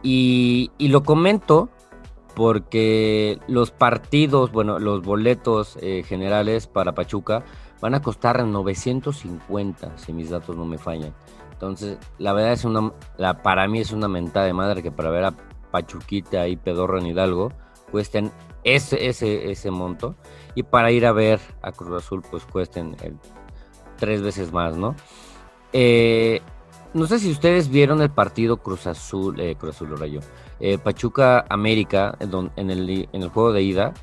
Y, 0.03 0.73
y 0.79 0.89
lo 0.89 1.05
comento 1.05 1.71
porque 2.37 3.41
los 3.49 3.71
partidos, 3.71 4.53
bueno, 4.53 4.79
los 4.79 5.01
boletos 5.03 5.79
eh, 5.81 6.03
generales 6.07 6.67
para 6.67 6.95
Pachuca 6.95 7.43
van 7.81 7.95
a 7.95 8.03
costar 8.03 8.45
950, 8.45 9.97
si 9.97 10.13
mis 10.13 10.29
datos 10.29 10.55
no 10.55 10.67
me 10.67 10.77
fallan. 10.77 11.15
Entonces, 11.51 11.97
la 12.19 12.35
verdad 12.35 12.53
es 12.53 12.67
una, 12.67 12.93
la, 13.17 13.43
para 13.43 13.67
mí 13.69 13.81
es 13.81 13.91
una 13.91 14.07
mentada 14.07 14.45
de 14.45 14.53
madre 14.53 14.83
que 14.83 14.93
para 14.93 15.09
ver 15.09 15.25
a 15.25 15.35
Pachuquita 15.71 16.47
y 16.47 16.57
Pedorro 16.57 16.99
en 16.99 17.07
Hidalgo 17.07 17.53
cuesten 17.91 18.31
ese, 18.65 19.09
ese, 19.09 19.51
ese 19.51 19.71
monto. 19.71 20.15
Y 20.55 20.63
para 20.63 20.91
ir 20.91 21.07
a 21.07 21.13
ver 21.13 21.41
a 21.63 21.73
Cruz 21.73 22.05
Azul, 22.05 22.23
pues 22.31 22.45
cuesten 22.45 22.97
tres 23.97 24.21
veces 24.21 24.53
más, 24.53 24.77
¿no? 24.77 24.95
Eh, 25.73 26.43
no 26.93 27.07
sé 27.07 27.19
si 27.19 27.31
ustedes 27.31 27.71
vieron 27.71 28.03
el 28.03 28.11
partido 28.11 28.59
Cruz 28.59 28.87
Azul, 28.87 29.41
eh, 29.41 29.57
Cruz 29.57 29.77
Azul 29.77 29.99
Rayo, 29.99 30.21
eh, 30.61 30.79
Pachuca 30.79 31.45
América, 31.49 32.17
en, 32.21 32.71
el, 32.71 33.29
juego 33.29 33.53
de 33.53 33.63
ida, 33.63 33.95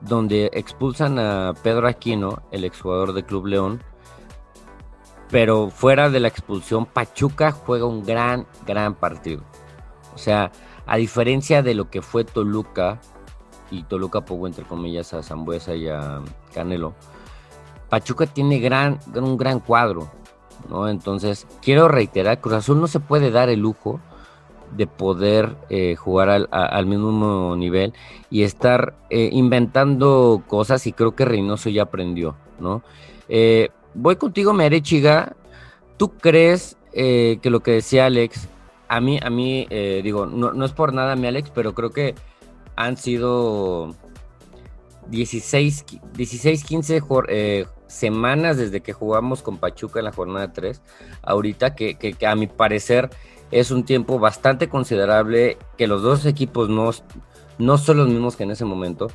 donde 0.00 0.50
expulsan 0.52 1.18
a 1.18 1.54
Pedro 1.62 1.86
Aquino, 1.86 2.42
el 2.50 2.64
exjugador 2.64 3.12
de 3.12 3.24
Club 3.24 3.46
León. 3.46 3.82
Pero 5.30 5.70
fuera 5.70 6.10
de 6.10 6.20
la 6.20 6.28
expulsión, 6.28 6.86
Pachuca 6.86 7.52
juega 7.52 7.86
un 7.86 8.04
gran, 8.04 8.46
gran 8.66 8.94
partido. 8.94 9.42
O 10.14 10.18
sea, 10.18 10.52
a 10.86 10.96
diferencia 10.96 11.62
de 11.62 11.74
lo 11.74 11.90
que 11.90 12.02
fue 12.02 12.24
Toluca, 12.24 13.00
y 13.70 13.82
Toluca 13.84 14.22
pongo 14.22 14.46
entre 14.46 14.64
comillas 14.64 15.14
a 15.14 15.22
Zambuesa 15.22 15.74
y 15.74 15.88
a 15.88 16.20
Canelo, 16.52 16.94
Pachuca 17.88 18.26
tiene 18.26 18.58
gran, 18.58 18.98
un 19.14 19.36
gran 19.36 19.60
cuadro. 19.60 20.10
¿no? 20.68 20.88
Entonces, 20.88 21.46
quiero 21.60 21.88
reiterar, 21.88 22.40
Cruz 22.40 22.54
Azul 22.54 22.80
no 22.80 22.86
se 22.86 23.00
puede 23.00 23.30
dar 23.30 23.48
el 23.48 23.60
lujo 23.60 24.00
de 24.76 24.86
poder 24.86 25.56
eh, 25.68 25.96
jugar 25.96 26.48
al, 26.50 26.86
mismo 26.86 27.54
nivel 27.56 27.92
y 28.30 28.42
estar 28.42 28.94
eh, 29.10 29.28
inventando 29.32 30.42
cosas 30.46 30.86
y 30.86 30.92
creo 30.92 31.14
que 31.14 31.24
Reynoso 31.24 31.68
ya 31.68 31.82
aprendió, 31.82 32.36
¿no? 32.58 32.82
Eh, 33.28 33.68
voy 33.94 34.16
contigo, 34.16 34.52
Merechiga. 34.52 35.36
¿Tú 35.96 36.12
crees 36.12 36.76
que 36.92 37.40
lo 37.44 37.60
que 37.60 37.72
decía 37.72 38.06
Alex, 38.06 38.48
a 38.88 39.00
mí, 39.00 39.18
a 39.22 39.30
mí, 39.30 39.66
digo, 40.02 40.26
no, 40.26 40.52
no, 40.52 40.64
es 40.64 40.72
por 40.72 40.92
nada 40.92 41.16
mi 41.16 41.26
Alex, 41.26 41.50
pero 41.54 41.74
creo 41.74 41.90
que 41.90 42.14
han 42.76 42.96
sido 42.96 43.94
16, 45.08 45.86
16 46.14 46.64
15 46.64 47.02
semanas 47.86 48.56
desde 48.56 48.80
que 48.80 48.92
jugamos 48.92 49.42
con 49.42 49.58
Pachuca 49.58 50.00
en 50.00 50.06
la 50.06 50.12
jornada 50.12 50.52
3, 50.52 50.82
ahorita 51.22 51.74
que, 51.74 51.94
que 51.94 52.26
a 52.26 52.34
mi 52.34 52.46
parecer 52.46 53.10
es 53.52 53.70
un 53.70 53.84
tiempo 53.84 54.18
bastante 54.18 54.68
considerable 54.68 55.58
que 55.76 55.86
los 55.86 56.02
dos 56.02 56.26
equipos 56.26 56.68
no, 56.68 56.90
no 57.58 57.78
son 57.78 57.98
los 57.98 58.08
mismos 58.08 58.34
que 58.34 58.42
en 58.42 58.50
ese 58.50 58.64
momento. 58.64 59.08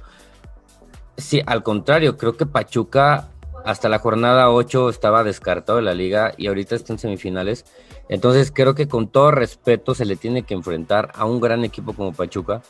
Sí, 1.17 1.41
al 1.45 1.63
contrario, 1.63 2.17
creo 2.17 2.37
que 2.37 2.45
Pachuca 2.45 3.29
hasta 3.65 3.89
la 3.89 3.99
jornada 3.99 4.51
8 4.51 4.89
estaba 4.89 5.23
descartado 5.23 5.77
de 5.77 5.83
la 5.83 5.95
liga 5.95 6.33
y 6.37 6.47
ahorita 6.47 6.75
está 6.75 6.93
en 6.93 6.99
semifinales. 6.99 7.65
Entonces 8.07 8.51
creo 8.53 8.75
que 8.75 8.87
con 8.87 9.09
todo 9.09 9.31
respeto 9.31 9.95
se 9.95 10.05
le 10.05 10.15
tiene 10.15 10.43
que 10.43 10.53
enfrentar 10.53 11.11
a 11.15 11.25
un 11.25 11.41
gran 11.41 11.65
equipo 11.65 11.93
como 11.93 12.13
Pachuca. 12.13 12.61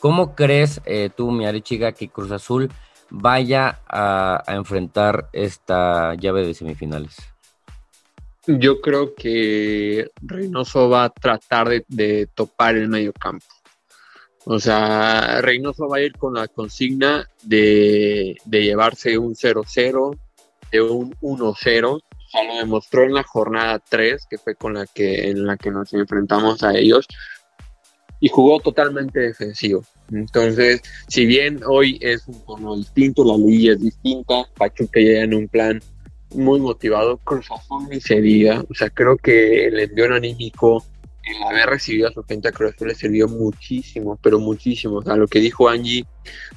¿Cómo 0.00 0.34
crees 0.34 0.80
eh, 0.86 1.10
tú, 1.14 1.30
mi 1.30 1.44
Chiga, 1.60 1.92
que 1.92 2.08
Cruz 2.08 2.32
Azul 2.32 2.72
vaya 3.10 3.80
a 3.86 4.42
enfrentar 4.48 5.28
esta 5.32 6.14
llave 6.14 6.46
de 6.46 6.54
semifinales? 6.54 7.29
Yo 8.58 8.80
creo 8.80 9.14
que 9.14 10.08
Reynoso 10.22 10.88
va 10.88 11.04
a 11.04 11.10
tratar 11.10 11.68
de, 11.86 12.28
topar 12.34 12.76
el 12.76 12.88
medio 12.88 13.12
campo. 13.12 13.44
O 14.44 14.58
sea, 14.58 15.40
Reynoso 15.40 15.86
va 15.86 15.98
a 15.98 16.02
ir 16.02 16.16
con 16.16 16.34
la 16.34 16.48
consigna 16.48 17.28
de, 17.42 18.36
llevarse 18.50 19.18
un 19.18 19.34
0-0, 19.34 20.18
de 20.72 20.80
un 20.80 21.14
1-0. 21.20 22.00
O 22.32 22.44
lo 22.44 22.54
demostró 22.56 23.04
en 23.04 23.14
la 23.14 23.22
jornada 23.22 23.78
3, 23.88 24.26
que 24.28 24.38
fue 24.38 24.54
con 24.54 24.74
la 24.74 24.86
que, 24.86 25.30
en 25.30 25.46
la 25.46 25.56
que 25.56 25.70
nos 25.70 25.92
enfrentamos 25.92 26.62
a 26.62 26.76
ellos. 26.76 27.06
y 28.22 28.28
jugó 28.28 28.60
totalmente 28.60 29.20
defensivo. 29.20 29.84
Entonces, 30.10 30.82
si 31.08 31.24
bien 31.24 31.60
hoy 31.66 31.98
es 32.00 32.26
un 32.26 32.44
tono 32.44 32.76
distinto, 32.76 33.24
la 33.24 33.36
liga 33.36 33.72
es 33.74 33.80
distinta, 33.80 34.44
Pachuca 34.56 35.00
llega 35.00 35.22
en 35.22 35.34
un 35.34 35.48
plan 35.48 35.80
muy 36.34 36.60
motivado, 36.60 37.18
Cruz 37.18 37.48
Azul 37.50 37.88
ni 37.90 38.00
se 38.00 38.20
diga, 38.20 38.64
o 38.68 38.74
sea, 38.74 38.90
creo 38.90 39.16
que 39.16 39.66
el 39.66 39.80
envío 39.80 40.14
anímico, 40.14 40.84
el 41.24 41.42
haber 41.42 41.68
recibido 41.68 42.08
a 42.08 42.12
su 42.12 42.22
gente 42.24 42.48
a 42.48 42.52
Cruz 42.52 42.74
Azul 42.74 42.88
le 42.88 42.94
sirvió 42.94 43.28
muchísimo, 43.28 44.18
pero 44.22 44.38
muchísimo, 44.38 44.96
o 44.96 45.02
sea, 45.02 45.16
lo 45.16 45.26
que 45.26 45.40
dijo 45.40 45.68
Angie 45.68 46.06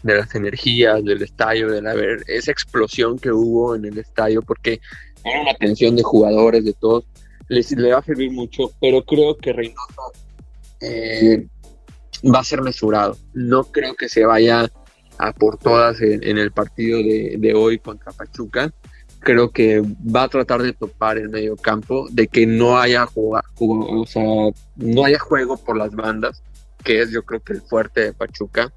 de 0.04 0.16
las 0.16 0.34
energías, 0.36 1.04
del 1.04 1.22
estadio, 1.22 1.70
de 1.70 1.82
la 1.82 1.96
esa 2.28 2.52
explosión 2.52 3.18
que 3.18 3.32
hubo 3.32 3.76
en 3.76 3.86
el 3.86 3.98
estadio, 3.98 4.42
porque 4.42 4.80
era 5.24 5.42
una 5.42 5.54
tensión 5.56 5.96
de 5.96 6.04
jugadores, 6.04 6.66
de 6.66 6.74
todos, 6.74 7.06
les, 7.48 7.72
le 7.72 7.92
va 7.92 8.00
a 8.00 8.04
servir 8.04 8.32
mucho, 8.32 8.72
pero 8.80 9.04
creo 9.04 9.38
que 9.38 9.54
Reynoso 9.54 10.12
eh, 10.82 11.48
va 12.24 12.40
a 12.40 12.44
ser 12.44 12.62
mesurado. 12.62 13.18
No 13.34 13.66
creo 13.66 13.96
que 13.96 14.10
se 14.10 14.26
vaya 14.26 14.70
a 15.18 15.34
por 15.34 15.58
todas 15.58 16.02
en, 16.02 16.38
el 16.38 16.52
partido 16.52 17.00
de, 17.00 17.54
hoy 17.56 17.80
contra 17.80 18.12
Pachuca. 18.12 18.74
Creo 19.24 19.52
que 19.52 19.82
va 19.82 20.24
a 20.24 20.28
tratar 20.28 20.62
de 20.62 20.74
topar 20.74 21.18
el 21.18 21.30
medio 21.30 21.56
campo, 21.56 22.08
de 22.12 22.28
que 22.28 22.46
no 22.46 22.78
haya 22.78 23.08
o 23.16 24.06
sea, 24.06 24.24
no 24.76 25.06
haya 25.06 25.20
juego 25.20 25.58
por 25.58 25.78
las 25.78 25.92
bandas, 25.96 26.44
que 26.84 27.02
es 27.02 27.12
yo 27.12 27.24
creo 27.24 27.42
que 27.42 27.54
el 27.54 27.62
fuerte 27.62 28.02
de 28.02 28.14
Pachuca. 28.14 28.72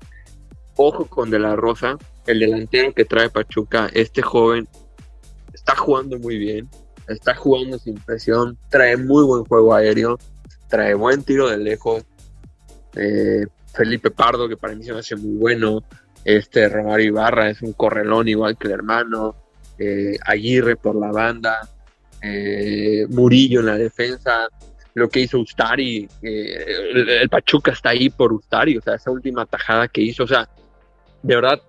Ojo 0.77 1.07
con 1.07 1.31
De 1.31 1.39
La 1.39 1.57
Rosa, 1.57 1.97
el 2.27 2.41
delantero 2.41 2.93
que 2.93 3.05
trae 3.05 3.31
Pachuca, 3.31 3.89
este 3.93 4.23
joven 4.23 4.69
está 5.53 5.75
jugando 5.75 6.19
muy 6.19 6.39
bien, 6.39 6.69
está 7.09 7.35
jugando 7.35 7.79
sin 7.79 7.95
presión, 7.97 8.59
trae 8.69 8.97
muy 8.97 9.25
buen 9.25 9.45
juego 9.45 9.75
aéreo, 9.75 10.19
trae 10.69 10.95
buen 10.95 11.23
tiro 11.23 11.49
de 11.49 11.59
lejos. 11.59 12.05
Eh, 12.95 13.47
Felipe 13.75 14.11
Pardo, 14.11 14.49
que 14.49 14.57
para 14.57 14.75
mí 14.75 14.85
se 14.85 14.93
me 14.93 15.01
hace 15.01 15.17
muy 15.17 15.37
bueno. 15.37 15.83
Este 16.25 16.69
Romario 16.69 17.07
Ibarra 17.07 17.51
es 17.51 17.63
un 17.63 17.73
correlón 17.73 18.29
igual 18.29 18.57
que 18.57 18.69
el 18.69 18.75
hermano. 18.75 19.37
Eh, 19.79 20.17
Aguirre 20.25 20.77
por 20.77 20.97
la 20.97 21.11
banda. 21.11 21.69
Eh, 22.23 23.07
Murillo 23.09 23.61
en 23.61 23.67
la 23.67 23.79
defensa. 23.79 24.49
Lo 24.95 25.09
que 25.09 25.21
hizo 25.21 25.39
Ustari. 25.39 26.09
El, 26.23 27.29
Pachuca 27.29 27.73
está 27.73 27.91
ahí 27.91 28.11
por 28.11 28.33
Ustari. 28.33 28.77
O 28.79 28.83
sea, 28.83 28.95
esa 28.95 29.11
última 29.11 29.47
tajada 29.47 29.89
que 29.89 30.01
hizo. 30.01 30.25
O 30.25 30.27
sea, 30.27 30.49
de 31.23 31.35
verdad, 31.35 31.61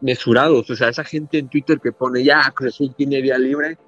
mesurados. 0.00 0.70
O 0.70 0.76
sea, 0.76 0.88
esa 0.88 1.04
gente 1.04 1.38
en 1.38 1.48
Twitter 1.48 1.80
que 1.80 1.92
pone 1.92 2.22
ya, 2.22 2.52
Cruz 2.54 2.78
tiene 2.96 3.20
vía 3.20 3.38
libre. 3.38 3.78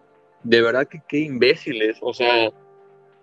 De 0.42 0.60
verdad 0.60 0.86
que 0.88 1.00
qué 1.08 1.18
imbéciles. 1.18 1.98
O 2.00 2.12
sea, 2.12 2.50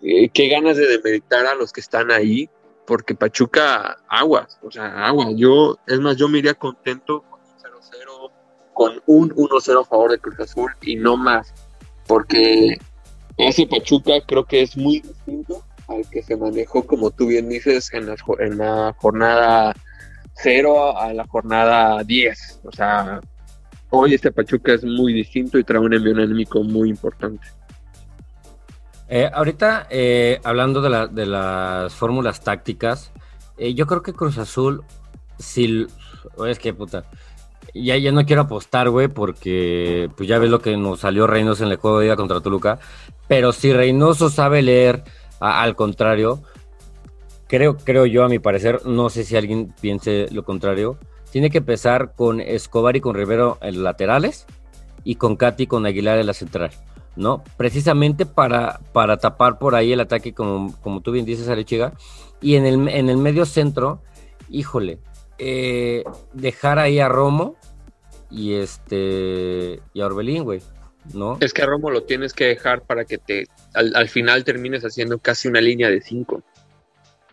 qué 0.02 0.48
ganas 0.48 0.78
de 0.78 0.88
demeritar 0.88 1.46
a 1.46 1.56
los 1.56 1.74
que 1.74 1.82
están 1.82 2.12
ahí 2.12 2.50
porque 2.92 3.16
Pachuca, 3.16 4.00
aguas, 4.08 4.60
o 4.62 4.70
sea, 4.70 5.06
agua. 5.06 5.28
Yo, 5.34 5.78
es 5.88 6.00
más, 6.00 6.18
yo 6.18 6.28
me 6.28 6.40
iría 6.40 6.54
contento 6.54 7.22
con 7.22 7.40
un 7.40 7.58
0-0, 7.58 8.32
con 8.74 9.02
un 9.06 9.30
1-0 9.32 9.82
a 9.82 9.86
favor 9.86 10.12
de 10.12 10.20
Cruz 10.20 10.40
Azul 10.40 10.72
y 10.82 10.96
no 10.96 11.18
más, 11.18 11.54
porque 12.08 12.78
ese 13.38 13.68
Pachuca 13.68 14.14
creo 14.26 14.46
que 14.46 14.62
es 14.62 14.78
muy 14.78 15.00
distinto 15.02 15.64
al 15.88 16.08
que 16.10 16.24
se 16.24 16.38
manejó, 16.38 16.86
como 16.86 17.12
tú 17.12 17.28
bien 17.28 17.50
dices, 17.50 17.94
en 17.94 18.08
la, 18.08 18.16
en 18.40 18.58
la 18.58 18.96
jornada 18.98 19.74
0 20.36 20.98
a 20.98 21.14
la 21.14 21.28
jornada 21.28 22.04
10. 22.04 22.62
O 22.64 22.72
sea, 22.72 23.20
hoy 23.90 24.14
este 24.14 24.32
Pachuca 24.32 24.74
es 24.74 24.84
muy 24.84 25.14
distinto 25.14 25.58
y 25.58 25.64
trae 25.64 25.80
un 25.80 25.94
envío 25.94 26.14
anémico 26.14 26.64
muy 26.64 26.90
importante. 26.90 27.48
Eh, 29.08 29.30
ahorita, 29.34 29.88
eh, 29.90 30.40
hablando 30.44 30.82
de, 30.82 31.08
de, 31.12 31.26
las 31.26 31.94
fórmulas 31.94 32.42
tácticas, 32.42 33.12
eh, 33.58 33.74
yo 33.74 33.86
creo 33.86 34.02
que 34.02 34.14
Cruz 34.14 34.38
Azul, 34.38 34.84
si... 35.38 35.86
Es 36.48 36.60
que 36.60 36.74
puta. 36.74 37.04
Ya, 37.74 37.98
ya 37.98 38.12
no 38.12 38.26
quiero 38.26 38.44
apostar, 38.44 38.90
güey, 38.90 39.08
porque 39.08 40.10
pues 40.18 40.28
ya 40.28 40.40
ves 40.40 40.50
lo 40.50 40.60
que 40.60 40.76
nos 40.78 41.02
salió 41.02 41.28
Reynoso 41.28 41.64
en 41.64 41.72
el 41.72 41.78
juego 41.78 42.00
de 42.00 42.08
ida 42.08 42.16
contra 42.16 42.42
Toluca. 42.42 42.80
Pero 43.28 43.54
si 43.54 43.72
Reynoso 43.72 44.30
sabe 44.30 44.62
leer 44.62 45.04
al 45.40 45.76
contrario, 45.76 46.44
creo, 47.48 47.78
creo 47.78 48.06
yo, 48.06 48.24
a 48.24 48.30
mi 48.30 48.40
parecer, 48.40 48.86
no 48.86 49.10
sé 49.10 49.24
si 49.24 49.38
alguien 49.38 49.74
piense 49.80 50.28
lo 50.32 50.44
contrario, 50.44 50.98
tiene 51.32 51.50
que 51.50 51.60
empezar 51.60 52.14
con 52.16 52.42
Escobar 52.42 52.96
y 52.96 53.02
con 53.02 53.16
Rivero 53.16 53.58
en 53.62 53.84
laterales 53.84 54.46
y 55.04 55.16
con 55.16 55.36
Katy 55.36 55.68
con 55.68 55.86
Aguilar 55.86 56.20
en 56.20 56.28
la 56.28 56.34
central. 56.34 56.72
¿no? 57.16 57.44
Precisamente 57.58 58.26
para, 58.26 58.80
para 58.94 59.18
tapar 59.18 59.60
por 59.60 59.76
ahí 59.76 59.92
el 59.94 60.00
ataque, 60.00 60.34
como, 60.34 60.76
como 60.82 61.02
tú 61.02 61.12
bien 61.12 61.26
dices, 61.26 61.50
Arechiga. 61.50 61.94
Y 62.42 62.56
en 62.56 62.66
el, 62.66 62.88
en 62.88 63.10
el 63.10 63.18
medio 63.18 63.46
centro, 63.46 64.02
híjole, 64.50 65.00
eh, 65.38 66.04
dejar 66.34 66.80
ahí 66.80 67.00
a 67.00 67.10
Romo 67.10 67.56
y 68.30 68.56
este 68.56 69.82
y 69.94 70.02
a 70.02 70.06
Orbelín, 70.06 70.44
güey, 70.44 70.62
¿no? 71.14 71.38
Es 71.42 71.54
que 71.54 71.64
a 71.64 71.66
Romo 71.66 71.90
lo 71.90 72.04
tienes 72.04 72.34
que 72.34 72.46
dejar 72.46 72.84
para 72.84 73.06
que 73.06 73.18
te 73.18 73.48
al, 73.74 74.10
final 74.10 74.44
termines 74.44 74.84
haciendo 74.84 75.20
casi 75.20 75.48
una 75.48 75.62
línea 75.62 75.90
de 75.90 76.02
cinco. 76.02 76.44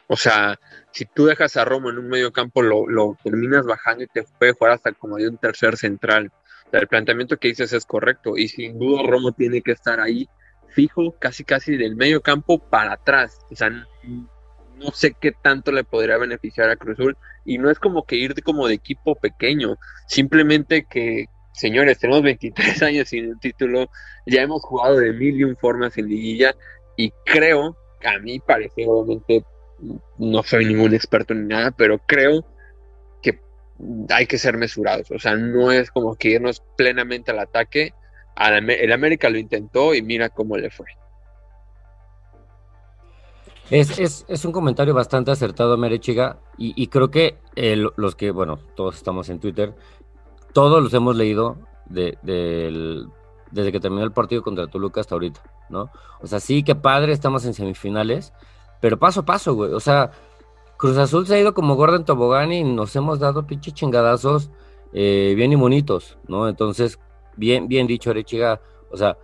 O 0.07 0.16
sea, 0.16 0.59
si 0.90 1.05
tú 1.05 1.26
dejas 1.26 1.57
a 1.57 1.64
Romo 1.64 1.90
en 1.90 1.99
un 1.99 2.09
medio 2.09 2.32
campo, 2.32 2.62
lo, 2.62 2.88
lo 2.88 3.16
terminas 3.22 3.66
bajando 3.66 4.05
y 4.05 4.07
te 4.07 4.24
puede 4.38 4.53
jugar 4.53 4.72
hasta 4.72 4.92
como 4.92 5.16
de 5.16 5.28
un 5.28 5.36
tercer 5.36 5.76
central 5.76 6.32
el 6.72 6.88
planteamiento 6.88 7.38
que 7.38 7.49
dices 7.49 7.72
es 7.72 7.86
correcto 7.86 8.36
y 8.36 8.49
sin 8.49 8.78
duda 8.78 9.03
Romo 9.03 9.32
tiene 9.32 9.62
que 9.62 9.72
estar 9.72 10.01
ahí 10.01 10.28
fijo, 10.68 11.14
casi 11.18 11.44
casi 11.44 11.76
del 11.76 11.96
medio 11.96 12.20
campo 12.20 12.59
para 12.59 12.92
atrás. 12.92 13.38
O 13.51 13.57
sea, 13.57 13.70
no 14.78 14.90
sé 14.92 15.14
qué 15.20 15.32
tanto 15.32 15.72
le 15.72 15.84
podría 15.84 16.18
beneficiar 16.18 16.70
a 16.70 16.76
Cruzul 16.76 17.16
y 17.44 17.58
no 17.58 17.70
es 17.70 17.78
como 17.78 18.04
que 18.04 18.16
ir 18.16 18.34
como 18.42 18.68
de 18.68 18.74
equipo 18.74 19.14
pequeño, 19.14 19.76
simplemente 20.06 20.86
que, 20.88 21.26
señores, 21.52 21.98
tenemos 21.98 22.22
23 22.22 22.82
años 22.82 23.08
sin 23.08 23.26
el 23.26 23.40
título, 23.40 23.90
ya 24.26 24.42
hemos 24.42 24.62
jugado 24.62 24.96
de 24.96 25.12
mil 25.12 25.38
y 25.38 25.44
un 25.44 25.56
formas 25.56 25.96
en 25.98 26.08
liguilla 26.08 26.54
y 26.96 27.12
creo, 27.24 27.76
a 28.04 28.18
mí 28.18 28.40
parece, 28.40 28.86
obviamente, 28.86 29.44
no 30.18 30.42
soy 30.42 30.64
ningún 30.64 30.94
experto 30.94 31.34
ni 31.34 31.46
nada, 31.46 31.70
pero 31.70 31.98
creo 31.98 32.44
hay 34.10 34.26
que 34.26 34.38
ser 34.38 34.56
mesurados. 34.56 35.10
O 35.10 35.18
sea, 35.18 35.36
no 35.36 35.72
es 35.72 35.90
como 35.90 36.16
que 36.16 36.30
irnos 36.30 36.62
plenamente 36.76 37.30
al 37.30 37.38
ataque. 37.38 37.92
El 38.36 38.92
América 38.92 39.30
lo 39.30 39.38
intentó 39.38 39.94
y 39.94 40.02
mira 40.02 40.28
cómo 40.28 40.56
le 40.56 40.70
fue. 40.70 40.86
Es, 43.70 44.44
un 44.44 44.52
comentario 44.52 44.94
bastante 44.94 45.30
acertado, 45.30 45.76
Merechiga, 45.76 46.38
y, 46.56 46.72
y 46.80 46.86
creo 46.86 47.10
que 47.10 47.38
los 47.96 48.16
que, 48.16 48.30
bueno, 48.30 48.58
todos 48.74 48.96
estamos 48.96 49.28
en 49.28 49.40
Twitter, 49.40 49.74
todos 50.52 50.82
los 50.82 50.94
hemos 50.94 51.16
leído 51.16 51.58
de, 51.86 52.18
desde 53.50 53.72
que 53.72 53.80
terminó 53.80 54.04
el 54.04 54.12
partido 54.12 54.42
contra 54.42 54.66
Toluca 54.66 55.00
hasta 55.00 55.14
ahorita, 55.14 55.40
¿no? 55.68 55.90
O 56.20 56.26
sea, 56.26 56.40
sí, 56.40 56.62
que 56.62 56.74
padre, 56.74 57.12
estamos 57.12 57.44
en 57.44 57.54
semifinales, 57.54 58.32
pero 58.80 58.98
paso 58.98 59.20
a 59.20 59.24
paso, 59.24 59.54
güey. 59.54 59.72
O 59.72 59.80
sea, 59.80 60.12
Cruz 60.76 60.96
Azul 60.96 61.26
se 61.26 61.34
ha 61.34 61.40
ido 61.40 61.54
como 61.54 61.76
Gordon 61.76 62.04
Tobogán 62.04 62.52
y 62.52 62.64
nos 62.64 62.94
hemos 62.96 63.18
dado 63.18 63.46
pinches 63.46 63.74
chingadazos 63.74 64.50
eh, 64.92 65.34
bien 65.36 65.52
y 65.52 65.56
bonitos, 65.56 66.18
¿no? 66.26 66.48
Entonces, 66.48 66.98
bien, 67.36 67.68
bien 67.68 67.86
dicho, 67.86 68.10
Arechiga, 68.10 68.60
o 68.90 68.96
sea, 68.96 69.18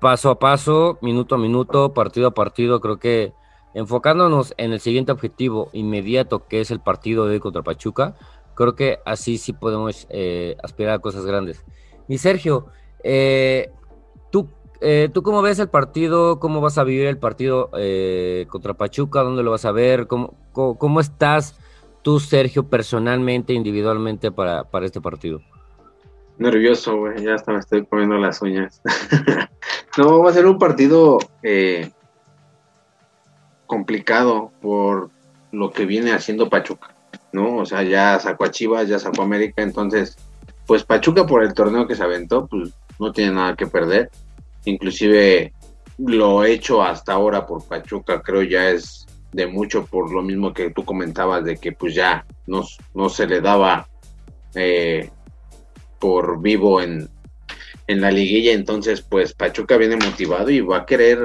paso 0.00 0.30
a 0.30 0.38
paso, 0.38 0.98
minuto 1.02 1.34
a 1.34 1.38
minuto, 1.38 1.92
partido 1.92 2.28
a 2.28 2.34
partido, 2.34 2.80
creo 2.80 2.98
que 2.98 3.32
enfocándonos 3.76 4.54
en 4.56 4.72
el 4.72 4.80
siguiente 4.80 5.12
objetivo 5.12 5.68
inmediato, 5.74 6.46
que 6.48 6.62
es 6.62 6.70
el 6.70 6.80
partido 6.80 7.26
de 7.26 7.34
hoy 7.34 7.40
contra 7.40 7.62
Pachuca, 7.62 8.16
creo 8.54 8.74
que 8.74 9.00
así 9.04 9.36
sí 9.36 9.52
podemos 9.52 10.06
eh, 10.08 10.56
aspirar 10.64 10.94
a 10.94 10.98
cosas 10.98 11.26
grandes. 11.26 11.62
Mi 12.08 12.16
Sergio, 12.16 12.68
eh, 13.04 13.70
tú 14.32 14.48
eh, 14.80 15.10
¿tú 15.12 15.22
cómo 15.22 15.42
ves 15.42 15.58
el 15.58 15.68
partido? 15.68 16.40
¿Cómo 16.40 16.62
vas 16.62 16.78
a 16.78 16.84
vivir 16.84 17.06
el 17.06 17.18
partido 17.18 17.70
contra 18.48 18.72
Pachuca? 18.72 19.22
¿Dónde 19.22 19.42
lo 19.42 19.50
vas 19.50 19.66
a 19.66 19.72
ver? 19.72 20.06
¿Cómo, 20.06 20.34
cómo, 20.52 21.00
estás 21.00 21.58
tú, 22.00 22.18
Sergio, 22.18 22.68
personalmente, 22.70 23.52
individualmente 23.52 24.32
para, 24.32 24.64
para 24.64 24.86
este 24.86 25.02
partido? 25.02 25.40
Nervioso, 26.38 26.96
güey, 26.96 27.22
ya 27.22 27.34
hasta 27.34 27.52
me 27.52 27.58
estoy 27.58 27.82
poniendo 27.82 28.16
las 28.16 28.40
uñas. 28.40 28.82
no, 29.98 30.22
va 30.22 30.30
a 30.30 30.34
ser 30.34 30.46
un 30.46 30.58
partido 30.58 31.18
eh, 31.42 31.90
complicado 33.66 34.52
por 34.60 35.10
lo 35.52 35.70
que 35.70 35.86
viene 35.86 36.12
haciendo 36.12 36.48
Pachuca, 36.48 36.94
¿no? 37.32 37.58
O 37.58 37.66
sea, 37.66 37.82
ya 37.82 38.18
sacó 38.18 38.44
a 38.44 38.50
Chivas, 38.50 38.88
ya 38.88 38.98
sacó 38.98 39.22
a 39.22 39.24
América, 39.24 39.62
entonces, 39.62 40.16
pues 40.66 40.84
Pachuca 40.84 41.26
por 41.26 41.42
el 41.42 41.54
torneo 41.54 41.86
que 41.86 41.94
se 41.94 42.02
aventó, 42.02 42.46
pues 42.46 42.72
no 42.98 43.12
tiene 43.12 43.32
nada 43.32 43.54
que 43.56 43.66
perder 43.66 44.10
Inclusive 44.66 45.52
lo 45.98 46.44
hecho 46.44 46.82
hasta 46.82 47.12
ahora 47.12 47.46
por 47.46 47.64
Pachuca 47.66 48.20
creo 48.20 48.42
ya 48.42 48.68
es 48.68 49.06
de 49.32 49.46
mucho 49.46 49.86
por 49.86 50.12
lo 50.12 50.22
mismo 50.22 50.52
que 50.52 50.70
tú 50.70 50.84
comentabas 50.84 51.44
de 51.44 51.56
que 51.56 51.72
pues 51.72 51.94
ya 51.94 52.26
no, 52.46 52.64
no 52.94 53.08
se 53.08 53.26
le 53.26 53.40
daba 53.40 53.88
eh, 54.54 55.10
por 55.98 56.42
vivo 56.42 56.82
en, 56.82 57.08
en 57.86 58.00
la 58.00 58.10
liguilla, 58.10 58.52
entonces 58.52 59.00
pues 59.02 59.32
Pachuca 59.32 59.76
viene 59.76 59.96
motivado 59.96 60.50
y 60.50 60.60
va 60.60 60.78
a 60.78 60.86
querer 60.86 61.18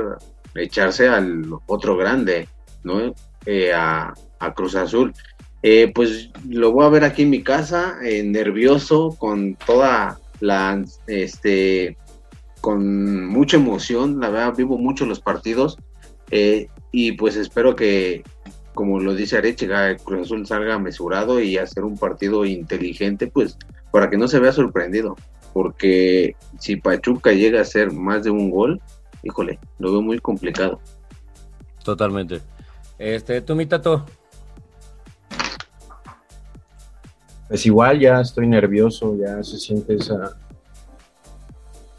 echarse 0.56 1.08
al 1.08 1.46
otro 1.68 1.98
grande, 1.98 2.48
¿no? 2.84 3.14
Eh, 3.46 3.72
a, 3.74 4.14
Cruz 4.56 4.76
Azul. 4.76 5.14
Eh, 5.62 5.92
pues 5.94 6.32
lo 6.50 6.72
voy 6.72 6.86
a 6.86 6.90
ver 6.90 7.04
aquí 7.04 7.22
en 7.22 7.30
mi 7.30 7.44
casa, 7.44 7.98
eh, 8.04 8.24
nervioso, 8.24 9.16
con 9.20 9.56
toda 9.56 10.20
la, 10.40 10.84
este, 11.06 11.98
con 12.62 13.28
mucha 13.28 13.58
emoción, 13.58 14.20
la 14.20 14.30
verdad 14.30 14.56
vivo 14.56 14.78
mucho 14.78 15.06
los 15.06 15.20
partidos 15.20 15.78
eh, 16.30 16.68
y 16.92 17.14
pues 17.14 17.36
espero 17.36 17.76
que, 17.76 18.24
como 18.74 19.00
lo 19.00 19.16
dice 19.16 19.38
Arechiga, 19.38 19.98
Cruz 19.98 20.28
Azul 20.28 20.46
salga 20.46 20.80
mesurado 20.80 21.42
y 21.42 21.58
hacer 21.58 21.84
un 21.84 21.98
partido 21.98 22.46
inteligente, 22.46 23.28
pues 23.28 23.58
para 23.92 24.10
que 24.10 24.18
no 24.18 24.28
se 24.28 24.40
vea 24.40 24.54
sorprendido, 24.54 25.18
porque 25.54 26.36
si 26.60 26.78
Pachuca 26.78 27.34
llega 27.34 27.60
a 27.60 27.64
hacer 27.64 27.92
más 27.92 28.24
de 28.24 28.30
un 28.30 28.50
gol, 28.50 28.82
híjole, 29.24 29.60
lo 29.80 29.92
veo 29.92 30.02
muy 30.02 30.20
complicado. 30.20 30.80
Totalmente. 31.84 32.42
Este, 32.98 33.42
tú, 33.42 33.56
mi 33.56 33.66
tato. 33.66 34.06
Pues 37.48 37.66
igual 37.66 38.00
ya 38.00 38.22
estoy 38.22 38.48
nervioso, 38.48 39.18
ya 39.18 39.44
se 39.44 39.58
siente 39.58 39.96
esa, 39.96 40.38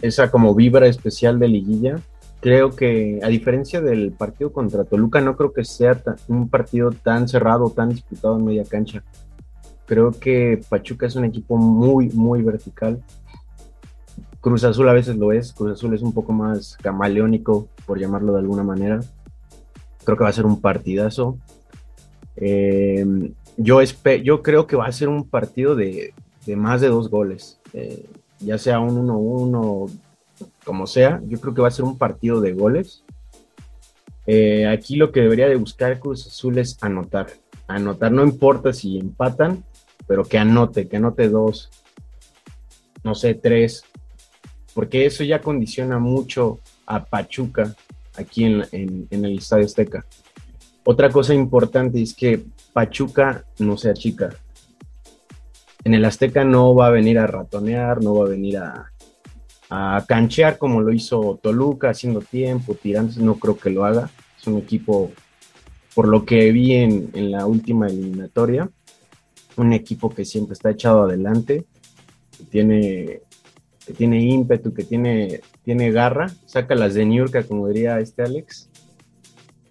esa 0.01 0.31
como 0.31 0.55
vibra 0.55 0.87
especial 0.87 1.39
de 1.39 1.49
liguilla. 1.49 2.01
Creo 2.41 2.75
que 2.75 3.21
a 3.23 3.29
diferencia 3.29 3.81
del 3.81 4.13
partido 4.13 4.53
contra 4.53 4.85
Toluca, 4.85 5.21
no 5.21 5.37
creo 5.37 5.53
que 5.53 5.65
sea 5.65 6.01
un 6.27 6.49
partido 6.49 6.91
tan 6.91 7.29
cerrado, 7.29 7.71
tan 7.71 7.91
disputado 7.91 8.37
en 8.37 8.45
media 8.47 8.65
cancha. 8.65 9.05
Creo 9.87 10.13
que 10.13 10.61
Pachuca 10.69 11.07
es 11.07 11.17
un 11.17 11.25
equipo 11.25 11.57
muy, 11.57 12.09
muy 12.11 12.43
vertical. 12.43 13.03
Cruz 14.43 14.65
Azul 14.65 14.89
a 14.89 14.93
veces 14.93 15.17
lo 15.17 15.33
es, 15.33 15.53
Cruz 15.53 15.75
Azul 15.75 15.95
es 15.95 16.03
un 16.03 16.13
poco 16.13 16.33
más 16.33 16.77
camaleónico, 16.83 17.69
por 17.87 18.01
llamarlo 18.01 18.33
de 18.33 18.41
alguna 18.41 18.65
manera. 18.65 18.99
Creo 20.05 20.17
que 20.19 20.25
va 20.25 20.31
a 20.31 20.35
ser 20.35 20.47
un 20.47 20.61
partidazo. 20.61 21.39
Eh, 22.35 23.07
yo, 23.57 23.81
yo 24.25 24.43
creo 24.43 24.67
que 24.67 24.75
va 24.75 24.87
a 24.87 24.93
ser 24.93 25.09
un 25.09 25.29
partido 25.29 25.77
de, 25.77 26.13
más 26.57 26.81
de 26.81 26.89
dos 26.89 27.09
goles, 27.09 27.61
eh, 27.73 28.05
ya 28.41 28.59
sea 28.59 28.81
un 28.81 29.07
1-1, 29.07 29.89
como 30.65 30.89
sea. 30.89 31.23
Yo 31.29 31.41
creo 31.41 31.55
que 31.55 31.63
va 31.63 31.69
a 31.69 31.71
ser 31.71 31.85
un 31.85 31.97
partido 31.97 32.41
de 32.41 32.53
goles. 32.53 33.05
Eh, 34.27 34.67
aquí 34.67 34.97
lo 34.97 35.13
que 35.13 35.21
debería 35.21 35.49
de 35.49 35.55
buscar 35.55 36.01
Cruz 36.01 36.27
Azul 36.27 36.59
es 36.59 36.83
anotar. 36.83 37.29
Anotar, 37.69 38.11
no 38.11 38.25
importa 38.25 38.73
si 38.73 38.99
empatan, 38.99 39.63
pero 40.09 40.25
que 40.25 40.39
anote, 40.39 40.89
que 40.89 40.97
anote 40.97 41.29
dos, 41.29 41.71
no 43.05 43.15
sé, 43.15 43.35
tres, 43.35 43.85
porque 44.75 45.07
eso 45.07 45.25
ya 45.25 45.41
condiciona 45.41 45.99
mucho 45.99 46.61
a 46.87 47.05
Pachuca 47.05 47.75
aquí 48.17 48.45
en, 48.45 49.07
el 49.11 49.39
Estadio 49.39 49.67
Azteca. 49.67 50.05
Otra 50.85 51.11
cosa 51.11 51.35
importante 51.35 52.03
es 52.03 52.15
que 52.15 52.43
Pachuca 52.73 53.45
no 53.59 53.77
sea 53.77 53.95
chica. 53.95 54.31
En 55.85 55.95
el 55.95 56.05
Azteca 56.05 56.45
no 56.45 56.75
va 56.75 56.89
a 56.89 56.91
venir 56.91 57.19
a 57.19 57.27
ratonear, 57.27 58.03
no 58.03 58.15
va 58.15 58.27
a 58.27 58.31
venir 58.31 58.59
a, 58.59 58.93
a 59.75 60.05
canchear 60.07 60.59
como 60.59 60.83
lo 60.83 60.93
hizo 60.93 61.41
Toluca, 61.43 61.89
haciendo 61.89 62.21
tiempo, 62.21 62.75
tirando, 62.75 63.15
no 63.23 63.37
creo 63.37 63.57
que 63.57 63.71
lo 63.71 63.87
haga. 63.87 64.11
Es 64.39 64.47
un 64.47 64.59
equipo, 64.59 65.11
por 65.95 66.09
lo 66.09 66.27
que 66.27 66.53
vi 66.53 66.75
en, 66.75 67.11
la 67.31 67.47
última 67.47 67.87
eliminatoria, 67.87 68.69
un 69.57 69.73
equipo 69.73 70.11
que 70.11 70.27
siempre 70.27 70.53
está 70.53 70.71
echado 70.71 71.05
adelante, 71.05 71.65
tiene 72.51 73.23
que 73.93 73.99
tiene 73.99 74.23
ímpetu, 74.25 74.73
que 74.73 74.85
tiene, 74.85 75.41
tiene 75.65 75.91
garra, 75.93 76.29
saca 76.47 76.75
las 76.75 76.95
de 76.95 77.05
Niurka, 77.05 77.43
como 77.43 77.69
diría 77.69 78.01
este 78.01 78.23
Alex, 78.23 78.71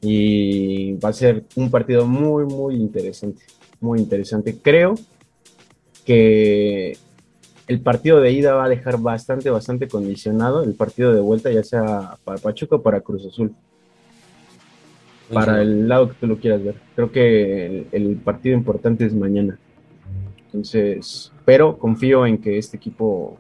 y 0.02 0.94
va 0.94 1.10
a 1.10 1.14
ser 1.14 1.44
un 1.56 1.72
partido 1.72 2.06
muy, 2.06 2.46
muy 2.46 2.76
interesante, 2.76 3.44
muy 3.80 4.00
interesante. 4.00 4.58
Creo 4.62 4.94
que 6.06 6.98
el 7.68 7.82
partido 7.82 8.22
de 8.22 8.32
ida 8.32 8.54
va 8.54 8.66
a 8.66 8.70
dejar 8.70 9.00
bastante, 9.00 9.50
bastante 9.50 9.88
condicionado 9.88 10.64
el 10.64 10.76
partido 10.76 11.14
de 11.14 11.22
vuelta, 11.22 11.52
ya 11.52 11.64
sea 11.64 12.18
para 12.24 12.38
Pachuca 12.38 12.76
o 12.76 12.82
para 12.82 13.02
Cruz 13.02 13.26
Azul. 13.26 13.54
Para 15.34 15.62
el 15.62 15.88
lado 15.88 16.10
que 16.10 16.16
tú 16.20 16.28
lo 16.28 16.38
quieras 16.38 16.64
ver. 16.64 16.76
Creo 16.94 17.12
que 17.12 17.88
el 17.92 18.18
partido 18.18 18.56
importante 18.56 19.06
es 19.06 19.14
mañana. 19.14 19.58
Entonces, 20.46 21.32
pero 21.46 21.78
confío 21.78 22.26
en 22.26 22.38
que 22.38 22.58
este 22.58 22.76
equipo 22.76 23.40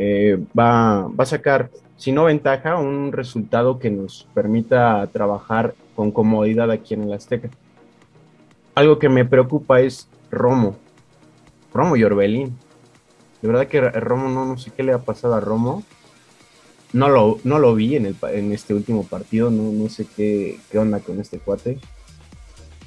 eh, 0.00 0.38
va, 0.56 1.06
a 1.06 1.26
sacar, 1.26 1.70
si 1.96 2.12
no 2.12 2.24
ventaja, 2.24 2.76
un 2.76 3.10
resultado 3.10 3.80
que 3.80 3.90
nos 3.90 4.28
permita 4.32 5.04
trabajar 5.12 5.74
con 5.96 6.12
comodidad 6.12 6.70
aquí 6.70 6.94
en 6.94 7.02
el 7.02 7.12
Azteca. 7.12 7.50
Algo 8.76 9.00
que 9.00 9.08
me 9.08 9.24
preocupa 9.24 9.80
es 9.80 10.08
Romo. 10.30 10.76
Romo 11.74 11.96
y 11.96 12.04
Orbelín. 12.04 12.56
De 13.42 13.48
verdad 13.48 13.66
que 13.66 13.80
Romo 13.80 14.28
no, 14.28 14.46
no 14.46 14.56
sé 14.56 14.70
qué 14.70 14.84
le 14.84 14.92
ha 14.92 14.98
pasado 14.98 15.34
a 15.34 15.40
Romo. 15.40 15.82
No 16.92 17.08
lo, 17.08 17.40
no 17.42 17.58
lo 17.58 17.74
vi 17.74 17.96
en, 17.96 18.06
el, 18.06 18.16
en 18.32 18.52
este 18.52 18.74
último 18.74 19.02
partido, 19.02 19.50
no, 19.50 19.72
no 19.72 19.88
sé 19.88 20.06
qué, 20.16 20.60
qué 20.70 20.78
onda 20.78 21.00
con 21.00 21.20
este 21.20 21.40
cuate. 21.40 21.80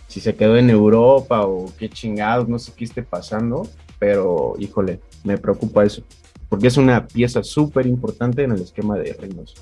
Si 0.08 0.22
se 0.22 0.34
quedó 0.36 0.56
en 0.56 0.70
Europa 0.70 1.46
o 1.46 1.72
qué 1.78 1.90
chingados, 1.90 2.48
no 2.48 2.58
sé 2.58 2.72
qué 2.74 2.86
esté 2.86 3.04
pasando, 3.04 3.68
pero 4.00 4.56
híjole, 4.60 5.02
me 5.26 5.38
preocupa 5.38 5.84
eso 5.84 6.04
porque 6.52 6.68
es 6.68 6.76
una 6.76 7.08
pieza 7.08 7.44
súper 7.44 7.88
importante 7.88 8.44
en 8.44 8.52
el 8.52 8.62
esquema 8.62 8.98
de 8.98 9.14
Reynoso. 9.14 9.56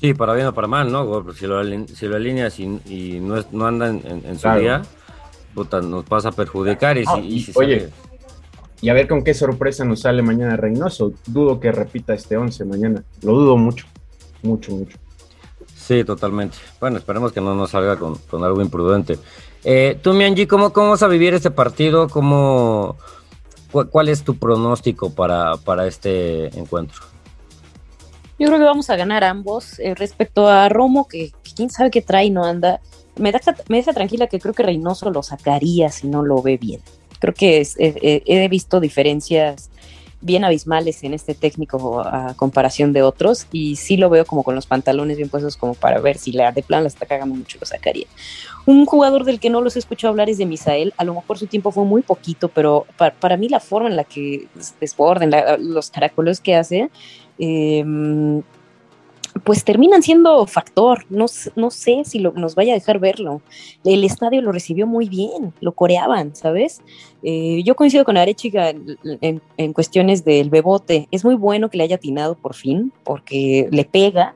Sí, 0.00 0.12
para 0.12 0.34
bien 0.34 0.48
o 0.48 0.52
para 0.52 0.66
mal, 0.66 0.90
¿no? 0.90 1.32
Si 1.32 1.46
lo, 1.46 1.62
si 1.86 2.06
lo 2.08 2.16
alineas 2.16 2.58
y, 2.58 3.20
no, 3.20 3.36
no 3.52 3.66
anda 3.68 3.88
en, 3.88 4.36
su 4.36 4.50
día, 4.58 4.82
puta, 5.54 5.80
nos 5.80 6.04
pasa 6.06 6.30
a 6.30 6.32
perjudicar. 6.32 6.98
Y, 6.98 7.40
si, 7.40 7.52
oye, 7.54 7.88
y 8.80 8.88
a 8.88 8.94
ver 8.94 9.06
con 9.06 9.22
qué 9.22 9.32
sorpresa 9.32 9.84
nos 9.84 10.00
sale 10.00 10.22
mañana 10.22 10.56
Reynoso. 10.56 11.12
Dudo 11.28 11.60
que 11.60 11.70
repita 11.70 12.14
este 12.14 12.36
11 12.36 12.64
mañana. 12.64 13.04
Lo 13.22 13.34
dudo 13.34 13.56
mucho, 13.56 13.86
mucho, 14.42 14.72
mucho. 14.72 14.98
Sí, 15.72 16.02
totalmente. 16.02 16.58
Bueno, 16.80 16.96
esperemos 16.96 17.30
que 17.30 17.40
no 17.40 17.54
nos 17.54 17.70
salga 17.70 17.96
con, 17.96 18.18
algo 18.42 18.60
imprudente. 18.60 19.20
Eh, 19.62 20.00
tú, 20.02 20.14
Mianji, 20.14 20.48
¿cómo, 20.48 20.72
¿cómo 20.72 20.90
vas 20.90 21.04
a 21.04 21.08
vivir 21.08 21.32
este 21.32 21.52
partido? 21.52 22.08
¿Cómo, 22.08 22.96
¿Cuál 23.70 24.08
es 24.08 24.22
tu 24.22 24.36
pronóstico 24.36 25.10
para, 25.10 25.56
para 25.56 25.86
este 25.86 26.46
encuentro? 26.58 27.02
Yo 28.38 28.46
creo 28.46 28.58
que 28.58 28.64
vamos 28.64 28.88
a 28.88 28.96
ganar 28.96 29.24
ambos. 29.24 29.78
Eh, 29.78 29.94
respecto 29.94 30.48
a 30.48 30.68
Romo, 30.68 31.08
que, 31.08 31.32
quién 31.54 31.70
sabe 31.70 31.90
qué 31.90 32.00
trae 32.00 32.26
y 32.26 32.30
no 32.30 32.44
anda, 32.44 32.80
me, 33.16 33.32
da, 33.32 33.40
me 33.68 33.78
deja 33.78 33.92
tranquila 33.92 34.28
que 34.28 34.38
creo 34.38 34.54
que 34.54 34.62
Reynoso 34.62 35.10
lo 35.10 35.22
sacaría 35.22 35.90
si 35.90 36.06
no 36.06 36.22
lo 36.22 36.40
ve 36.40 36.56
bien. 36.56 36.80
Creo 37.18 37.34
que 37.34 37.66
he 37.80 38.48
visto 38.48 38.78
diferencias 38.78 39.70
bien 40.20 40.44
abismales 40.44 41.04
en 41.04 41.14
este 41.14 41.34
técnico 41.34 42.00
a 42.00 42.34
comparación 42.34 42.92
de 42.92 43.02
otros 43.02 43.46
y 43.52 43.76
sí 43.76 43.96
lo 43.96 44.10
veo 44.10 44.24
como 44.24 44.42
con 44.42 44.54
los 44.54 44.66
pantalones 44.66 45.16
bien 45.16 45.28
puestos 45.28 45.56
como 45.56 45.74
para 45.74 46.00
ver 46.00 46.18
si 46.18 46.32
la 46.32 46.50
de 46.50 46.62
plan 46.62 46.82
la 46.82 46.88
está 46.88 47.06
cagando 47.06 47.34
mucho 47.34 47.58
lo 47.60 47.66
sacaría. 47.66 48.06
Un 48.68 48.84
jugador 48.84 49.24
del 49.24 49.40
que 49.40 49.48
no 49.48 49.62
los 49.62 49.76
he 49.76 49.78
escuchado 49.78 50.10
hablar 50.10 50.28
es 50.28 50.36
de 50.36 50.44
Misael, 50.44 50.92
a 50.98 51.04
lo 51.04 51.14
mejor 51.14 51.38
su 51.38 51.46
tiempo 51.46 51.70
fue 51.70 51.86
muy 51.86 52.02
poquito, 52.02 52.48
pero 52.48 52.84
para, 52.98 53.38
mí 53.38 53.48
la 53.48 53.60
forma 53.60 53.88
en 53.88 53.96
la 53.96 54.04
que 54.04 54.46
desborden, 54.78 55.30
los 55.60 55.90
caracoles 55.90 56.38
que 56.38 56.54
hace, 56.54 56.90
eh, 57.38 57.82
pues 59.42 59.64
terminan 59.64 60.02
siendo 60.02 60.46
factor. 60.46 61.06
No, 61.08 61.24
no 61.56 61.70
sé 61.70 62.02
si 62.04 62.18
nos 62.18 62.54
vaya 62.54 62.74
a 62.74 62.74
dejar 62.74 62.98
verlo. 62.98 63.40
El 63.84 64.04
estadio 64.04 64.42
lo 64.42 64.52
recibió 64.52 64.86
muy 64.86 65.08
bien, 65.08 65.54
lo 65.62 65.72
coreaban, 65.72 66.36
¿sabes? 66.36 66.82
Eh, 67.22 67.62
yo 67.64 67.74
coincido 67.74 68.04
con 68.04 68.18
Arechiga 68.18 68.68
en, 68.68 69.40
en, 69.56 69.72
cuestiones 69.72 70.26
del 70.26 70.50
bebote. 70.50 71.08
Es 71.10 71.24
muy 71.24 71.36
bueno 71.36 71.70
que 71.70 71.78
le 71.78 71.84
haya 71.84 71.96
atinado 71.96 72.34
por 72.34 72.52
fin, 72.52 72.92
porque 73.02 73.66
le 73.70 73.86
pega, 73.86 74.34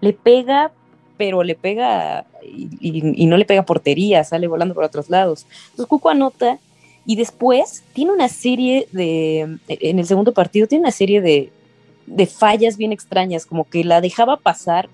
le 0.00 0.14
pega, 0.14 0.72
pero 1.16 1.42
le 1.42 1.54
pega 1.54 2.26
y, 2.42 3.26
no 3.26 3.36
le 3.36 3.44
pega 3.44 3.64
portería, 3.64 4.24
sale 4.24 4.46
volando 4.46 4.74
por 4.74 4.84
otros 4.84 5.10
lados. 5.10 5.46
Entonces 5.70 5.86
Cuco 5.86 6.10
anota 6.10 6.58
y 7.06 7.16
después 7.16 7.82
tiene 7.92 8.12
una 8.12 8.28
serie 8.28 8.88
de, 8.92 9.58
en 9.68 9.98
el 9.98 10.06
segundo 10.06 10.32
partido, 10.32 10.66
tiene 10.66 10.82
una 10.82 10.90
serie 10.90 11.20
de, 11.20 11.50
de 12.06 12.26
fallas 12.26 12.76
bien 12.76 12.92
extrañas, 12.92 13.46
como 13.46 13.64
que 13.64 13.84
la 13.84 14.00
dejaba 14.00 14.36
pasar, 14.36 14.88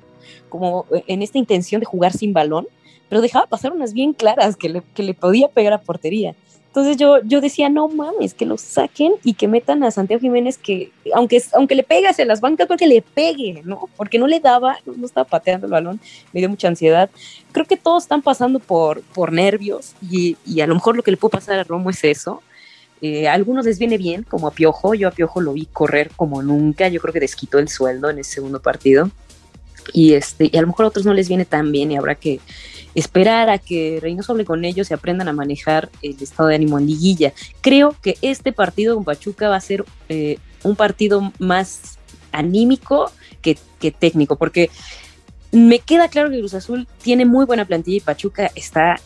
como 0.48 0.86
en 1.06 1.22
esta 1.22 1.38
intención 1.38 1.80
de 1.80 1.86
jugar 1.86 2.12
sin 2.12 2.32
balón, 2.32 2.66
pero 3.08 3.20
dejaba 3.20 3.46
pasar 3.46 3.72
unas 3.72 3.92
bien 3.92 4.12
claras 4.12 4.56
que 4.56 4.68
le, 4.68 4.82
que 4.94 5.02
le 5.02 5.14
podía 5.14 5.48
pegar 5.48 5.72
a 5.72 5.80
portería. 5.80 6.34
Entonces 6.70 6.96
yo, 6.96 7.18
yo 7.24 7.40
decía, 7.40 7.68
no 7.68 7.88
mames, 7.88 8.32
que 8.32 8.46
lo 8.46 8.56
saquen 8.56 9.14
y 9.24 9.34
que 9.34 9.48
metan 9.48 9.82
a 9.82 9.90
Santiago 9.90 10.20
Jiménez 10.20 10.56
que, 10.56 10.92
aunque, 11.12 11.42
aunque 11.52 11.74
le 11.74 11.82
pegue 11.82 12.06
hacia 12.06 12.24
las 12.24 12.40
bancas, 12.40 12.68
porque 12.68 12.86
le 12.86 13.02
pegue, 13.02 13.62
¿no? 13.64 13.88
Porque 13.96 14.20
no 14.20 14.28
le 14.28 14.38
daba, 14.38 14.78
no 14.86 15.04
estaba 15.04 15.26
pateando 15.26 15.66
el 15.66 15.72
balón, 15.72 16.00
me 16.32 16.38
dio 16.38 16.48
mucha 16.48 16.68
ansiedad. 16.68 17.10
Creo 17.50 17.66
que 17.66 17.76
todos 17.76 18.04
están 18.04 18.22
pasando 18.22 18.60
por, 18.60 19.02
por 19.02 19.32
nervios 19.32 19.94
y, 20.00 20.36
y 20.46 20.60
a 20.60 20.68
lo 20.68 20.76
mejor 20.76 20.94
lo 20.94 21.02
que 21.02 21.10
le 21.10 21.16
puede 21.16 21.32
pasar 21.32 21.58
a 21.58 21.64
Romo 21.64 21.90
es 21.90 22.04
eso, 22.04 22.40
eh, 23.02 23.28
a 23.28 23.32
algunos 23.32 23.64
les 23.64 23.78
viene 23.78 23.98
bien, 23.98 24.22
como 24.24 24.46
a 24.46 24.50
Piojo. 24.52 24.94
Yo 24.94 25.08
a 25.08 25.10
Piojo 25.10 25.40
lo 25.40 25.52
vi 25.54 25.66
correr 25.66 26.10
como 26.14 26.42
nunca. 26.42 26.88
Yo 26.88 27.00
creo 27.00 27.12
que 27.12 27.20
desquitó 27.20 27.58
el 27.58 27.68
sueldo 27.68 28.10
en 28.10 28.18
ese 28.18 28.34
segundo 28.34 28.60
partido. 28.60 29.10
Y, 29.92 30.12
este, 30.12 30.50
y 30.52 30.56
a 30.56 30.60
lo 30.60 30.68
mejor 30.68 30.84
a 30.84 30.88
otros 30.88 31.06
no 31.06 31.14
les 31.14 31.28
viene 31.28 31.44
tan 31.44 31.72
bien 31.72 31.90
y 31.90 31.96
habrá 31.96 32.14
que, 32.14 32.40
esperar 32.94 33.50
a 33.50 33.58
que 33.58 33.98
Reynoso 34.00 34.32
hable 34.32 34.44
con 34.44 34.64
ellos 34.64 34.90
y 34.90 34.94
aprendan 34.94 35.28
a 35.28 35.32
manejar 35.32 35.90
el 36.02 36.16
estado 36.20 36.48
de 36.48 36.56
ánimo 36.56 36.78
en 36.78 36.86
liguilla. 36.86 37.32
Creo 37.60 37.96
que 38.02 38.16
este 38.22 38.52
partido 38.52 38.94
con 38.94 39.04
Pachuca 39.04 39.48
va 39.48 39.56
a 39.56 39.60
ser 39.60 39.84
eh, 40.08 40.38
un 40.62 40.76
partido 40.76 41.32
más 41.38 41.98
anímico 42.32 43.10
que, 43.42 43.56
técnico, 43.98 44.36
porque 44.36 44.70
me 45.52 45.78
queda 45.78 46.08
claro 46.08 46.30
que 46.30 46.38
Cruz 46.38 46.54
Azul 46.54 46.86
tiene 47.02 47.24
muy 47.24 47.46
buena 47.46 47.64
plantilla 47.64 47.96
y 47.96 48.00
Pachuca 48.00 48.50
está 48.54 49.00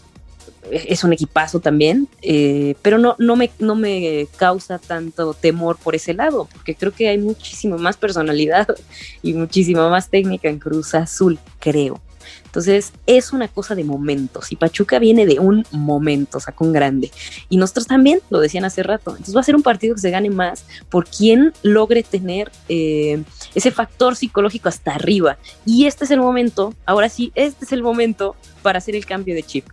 es 0.70 1.04
un 1.04 1.12
equipazo 1.12 1.60
también, 1.60 2.08
eh, 2.22 2.74
pero 2.80 2.96
no, 2.96 3.16
no, 3.18 3.36
me, 3.36 3.50
no 3.58 3.74
me 3.74 4.26
causa 4.36 4.78
tanto 4.78 5.34
temor 5.34 5.76
por 5.76 5.94
ese 5.94 6.14
lado, 6.14 6.48
porque 6.50 6.74
creo 6.74 6.90
que 6.90 7.08
hay 7.08 7.18
muchísima 7.18 7.76
más 7.76 7.98
personalidad 7.98 8.66
y 9.22 9.34
muchísima 9.34 9.90
más 9.90 10.08
técnica 10.08 10.48
en 10.48 10.58
Cruz 10.58 10.94
Azul, 10.94 11.38
creo. 11.58 12.00
Entonces, 12.44 12.92
es 13.06 13.32
una 13.32 13.48
cosa 13.48 13.74
de 13.74 13.84
momentos. 13.84 14.52
Y 14.52 14.56
Pachuca 14.56 14.98
viene 14.98 15.26
de 15.26 15.38
un 15.38 15.64
momento, 15.70 16.40
sacó 16.40 16.64
un 16.64 16.72
grande. 16.72 17.10
Y 17.48 17.56
nosotros 17.56 17.86
también, 17.86 18.20
lo 18.30 18.40
decían 18.40 18.64
hace 18.64 18.82
rato. 18.82 19.10
Entonces, 19.10 19.36
va 19.36 19.40
a 19.40 19.44
ser 19.44 19.56
un 19.56 19.62
partido 19.62 19.94
que 19.94 20.00
se 20.00 20.10
gane 20.10 20.30
más 20.30 20.64
por 20.88 21.06
quien 21.06 21.52
logre 21.62 22.02
tener 22.02 22.50
eh, 22.68 23.22
ese 23.54 23.70
factor 23.70 24.16
psicológico 24.16 24.68
hasta 24.68 24.94
arriba. 24.94 25.38
Y 25.64 25.86
este 25.86 26.04
es 26.04 26.10
el 26.10 26.20
momento, 26.20 26.74
ahora 26.86 27.08
sí, 27.08 27.32
este 27.34 27.64
es 27.64 27.72
el 27.72 27.82
momento 27.82 28.36
para 28.62 28.78
hacer 28.78 28.96
el 28.96 29.06
cambio 29.06 29.34
de 29.34 29.42
chip 29.42 29.66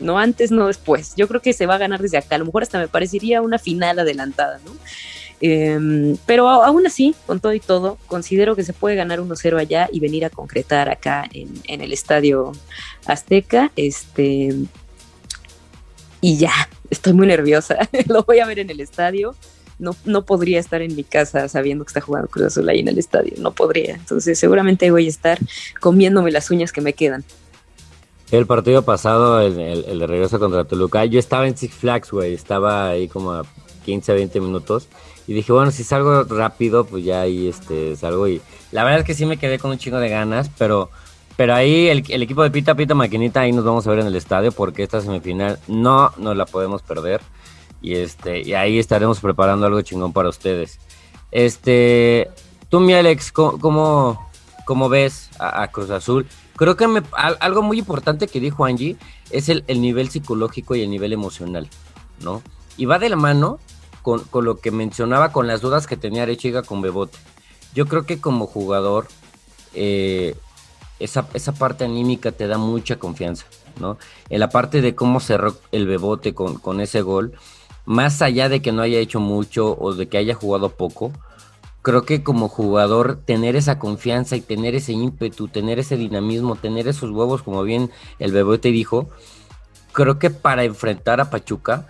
no 0.00 0.18
antes, 0.18 0.50
no 0.50 0.66
después. 0.66 1.14
Yo 1.16 1.28
creo 1.28 1.42
que 1.42 1.52
se 1.52 1.66
va 1.66 1.74
a 1.74 1.78
ganar 1.78 2.00
desde 2.00 2.18
acá. 2.18 2.36
A 2.36 2.38
lo 2.38 2.44
mejor 2.44 2.62
hasta 2.62 2.78
me 2.78 2.88
parecería 2.88 3.42
una 3.42 3.58
final 3.58 3.98
adelantada, 3.98 4.60
¿no? 4.64 4.72
Em, 5.40 6.16
pero 6.26 6.48
aún 6.48 6.86
así, 6.86 7.14
con 7.26 7.38
todo 7.40 7.52
y 7.52 7.60
todo, 7.60 7.98
considero 8.06 8.56
que 8.56 8.64
se 8.64 8.72
puede 8.72 8.96
ganar 8.96 9.20
1-0 9.20 9.58
allá 9.58 9.88
y 9.92 10.00
venir 10.00 10.24
a 10.24 10.30
concretar 10.30 10.88
acá 10.88 11.28
en, 11.32 11.80
el 11.80 11.92
estadio 11.92 12.52
Azteca. 13.06 13.70
Este, 13.76 14.54
y 16.20 16.36
ya, 16.38 16.52
estoy 16.90 17.12
muy 17.12 17.26
nerviosa. 17.26 17.88
Lo 18.08 18.24
voy 18.24 18.40
a 18.40 18.46
ver 18.46 18.58
en 18.58 18.70
el 18.70 18.80
estadio. 18.80 19.34
No, 19.78 19.94
no 20.04 20.24
podría 20.24 20.58
estar 20.58 20.82
en 20.82 20.96
mi 20.96 21.04
casa 21.04 21.48
sabiendo 21.48 21.84
que 21.84 21.90
está 21.90 22.00
jugando 22.00 22.28
Cruz 22.28 22.46
Azul 22.46 22.68
ahí 22.68 22.80
en 22.80 22.88
el 22.88 22.98
estadio. 22.98 23.34
No 23.38 23.52
podría. 23.52 23.94
Entonces, 23.94 24.36
seguramente 24.36 24.90
voy 24.90 25.06
a 25.06 25.08
estar 25.08 25.38
comiéndome 25.80 26.32
las 26.32 26.50
uñas 26.50 26.72
que 26.72 26.80
me 26.80 26.94
quedan. 26.94 27.24
El 28.32 28.46
partido 28.46 28.82
pasado, 28.82 29.40
el, 29.40 29.54
de 29.54 30.06
regreso 30.06 30.38
contra 30.38 30.64
Toluca, 30.64 31.04
yo 31.06 31.18
estaba 31.18 31.46
en 31.48 31.56
Six 31.56 31.74
Flags, 31.74 32.10
güey, 32.10 32.34
estaba 32.34 32.90
ahí 32.90 33.08
como 33.08 33.32
a 33.32 33.46
15, 33.86 34.12
20 34.12 34.40
minutos. 34.40 34.88
Y 35.28 35.34
dije, 35.34 35.52
bueno, 35.52 35.70
si 35.70 35.84
salgo 35.84 36.24
rápido, 36.24 36.84
pues 36.84 37.04
ya 37.04 37.20
ahí 37.20 37.46
este, 37.46 37.94
salgo. 37.94 38.26
Y 38.26 38.40
la 38.72 38.82
verdad 38.82 39.00
es 39.00 39.06
que 39.06 39.14
sí 39.14 39.26
me 39.26 39.36
quedé 39.36 39.60
con 39.60 39.70
un 39.70 39.78
chingo 39.78 39.98
de 39.98 40.08
ganas, 40.08 40.50
pero, 40.58 40.90
pero 41.36 41.54
ahí 41.54 41.88
el, 41.88 42.02
el 42.08 42.22
equipo 42.22 42.42
de 42.42 42.50
Pita 42.50 42.74
Pita 42.74 42.94
Maquinita, 42.94 43.42
ahí 43.42 43.52
nos 43.52 43.64
vamos 43.64 43.86
a 43.86 43.90
ver 43.90 44.00
en 44.00 44.06
el 44.06 44.16
estadio, 44.16 44.50
porque 44.50 44.82
esta 44.82 45.00
semifinal 45.00 45.60
no 45.68 46.12
nos 46.16 46.36
la 46.36 46.46
podemos 46.46 46.82
perder. 46.82 47.20
Y, 47.80 47.94
este, 47.94 48.40
y 48.40 48.54
ahí 48.54 48.78
estaremos 48.78 49.20
preparando 49.20 49.66
algo 49.66 49.80
chingón 49.82 50.12
para 50.12 50.30
ustedes. 50.30 50.80
Este, 51.30 52.28
tú, 52.70 52.80
mi 52.80 52.94
Alex, 52.94 53.30
¿cómo, 53.30 54.28
cómo, 54.64 54.88
ves 54.88 55.30
a 55.38 55.68
Cruz 55.68 55.90
Azul? 55.90 56.26
Creo 56.58 56.76
que 56.76 56.86
algo 57.12 57.62
muy 57.62 57.78
importante 57.78 58.26
que 58.26 58.40
dijo 58.40 58.64
Angie 58.64 58.96
es 59.30 59.48
el, 59.48 59.62
nivel 59.80 60.10
psicológico 60.10 60.74
y 60.74 60.82
el 60.82 60.90
nivel 60.90 61.12
emocional, 61.12 61.68
¿no? 62.20 62.42
Y 62.76 62.86
va 62.86 62.98
de 62.98 63.08
la 63.08 63.14
mano 63.14 63.60
con, 64.02 64.24
lo 64.44 64.58
que 64.58 64.70
mencionaba, 64.70 65.32
con 65.32 65.46
las 65.46 65.60
dudas 65.60 65.86
que 65.86 65.96
tenía 65.96 66.22
Arechiga 66.22 66.62
con 66.62 66.80
Bebote. 66.80 67.18
Yo 67.74 67.86
creo 67.86 68.06
que 68.06 68.20
como 68.20 68.46
jugador, 68.46 69.06
eh, 69.74 70.34
esa, 70.98 71.28
esa 71.34 71.52
parte 71.52 71.84
anímica 71.84 72.32
te 72.32 72.46
da 72.46 72.58
mucha 72.58 72.98
confianza, 72.98 73.46
¿no? 73.80 73.98
En 74.28 74.40
la 74.40 74.48
parte 74.48 74.80
de 74.80 74.94
cómo 74.94 75.20
cerró 75.20 75.56
el 75.72 75.86
Bebote 75.86 76.34
con, 76.34 76.58
con 76.58 76.80
ese 76.80 77.02
gol, 77.02 77.32
más 77.84 78.22
allá 78.22 78.48
de 78.48 78.60
que 78.62 78.72
no 78.72 78.82
haya 78.82 78.98
hecho 78.98 79.20
mucho 79.20 79.76
o 79.78 79.94
de 79.94 80.08
que 80.08 80.18
haya 80.18 80.34
jugado 80.34 80.70
poco, 80.70 81.12
creo 81.82 82.02
que 82.02 82.22
como 82.22 82.48
jugador 82.48 83.18
tener 83.24 83.56
esa 83.56 83.78
confianza 83.78 84.36
y 84.36 84.40
tener 84.40 84.74
ese 84.74 84.92
ímpetu, 84.92 85.48
tener 85.48 85.78
ese 85.78 85.96
dinamismo, 85.96 86.56
tener 86.56 86.88
esos 86.88 87.10
huevos, 87.10 87.42
como 87.42 87.62
bien 87.62 87.90
el 88.18 88.32
bebé 88.32 88.58
te 88.58 88.70
dijo, 88.70 89.08
creo 89.92 90.18
que 90.18 90.30
para 90.30 90.64
enfrentar 90.64 91.20
a 91.20 91.30
Pachuca, 91.30 91.86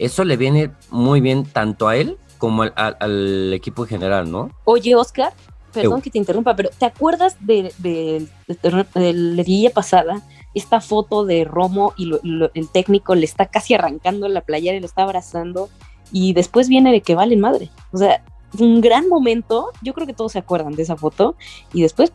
eso 0.00 0.24
le 0.24 0.36
viene 0.36 0.70
muy 0.90 1.20
bien 1.20 1.44
tanto 1.44 1.86
a 1.86 1.96
él 1.96 2.16
como 2.38 2.62
al, 2.62 3.52
equipo 3.52 3.82
en 3.82 3.88
general, 3.88 4.30
¿no? 4.30 4.50
Oye, 4.64 4.94
Oscar, 4.94 5.34
perdón 5.72 6.00
que 6.00 6.10
te 6.10 6.16
interrumpa, 6.16 6.56
pero 6.56 6.70
¿te 6.76 6.86
acuerdas 6.86 7.36
de, 7.40 7.72
de, 7.78 8.26
la 9.12 9.42
día 9.42 9.70
pasada? 9.70 10.22
Esta 10.54 10.80
foto 10.80 11.24
de 11.24 11.44
Romo 11.44 11.92
y 11.96 12.10
el 12.54 12.68
técnico 12.70 13.14
le 13.14 13.24
está 13.24 13.46
casi 13.46 13.74
arrancando 13.74 14.26
la 14.28 14.40
playera 14.40 14.76
y 14.76 14.80
lo 14.80 14.86
está 14.86 15.02
abrazando 15.02 15.68
y 16.10 16.32
después 16.32 16.68
viene 16.68 16.90
de 16.90 17.02
que 17.02 17.14
vale 17.14 17.36
madre. 17.36 17.70
O 17.92 17.98
sea, 17.98 18.24
un 18.58 18.80
gran 18.80 19.08
momento. 19.08 19.70
Yo 19.82 19.92
creo 19.94 20.06
que 20.06 20.14
todos 20.14 20.32
se 20.32 20.38
acuerdan 20.38 20.72
de 20.72 20.82
esa 20.82 20.96
foto. 20.96 21.36
Y 21.72 21.82
después, 21.82 22.12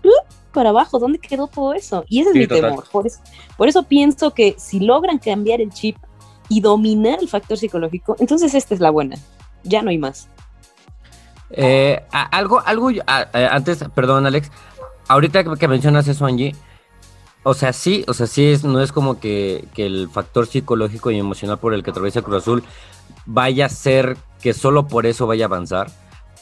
para 0.53 0.69
abajo, 0.69 0.99
¿dónde 0.99 1.19
quedó 1.19 1.47
todo 1.47 1.73
eso? 1.73 2.03
Y 2.09 2.21
ese 2.21 2.31
es 2.31 2.35
mi 2.35 2.47
temor. 2.47 2.85
Por 2.91 3.07
eso, 3.07 3.19
por 3.57 3.69
eso 3.69 3.83
pienso 3.83 4.33
que 4.33 4.55
si 4.57 4.79
logran 4.79 5.19
cambiar 5.19 5.61
el 5.61 5.71
chip 5.71 5.97
y 6.49 6.61
dominar 6.61 7.19
el 7.21 7.27
factor 7.27 7.57
psicológico, 7.57 8.15
entonces 8.19 8.53
esta 8.53 8.73
es 8.73 8.79
la 8.79 8.89
buena. 8.89 9.17
Ya 9.63 9.81
no 9.81 9.89
hay 9.89 9.97
más. 9.97 10.29
Eh, 11.49 12.03
algo, 12.31 12.61
algo, 12.65 12.89
antes, 13.07 13.83
perdón, 13.93 14.25
Alex, 14.25 14.51
ahorita 15.07 15.43
que 15.57 15.67
mencionas 15.67 16.07
eso, 16.07 16.25
Angie, 16.25 16.55
o 17.43 17.53
sea, 17.53 17.73
sí, 17.73 18.03
o 18.07 18.13
sea, 18.13 18.27
sí, 18.27 18.47
es, 18.47 18.63
no 18.63 18.81
es 18.81 18.91
como 18.91 19.19
que, 19.19 19.67
que, 19.73 19.85
el 19.85 20.09
factor 20.09 20.47
psicológico 20.47 21.11
y 21.11 21.19
emocional 21.19 21.59
por 21.59 21.73
el 21.73 21.83
que 21.83 21.91
atraviesa 21.91 22.23
Cruz 22.23 22.43
Azul 22.43 22.63
vaya 23.27 23.67
a 23.67 23.69
ser 23.69 24.17
que 24.41 24.53
solo 24.53 24.87
por 24.87 25.05
eso 25.05 25.27
vaya 25.27 25.45
a 25.45 25.47
avanzar 25.47 25.91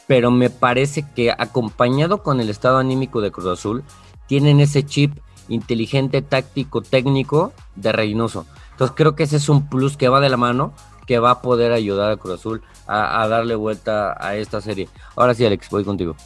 pero 0.06 0.30
me 0.30 0.50
parece 0.50 1.04
que 1.14 1.30
acompañado 1.30 2.22
con 2.22 2.40
el 2.40 2.50
estado 2.50 2.78
anímico 2.78 3.20
de 3.20 3.30
Cruz 3.30 3.46
Azul, 3.46 3.84
tienen 4.26 4.60
ese 4.60 4.84
chip 4.84 5.18
inteligente, 5.48 6.22
táctico, 6.22 6.82
técnico 6.82 7.52
de 7.76 7.92
Reynoso. 7.92 8.46
Entonces 8.74 8.94
creo 8.96 9.14
que 9.14 9.22
ese 9.22 9.36
es 9.36 9.48
un 9.48 9.68
plus 9.68 9.96
que 9.96 10.08
va 10.08 10.20
de 10.20 10.28
la 10.28 10.36
mano, 10.36 10.74
que 11.06 11.18
va 11.20 11.30
a 11.30 11.42
poder 11.42 11.72
ayudar 11.72 12.10
a 12.10 12.16
Cruz 12.16 12.40
Azul 12.40 12.62
a, 12.86 13.26
darle 13.28 13.54
vuelta 13.54 14.16
a 14.18 14.36
esta 14.36 14.60
serie. 14.60 14.88
Ahora 15.16 15.32
sí, 15.34 15.46
Alex, 15.46 15.70
voy 15.70 15.84
contigo. 15.84 16.16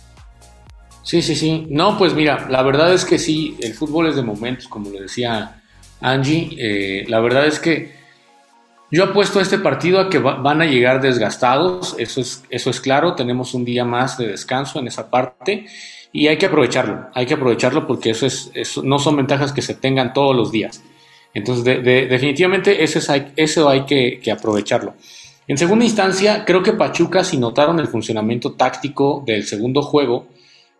Sí, 1.03 1.23
sí, 1.23 1.37
sí. 1.37 1.67
No, 1.71 1.97
pues 1.99 2.15
mira, 2.15 2.47
la 2.49 2.63
verdad 2.63 2.93
es 2.93 3.05
que 3.05 3.19
sí, 3.19 3.57
el 3.61 3.75
fútbol 3.75 4.09
es 4.09 4.17
de 4.17 4.23
momentos, 4.23 4.67
como 4.67 4.91
le 4.91 5.03
decía 5.03 5.63
Angie. 6.01 6.51
Eh, 6.59 7.05
la 7.09 7.21
verdad 7.21 7.47
es 7.47 7.61
que 7.61 7.97
yo 8.91 9.05
apuesto 9.05 9.39
a 9.39 9.43
este 9.43 9.59
partido 9.59 10.01
a 10.01 10.09
que 10.09 10.19
van 10.19 10.63
a 10.63 10.67
llegar 10.67 11.03
desgastados, 11.03 11.95
eso 11.99 12.23
es, 12.23 12.45
eso 12.49 12.71
es 12.71 12.81
claro, 12.81 13.15
tenemos 13.15 13.53
un 13.53 13.65
día 13.65 13.85
más 13.85 14.17
de 14.17 14.29
descanso 14.29 14.79
en 14.79 14.87
esa 14.87 15.11
parte 15.11 15.67
y 16.11 16.29
hay 16.29 16.39
que 16.39 16.47
aprovecharlo, 16.47 17.09
hay 17.15 17.27
que 17.27 17.35
aprovecharlo 17.35 17.87
porque 17.87 18.11
eso, 18.11 18.25
es, 18.25 18.51
no 18.83 18.99
son 18.99 19.17
ventajas 19.17 19.53
que 19.53 19.61
se 19.61 19.75
tengan 19.75 20.15
todos 20.15 20.35
los 20.35 20.51
días. 20.51 20.83
Entonces, 21.35 21.65
definitivamente 21.65 22.83
eso, 22.83 22.99
es, 22.99 23.09
eso 23.37 23.69
hay 23.69 23.85
que, 23.85 24.21
aprovecharlo. 24.31 24.95
En 25.47 25.57
segunda 25.57 25.85
instancia, 25.85 26.45
creo 26.45 26.63
que 26.63 26.73
Pachuca, 26.73 27.25
si 27.25 27.39
notaron 27.39 27.81
el 27.81 27.87
funcionamiento 27.87 28.53
táctico 28.53 29.23
del 29.27 29.45
segundo 29.45 29.83
juego 29.83 30.27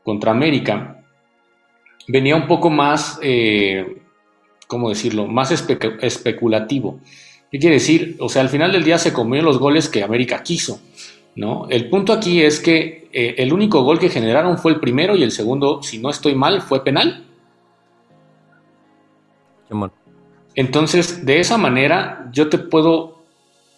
contra 0.03 0.33
América, 0.33 1.03
venía 2.07 2.37
un 2.37 2.47
poco 2.47 2.71
más, 2.71 3.19
eh, 3.23 3.99
¿cómo 4.67 4.89
decirlo?, 4.89 5.27
más 5.27 5.51
especulativo. 5.53 7.01
¿Qué 7.51 7.59
quiere 7.59 7.77
decir? 7.77 8.17
O 8.21 8.29
sea, 8.29 8.43
al 8.43 8.51
final 8.51 8.73
del 8.73 8.85
día 8.85 8.99
se 8.99 9.13
comió 9.13 9.43
los 9.43 9.59
goles 9.59 9.89
que 9.89 10.03
América 10.03 10.43
quiso, 10.43 10.81
¿no? 11.35 11.67
El 11.71 11.89
punto 11.89 12.13
aquí 12.13 12.43
es 12.43 12.61
que 12.61 13.09
eh, 13.11 13.37
el 13.39 13.53
único 13.55 13.83
gol 13.83 13.99
que 13.99 14.11
generaron 14.11 14.59
fue 14.59 14.73
el 14.73 14.81
primero 14.81 15.17
y 15.17 15.23
el 15.23 15.31
segundo, 15.31 15.83
si 15.83 15.99
no 15.99 16.11
estoy 16.11 16.35
mal, 16.35 16.61
fue 16.61 16.85
penal. 16.85 17.25
Entonces, 20.59 21.25
de 21.25 21.41
esa 21.41 21.57
manera, 21.57 22.29
yo 22.33 22.49
te 22.49 22.59
puedo, 22.59 23.23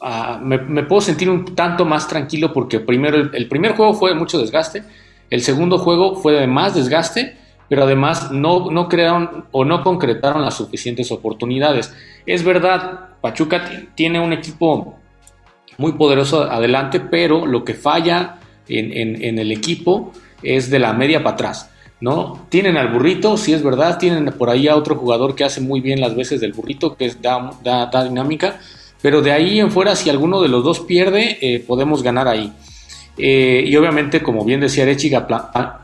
ah, 0.00 0.40
me, 0.42 0.58
puedo 0.84 1.00
sentir 1.00 1.28
un 1.28 1.54
tanto 1.54 1.84
más 1.84 2.08
tranquilo 2.08 2.52
porque 2.52 2.80
primero, 2.80 3.16
el 3.16 3.48
primer 3.48 3.76
juego 3.76 3.94
fue 3.94 4.10
de 4.10 4.16
mucho 4.16 4.38
desgaste, 4.38 4.82
el 5.28 5.42
segundo 5.42 5.78
juego 5.78 6.16
fue 6.16 6.32
de 6.32 6.46
más 6.46 6.74
desgaste 6.74 7.36
pero 7.70 7.84
además 7.84 8.32
no, 8.32 8.68
no 8.68 8.88
crearon 8.88 9.44
o 9.52 9.64
no 9.64 9.84
concretaron 9.84 10.42
las 10.42 10.56
suficientes 10.56 11.12
oportunidades. 11.12 11.94
Es 12.26 12.42
verdad, 12.42 13.10
Pachuca 13.20 13.62
tiene 13.94 14.18
un 14.18 14.32
equipo 14.32 14.98
muy 15.78 15.92
poderoso 15.92 16.42
adelante, 16.42 16.98
pero 16.98 17.46
lo 17.46 17.64
que 17.64 17.74
falla 17.74 18.40
en, 18.66 19.38
el 19.38 19.52
equipo 19.52 20.12
es 20.42 20.68
de 20.68 20.80
la 20.80 20.92
media 20.94 21.22
para 21.22 21.34
atrás. 21.34 21.70
¿No? 22.00 22.46
Tienen 22.48 22.76
al 22.76 22.88
burrito, 22.88 23.36
sí 23.36 23.52
es 23.52 23.62
verdad, 23.62 23.98
tienen 23.98 24.26
por 24.32 24.50
ahí 24.50 24.68
a 24.68 24.76
otro 24.76 24.96
jugador 24.96 25.34
que 25.34 25.44
hace 25.44 25.60
muy 25.60 25.80
bien 25.80 26.00
las 26.00 26.14
veces 26.14 26.40
del 26.40 26.52
burrito, 26.52 26.96
que 26.96 27.12
da, 27.20 27.50
da, 27.62 28.04
dinámica, 28.04 28.58
pero 29.02 29.22
de 29.22 29.32
ahí 29.32 29.60
en 29.60 29.70
fuera, 29.70 29.96
si 29.96 30.10
alguno 30.10 30.40
de 30.42 30.48
los 30.48 30.64
dos 30.64 30.80
pierde, 30.80 31.38
eh, 31.40 31.60
podemos 31.60 32.02
ganar 32.02 32.28
ahí. 32.28 32.52
Eh, 33.16 33.64
y 33.66 33.76
obviamente, 33.76 34.22
como 34.22 34.44
bien 34.44 34.60
decía 34.60 34.84
Arechiga, 34.84 35.26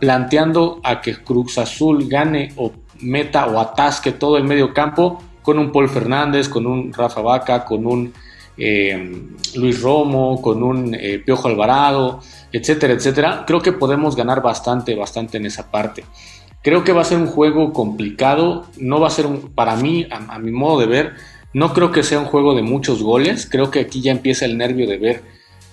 planteando 0.01 0.81
a 0.83 1.01
que 1.01 1.17
Cruz 1.17 1.59
Azul 1.59 2.09
gane 2.09 2.53
o 2.57 2.73
meta 3.01 3.47
o 3.47 3.61
atasque 3.61 4.13
todo 4.13 4.39
el 4.39 4.45
medio 4.45 4.73
campo 4.73 5.23
con 5.43 5.59
un 5.59 5.71
Paul 5.71 5.89
Fernández, 5.89 6.49
con 6.49 6.67
un 6.67 6.93
Rafa 6.93 7.21
Vaca, 7.21 7.65
con 7.65 7.87
un 7.87 8.13
eh, 8.57 9.23
Luis 9.55 9.81
Romo, 9.81 10.41
con 10.41 10.63
un 10.63 10.95
eh, 10.95 11.21
Piojo 11.25 11.49
Alvarado, 11.49 12.21
etcétera, 12.53 12.95
etcétera, 12.95 13.45
creo 13.47 13.61
que 13.61 13.73
podemos 13.73 14.17
ganar 14.17 14.43
bastante, 14.43 14.95
bastante 14.95 15.37
en 15.37 15.47
esa 15.47 15.71
parte. 15.71 16.05
Creo 16.63 16.83
que 16.83 16.93
va 16.93 17.03
a 17.03 17.05
ser 17.05 17.19
un 17.19 17.27
juego 17.27 17.73
complicado, 17.73 18.67
no 18.79 18.99
va 18.99 19.09
a 19.09 19.11
ser 19.11 19.27
para 19.55 19.77
mí, 19.77 20.07
a, 20.11 20.39
mi 20.39 20.51
modo 20.51 20.81
de 20.81 20.87
ver, 20.87 21.13
no 21.53 21.73
creo 21.73 21.93
que 21.93 22.03
sea 22.03 22.19
un 22.19 22.25
juego 22.25 22.55
de 22.55 22.63
muchos 22.63 23.03
goles, 23.03 23.47
creo 23.51 23.71
que 23.71 23.81
aquí 23.81 24.01
ya 24.01 24.11
empieza 24.11 24.47
el 24.47 24.59
nervio 24.59 24.87
de 24.89 24.99
ver 24.99 25.23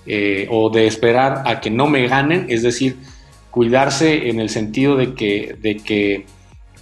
eh, 0.06 0.48
o 0.52 0.70
de 0.70 0.86
esperar 0.86 1.44
a 1.46 1.62
que 1.62 1.72
no 1.72 1.88
me 1.88 2.08
ganen, 2.08 2.46
es 2.50 2.62
decir, 2.62 2.98
cuidarse 3.50 4.30
en 4.30 4.40
el 4.40 4.50
sentido 4.50 4.96
de 4.96 5.14
que, 5.14 5.58
de 5.60 5.78
que 5.78 6.26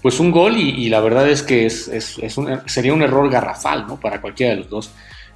pues 0.02 0.20
un 0.20 0.32
gol 0.32 0.58
y, 0.58 0.90
la 0.90 1.00
verdad 1.00 1.30
es 1.30 1.44
que 1.44 1.66
es, 1.68 1.92
sería 2.66 2.94
un 2.94 3.02
error 3.04 3.30
garrafal 3.30 3.86
¿no? 3.88 4.00
para 4.00 4.20
cualquiera 4.20 4.56
de 4.56 4.62
los 4.62 4.70
dos. 4.70 4.92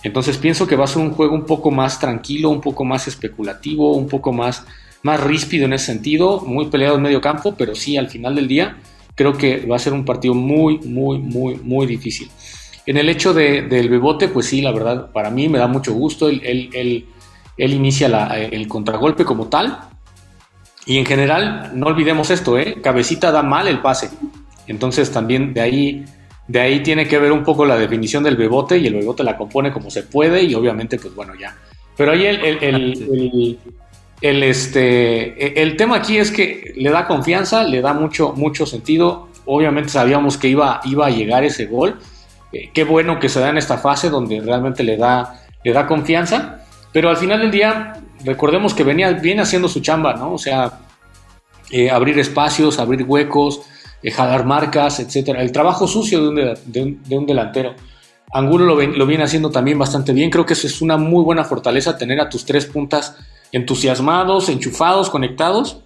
Entonces 0.05 0.37
pienso 0.37 0.67
que 0.67 0.75
va 0.75 0.83
a 0.83 0.87
ser 0.87 1.01
un 1.01 1.09
juego 1.09 1.33
un 1.33 1.47
poco 1.47 1.71
más 1.71 1.99
tranquilo, 1.99 2.51
un 2.51 2.61
poco 2.61 2.85
más 2.85 3.07
especulativo, 3.07 3.95
un 3.95 4.07
poco 4.07 4.31
más, 4.31 4.63
más 5.01 5.19
ríspido 5.19 5.65
en 5.65 5.73
ese 5.73 5.87
sentido, 5.87 6.41
muy 6.41 6.67
peleado 6.67 6.97
en 6.97 7.01
medio 7.01 7.19
campo, 7.19 7.55
pero 7.57 7.73
sí 7.73 7.97
al 7.97 8.07
final 8.07 8.35
del 8.35 8.47
día 8.47 8.77
creo 9.15 9.33
que 9.33 9.65
va 9.65 9.77
a 9.77 9.79
ser 9.79 9.93
un 9.93 10.05
partido 10.05 10.35
muy, 10.35 10.77
muy, 10.81 11.17
muy, 11.17 11.55
muy 11.55 11.87
difícil. 11.87 12.29
En 12.85 12.97
el 12.97 13.09
hecho 13.09 13.33
del 13.33 13.89
Bebote, 13.89 14.27
pues 14.27 14.45
sí, 14.45 14.61
la 14.61 14.71
verdad, 14.71 15.11
para 15.11 15.31
mí 15.31 15.49
me 15.49 15.57
da 15.57 15.65
mucho 15.65 15.91
gusto. 15.91 16.29
Él, 16.29 16.69
él, 16.71 17.73
inicia 17.73 18.05
el 18.35 18.67
contragolpe 18.67 19.25
como 19.25 19.47
tal. 19.47 19.79
Y 20.85 20.99
en 20.99 21.05
general, 21.07 21.71
no 21.73 21.87
olvidemos 21.87 22.29
esto, 22.29 22.59
¿eh? 22.59 22.79
Cabecita 22.79 23.31
da 23.31 23.41
mal 23.41 23.67
el 23.67 23.81
pase. 23.81 24.11
Entonces 24.67 25.11
también 25.11 25.55
de 25.55 25.61
ahí 25.61 26.05
de 26.47 26.61
ahí 26.61 26.83
tiene 26.83 27.07
que 27.07 27.17
ver 27.17 27.31
un 27.31 27.43
poco 27.43 27.65
la 27.65 27.77
definición 27.77 28.23
del 28.23 28.37
bebote 28.37 28.77
y 28.77 28.87
el 28.87 28.93
bebote 28.93 29.23
la 29.23 29.37
compone 29.37 29.71
como 29.71 29.89
se 29.89 30.03
puede 30.03 30.43
y 30.43 30.53
obviamente 30.53 30.97
pues 30.99 31.15
bueno 31.15 31.33
ya. 31.35 31.55
Pero 31.97 32.11
ahí 32.11 32.25
el, 32.25 33.57
el, 34.21 34.43
este, 34.43 35.61
el 35.61 35.77
tema 35.77 35.97
aquí 35.97 36.17
es 36.17 36.31
que 36.31 36.73
le 36.75 36.89
da 36.89 37.07
confianza, 37.07 37.63
le 37.63 37.81
da 37.81 37.93
mucho, 37.93 38.33
mucho 38.33 38.65
sentido. 38.65 39.29
Obviamente 39.45 39.89
sabíamos 39.89 40.37
que 40.37 40.47
iba, 40.49 40.81
iba 40.85 41.07
a 41.07 41.09
llegar 41.09 41.43
ese 41.43 41.65
gol. 41.65 41.99
Eh, 42.51 42.69
qué 42.73 42.83
bueno 42.83 43.19
que 43.19 43.29
se 43.29 43.39
da 43.39 43.49
en 43.49 43.57
esta 43.57 43.77
fase 43.77 44.09
donde 44.09 44.41
realmente 44.41 44.83
le 44.83 44.97
da, 44.97 45.41
le 45.63 45.73
da 45.73 45.87
confianza. 45.87 46.65
Pero 46.91 47.09
al 47.09 47.17
final 47.17 47.39
del 47.39 47.51
día, 47.51 48.01
recordemos 48.23 48.73
que 48.73 48.83
venía, 48.83 49.11
viene 49.11 49.41
haciendo 49.41 49.67
su 49.67 49.81
chamba, 49.81 50.13
¿no? 50.13 50.33
O 50.33 50.37
sea, 50.37 50.79
eh, 51.71 51.89
abrir 51.89 52.17
espacios, 52.19 52.79
abrir 52.79 53.03
huecos, 53.03 53.61
jalar 54.11 54.45
marcas, 54.45 54.99
etcétera. 54.99 55.41
El 55.41 55.51
trabajo 55.51 55.87
sucio 55.87 56.31
de 56.31 56.81
un, 56.81 57.25
delantero. 57.25 57.75
Angulo 58.31 58.65
lo, 58.65 59.05
viene 59.05 59.23
haciendo 59.23 59.49
también 59.49 59.79
bastante 59.79 60.13
bien. 60.13 60.29
Creo 60.29 60.45
que 60.45 60.53
eso 60.53 60.67
es 60.67 60.81
una 60.81 60.97
muy 60.97 61.23
buena 61.23 61.43
fortaleza, 61.43 61.97
tener 61.97 62.19
a 62.19 62.29
tus 62.29 62.45
tres 62.45 62.65
puntas 62.65 63.15
entusiasmados, 63.51 64.49
enchufados, 64.49 65.09
conectados 65.09 65.81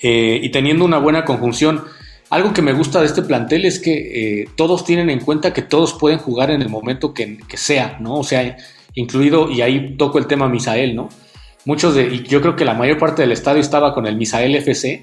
eh, 0.00 0.38
y 0.42 0.50
teniendo 0.50 0.84
una 0.84 0.98
buena 0.98 1.24
conjunción. 1.24 1.84
Algo 2.28 2.52
que 2.52 2.62
me 2.62 2.72
gusta 2.72 3.00
de 3.00 3.06
este 3.06 3.22
plantel 3.22 3.64
es 3.64 3.78
que 3.78 4.40
eh, 4.40 4.48
todos 4.56 4.84
tienen 4.84 5.10
en 5.10 5.20
cuenta 5.20 5.52
que 5.52 5.62
todos 5.62 5.94
pueden 5.94 6.18
jugar 6.18 6.50
en 6.50 6.60
el 6.60 6.68
momento 6.68 7.14
que, 7.14 7.38
sea, 7.54 7.98
¿no? 8.00 8.14
O 8.14 8.24
sea, 8.24 8.56
incluido, 8.94 9.50
y 9.50 9.62
ahí 9.62 9.96
toco 9.96 10.18
el 10.18 10.26
tema 10.26 10.48
Misael, 10.48 10.96
¿no? 10.96 11.08
Muchos 11.64 11.94
de, 11.94 12.06
y 12.06 12.22
yo 12.24 12.40
creo 12.40 12.56
que 12.56 12.64
la 12.64 12.74
mayor 12.74 12.98
parte 12.98 13.22
del 13.22 13.32
estadio 13.32 13.60
estaba 13.60 13.94
con 13.94 14.06
el 14.06 14.16
Misael 14.16 14.54
FC, 14.56 15.02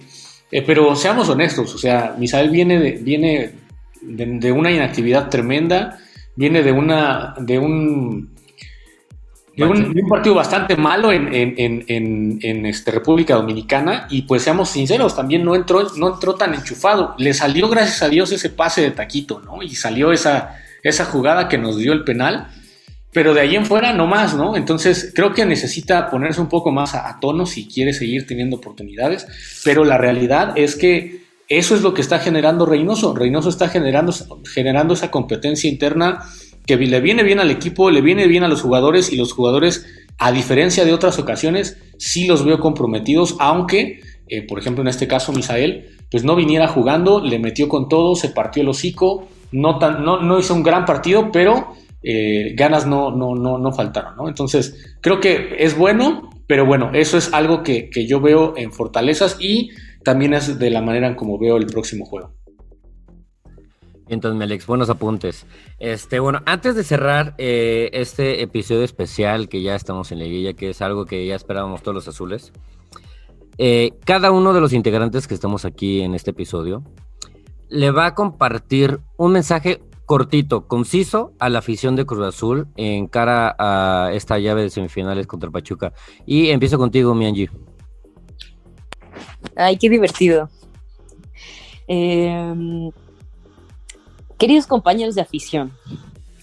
eh, 0.55 0.61
pero 0.61 0.95
seamos 0.95 1.27
honestos, 1.29 1.73
o 1.73 1.79
sea, 1.79 2.13
Misael 2.19 2.51
viene 2.51 2.79
de, 2.79 2.91
viene 2.91 3.53
de, 4.03 4.51
una 4.51 4.69
inactividad 4.69 5.27
tremenda, 5.27 5.97
viene 6.35 6.61
de 6.61 6.71
una 6.71 7.33
de 7.39 7.57
un 7.57 8.35
de 9.57 9.65
un, 9.65 10.07
partido 10.07 10.35
bastante 10.35 10.75
malo 10.75 11.11
en, 11.11 11.27
en, 11.33 12.65
este, 12.67 12.91
República 12.91 13.33
Dominicana 13.33 14.05
y 14.11 14.23
pues 14.23 14.43
seamos 14.43 14.69
sinceros, 14.69 15.15
también 15.15 15.43
no 15.43 15.55
entró, 15.55 15.87
no 15.95 16.13
entró 16.13 16.35
tan 16.35 16.53
enchufado. 16.53 17.15
Le 17.17 17.33
salió 17.33 17.67
gracias 17.67 18.03
a 18.03 18.09
Dios 18.09 18.31
ese 18.31 18.51
pase 18.51 18.81
de 18.81 18.91
taquito, 18.91 19.41
¿no? 19.41 19.63
Y 19.63 19.69
salió 19.69 20.11
esa, 20.11 20.55
esa 20.83 21.05
jugada 21.05 21.49
que 21.49 21.57
nos 21.57 21.77
dio 21.77 21.93
el 21.93 22.03
penal 22.03 22.49
pero 23.13 23.33
de 23.33 23.41
ahí 23.41 23.55
en 23.55 23.65
fuera 23.65 23.93
no 23.93 24.07
más, 24.07 24.35
¿no? 24.35 24.55
Entonces 24.55 25.11
creo 25.15 25.33
que 25.33 25.45
necesita 25.45 26.09
ponerse 26.09 26.41
un 26.41 26.49
poco 26.49 26.71
más 26.71 26.95
a, 26.95 27.17
tono 27.21 27.45
si 27.45 27.67
quiere 27.67 27.93
seguir 27.93 28.25
teniendo 28.25 28.57
oportunidades, 28.57 29.27
pero 29.63 29.85
la 29.85 29.97
realidad 29.97 30.53
es 30.57 30.75
que 30.75 31.23
eso 31.47 31.75
es 31.75 31.81
lo 31.81 31.93
que 31.93 32.01
está 32.01 32.19
generando 32.19 32.65
Reynoso. 32.65 33.13
Reynoso 33.13 33.49
está 33.49 33.69
generando, 33.69 34.13
generando 34.51 34.95
esa 34.95 35.11
competencia 35.11 35.69
interna 35.69 36.23
que 36.65 36.77
le 36.77 37.01
viene 37.01 37.23
bien 37.23 37.39
al 37.39 37.51
equipo, 37.51 37.91
le 37.91 38.01
viene 38.01 38.27
bien 38.27 38.43
a 38.43 38.47
los 38.47 38.61
jugadores 38.61 39.11
y 39.11 39.17
los 39.17 39.33
jugadores, 39.33 39.85
a 40.17 40.31
diferencia 40.31 40.85
de 40.85 40.93
otras 40.93 41.19
ocasiones, 41.19 41.77
sí 41.97 42.25
los 42.25 42.45
veo 42.45 42.59
comprometidos, 42.59 43.35
aunque, 43.39 44.01
eh, 44.27 44.41
por 44.47 44.59
ejemplo, 44.59 44.81
en 44.81 44.87
este 44.87 45.07
caso, 45.07 45.33
Misael, 45.33 45.89
pues 46.09 46.23
no 46.23 46.35
viniera 46.35 46.67
jugando, 46.67 47.21
le 47.21 47.37
metió 47.37 47.67
con 47.67 47.89
todo, 47.89 48.15
se 48.15 48.29
partió 48.29 48.61
el 48.61 48.69
hocico, 48.69 49.27
no, 49.51 49.77
tan, 49.77 50.03
no, 50.05 50.21
no 50.21 50.39
hizo 50.39 50.53
un 50.53 50.63
gran 50.63 50.85
partido, 50.85 51.31
pero 51.31 51.75
eh, 52.03 52.53
ganas 52.55 52.85
no, 52.85 53.11
no, 53.11 53.33
no, 53.35 53.57
no 53.57 53.71
faltaron, 53.71 54.15
¿no? 54.17 54.27
Entonces, 54.27 54.97
creo 55.01 55.19
que 55.19 55.55
es 55.59 55.77
bueno, 55.77 56.29
pero 56.47 56.65
bueno, 56.65 56.91
eso 56.93 57.17
es 57.17 57.33
algo 57.33 57.63
que, 57.63 57.89
yo 58.07 58.19
veo 58.19 58.53
en 58.57 58.71
fortalezas 58.71 59.37
y 59.39 59.71
también 60.03 60.33
es 60.33 60.59
de 60.59 60.69
la 60.69 60.81
manera 60.81 61.07
en 61.07 61.15
como 61.15 61.39
veo 61.39 61.57
el 61.57 61.65
próximo 61.65 62.05
juego. 62.05 62.33
Entonces, 64.09 64.41
Alex, 64.41 64.67
buenos 64.67 64.89
apuntes. 64.89 65.45
Este, 65.79 66.19
bueno, 66.19 66.41
antes 66.45 66.75
de 66.75 66.83
cerrar 66.83 67.35
eh, 67.37 67.89
este 67.93 68.41
episodio 68.41 68.83
especial 68.83 69.47
que 69.47 69.61
ya 69.61 69.75
estamos 69.75 70.11
en 70.11 70.19
liguilla, 70.19 70.53
que 70.53 70.71
es 70.71 70.81
algo 70.81 71.05
que 71.05 71.25
ya 71.25 71.35
esperábamos 71.35 71.81
todos 71.81 71.95
los 71.95 72.07
azules, 72.09 72.51
eh, 73.57 73.91
cada 74.05 74.31
uno 74.31 74.53
de 74.53 74.59
los 74.59 74.73
integrantes 74.73 75.27
que 75.27 75.35
estamos 75.35 75.63
aquí 75.63 76.01
en 76.01 76.15
este 76.15 76.31
episodio 76.31 76.83
le 77.69 77.91
va 77.91 78.07
a 78.07 78.15
compartir 78.15 78.99
un 79.17 79.31
mensaje 79.31 79.81
cortito, 80.13 80.67
conciso 80.67 81.33
a 81.39 81.49
la 81.49 81.57
afición 81.57 81.95
de 81.95 82.05
Cruz 82.05 82.23
Azul 82.23 82.67
en 82.75 83.07
cara 83.07 83.55
a 83.57 84.11
esta 84.13 84.37
llave 84.37 84.61
de 84.61 84.69
semifinales 84.69 85.25
contra 85.25 85.49
Pachuca. 85.49 85.91
Y 86.23 86.49
empiezo 86.49 86.77
contigo, 86.77 87.15
Mianji. 87.15 87.49
Ay, 89.55 89.75
qué 89.77 89.89
divertido. 89.89 90.51
Em, 91.87 92.91
queridos 94.37 94.67
compañeros 94.67 95.15
de 95.15 95.21
afición, 95.21 95.71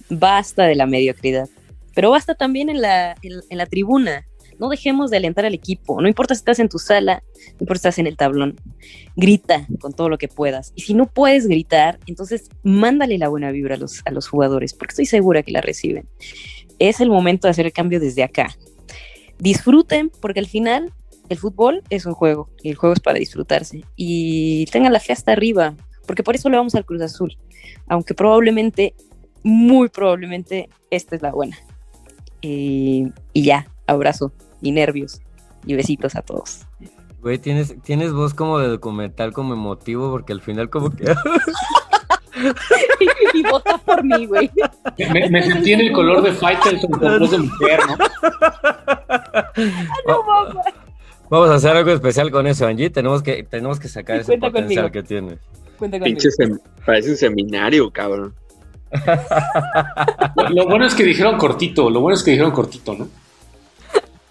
basta 0.09 0.65
de 0.65 0.75
la 0.75 0.87
mediocridad, 0.87 1.49
pero 1.95 2.11
basta 2.11 2.35
también 2.35 2.71
en 2.71 2.81
la, 2.81 3.15
en 3.23 3.57
la 3.57 3.67
tribuna 3.67 4.27
no 4.61 4.69
dejemos 4.69 5.11
de 5.11 5.17
alentar 5.17 5.47
al 5.47 5.55
equipo, 5.55 6.01
no 6.03 6.07
importa 6.07 6.35
si 6.35 6.41
estás 6.41 6.59
en 6.59 6.69
tu 6.69 6.79
sala, 6.79 7.23
no 7.35 7.61
importa 7.61 7.81
si 7.81 7.89
estás 7.89 7.99
en 7.99 8.07
el 8.07 8.17
tablón, 8.17 8.61
grita 9.17 9.67
con 9.81 9.95
todo 9.95 10.11
lo 10.11 10.19
que 10.19 10.29
puedas. 10.29 10.73
Y 10.77 10.83
si 10.83 10.93
no 10.93 11.07
puedes 11.07 11.47
gritar, 11.47 11.99
entonces 12.07 12.51
mándale 12.63 13.17
la 13.17 13.29
buena 13.29 13.51
vibra 13.53 13.77
a 13.77 13.79
los, 13.79 14.03
a 14.05 14.11
los 14.11 14.29
jugadores, 14.29 14.75
porque 14.75 14.93
estoy 14.93 15.07
segura 15.07 15.43
que 15.43 15.51
la 15.51 15.63
reciben. 15.63 16.07
Es 16.79 17.01
el 17.01 17.09
momento 17.09 17.47
de 17.47 17.53
hacer 17.53 17.65
el 17.65 17.73
cambio 17.73 18.01
desde 18.01 18.23
acá. 18.23 18.55
Disfruten, 19.39 20.11
porque 20.21 20.41
al 20.41 20.47
final 20.47 20.93
el 21.31 21.39
fútbol 21.39 21.83
es 21.89 22.05
un 22.05 22.13
juego 22.13 22.51
y 22.63 22.69
el 22.69 22.77
juego 22.77 22.93
es 22.93 23.01
para 23.01 23.19
disfrutarse. 23.19 23.83
Y 23.97 24.67
tengan 24.67 24.93
la 24.93 25.01
fe 25.01 25.15
hasta 25.15 25.33
arriba, 25.33 25.75
porque 26.07 26.23
por 26.23 26.35
eso 26.35 26.51
le 26.51 26.59
vamos 26.59 26.75
al 26.75 26.85
Cruz 26.85 27.01
Azul. 27.01 27.39
Aunque 27.89 28.13
probablemente, 28.13 28.95
muy 29.43 29.89
probablemente, 29.89 30.69
esta 30.91 31.17
es 31.17 31.23
la 31.23 31.33
buena. 31.33 31.57
y 32.43 33.11
ya, 33.35 33.67
abrazo 33.87 34.33
y 34.61 34.73
nervios. 34.73 35.21
Y 35.67 35.75
besitos 35.75 36.17
a 36.17 36.23
todos. 36.23 36.61
Güey, 37.21 37.39
tienes, 37.39 37.75
tienes 37.83 38.13
voz 38.13 38.33
como 38.33 38.59
de 38.59 38.69
documental, 38.69 39.33
como 39.33 39.53
emotivo, 39.53 40.11
porque 40.11 40.33
al 40.33 40.41
final 40.41 40.71
como 40.71 40.91
que... 40.91 41.05
y, 43.35 43.43
vota 43.43 43.77
por 43.79 44.03
mí, 44.03 44.27
güey. 44.27 44.51
Me, 45.31 45.43
sentí 45.43 45.75
en 45.75 45.81
el 45.81 45.93
color 45.93 46.23
de 46.23 46.33
Faitelson 46.33 46.91
con 46.91 47.19
voz 47.19 47.31
de 47.31 47.39
mujer, 47.39 47.81
¿no? 47.87 47.97
no 50.07 50.63
Vamos 51.29 51.51
a 51.51 51.55
hacer 51.55 51.77
algo 51.77 51.91
especial 51.93 52.31
con 52.31 52.47
eso, 52.47 52.67
Angie. 52.67 52.91
Tenemos 52.91 53.23
que, 53.23 53.45
tenemos 53.45 53.79
que 53.79 53.89
sacar 53.89 54.19
ese 54.19 54.37
potencial 54.39 54.91
que 54.91 55.03
tiene. 55.03 55.39
Pinche 55.79 56.29
parece 56.85 57.11
un 57.11 57.17
seminario, 57.17 57.91
cabrón. 57.91 58.35
lo 60.51 60.67
bueno 60.67 60.85
es 60.87 60.95
que 60.95 61.05
dijeron 61.05 61.39
cortito, 61.39 61.89
lo 61.89 62.01
bueno 62.01 62.17
es 62.17 62.25
que 62.25 62.33
dijeron 62.33 62.51
cortito, 62.51 62.95
¿no? 62.95 63.09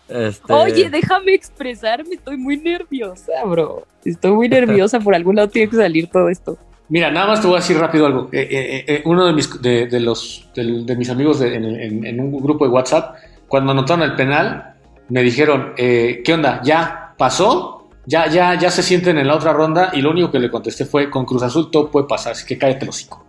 Este, 0.10 0.52
Oye, 0.52 0.90
déjame 0.90 1.34
expresarme, 1.34 2.16
estoy 2.16 2.38
muy 2.38 2.58
nerviosa, 2.58 3.44
bro. 3.46 3.86
Estoy 4.04 4.32
muy 4.32 4.50
nerviosa, 4.50 5.00
por 5.00 5.14
algún 5.14 5.36
lado 5.36 5.50
tiene 5.50 5.70
que 5.70 5.76
salir 5.76 6.10
todo 6.10 6.30
esto. 6.30 6.58
Mira, 6.90 7.12
nada 7.12 7.28
más 7.28 7.42
te 7.42 7.48
voy 7.48 7.58
a 7.58 7.60
decir 7.60 7.78
rápido 7.78 8.08
algo. 8.08 8.30
Eh, 8.32 8.48
eh, 8.50 8.86
eh, 8.88 9.02
uno 9.06 9.26
de 9.28 9.34
mis, 9.34 9.62
de, 9.62 10.00
los, 10.00 10.50
de, 10.56 10.96
mis 10.96 11.10
amigos 11.10 11.40
en, 11.42 12.20
un 12.20 12.42
grupo 12.42 12.66
de 12.66 12.72
WhatsApp, 12.72 13.16
cuando 13.48 13.72
anotaron 13.72 14.04
el 14.04 14.16
penal, 14.16 14.74
me 15.10 15.22
dijeron, 15.22 15.74
¿qué 15.76 16.32
onda? 16.34 16.62
¿Ya 16.64 17.14
pasó? 17.18 17.88
Ya, 18.06 18.28
ya, 18.28 18.56
ya 18.56 18.72
se 18.72 18.82
sienten 18.82 19.20
en 19.20 19.28
la 19.28 19.36
otra 19.36 19.54
ronda 19.54 19.92
y 19.94 20.02
lo 20.02 20.10
único 20.10 20.32
que 20.32 20.40
le 20.40 20.50
contesté 20.50 20.86
fue, 20.86 21.12
con 21.12 21.26
Cruz 21.26 21.44
Azul 21.44 21.70
todo 21.70 21.92
puede 21.92 22.08
pasar, 22.08 22.32
así 22.32 22.46
que 22.46 22.58
cállate 22.58 22.86
el 22.86 22.90
hocico. 22.90 23.24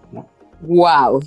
Wow. 0.62 1.22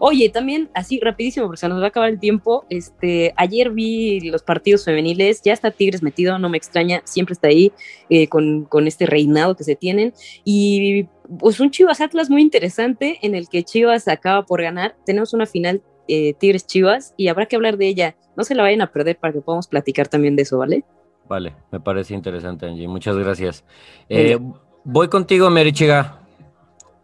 Oye, 0.00 0.28
también 0.28 0.70
así 0.74 1.00
rapidísimo, 1.00 1.46
porque 1.46 1.60
se 1.60 1.68
nos 1.68 1.80
va 1.80 1.86
a 1.86 1.88
acabar 1.88 2.10
el 2.10 2.18
tiempo. 2.18 2.64
Este, 2.70 3.32
ayer 3.36 3.70
vi 3.70 4.20
los 4.20 4.42
partidos 4.42 4.84
femeniles, 4.84 5.42
ya 5.42 5.52
está 5.52 5.70
Tigres 5.70 6.02
metido, 6.02 6.38
no 6.38 6.48
me 6.48 6.56
extraña, 6.56 7.02
siempre 7.04 7.32
está 7.34 7.48
ahí 7.48 7.72
eh, 8.10 8.28
con, 8.28 8.64
con, 8.64 8.86
este 8.86 9.06
reinado 9.06 9.56
que 9.56 9.64
se 9.64 9.76
tienen. 9.76 10.12
Y 10.44 11.04
pues 11.38 11.60
un 11.60 11.70
Chivas 11.70 12.00
Atlas 12.00 12.30
muy 12.30 12.42
interesante 12.42 13.18
en 13.22 13.34
el 13.34 13.48
que 13.48 13.62
Chivas 13.62 14.08
acaba 14.08 14.44
por 14.44 14.62
ganar. 14.62 14.96
Tenemos 15.04 15.34
una 15.34 15.46
final 15.46 15.82
eh, 16.08 16.34
Tigres 16.34 16.66
Chivas 16.66 17.14
y 17.16 17.28
habrá 17.28 17.46
que 17.46 17.56
hablar 17.56 17.76
de 17.76 17.86
ella. 17.86 18.16
No 18.36 18.44
se 18.44 18.54
la 18.54 18.62
vayan 18.62 18.80
a 18.80 18.90
perder 18.90 19.18
para 19.18 19.32
que 19.32 19.40
podamos 19.40 19.68
platicar 19.68 20.08
también 20.08 20.36
de 20.36 20.42
eso, 20.42 20.58
¿vale? 20.58 20.84
Vale, 21.28 21.54
me 21.70 21.80
parece 21.80 22.14
interesante, 22.14 22.66
Angie. 22.66 22.88
Muchas 22.88 23.16
gracias. 23.16 23.64
Eh, 24.08 24.38
voy 24.84 25.08
contigo, 25.08 25.50
Merichiga. 25.50 26.20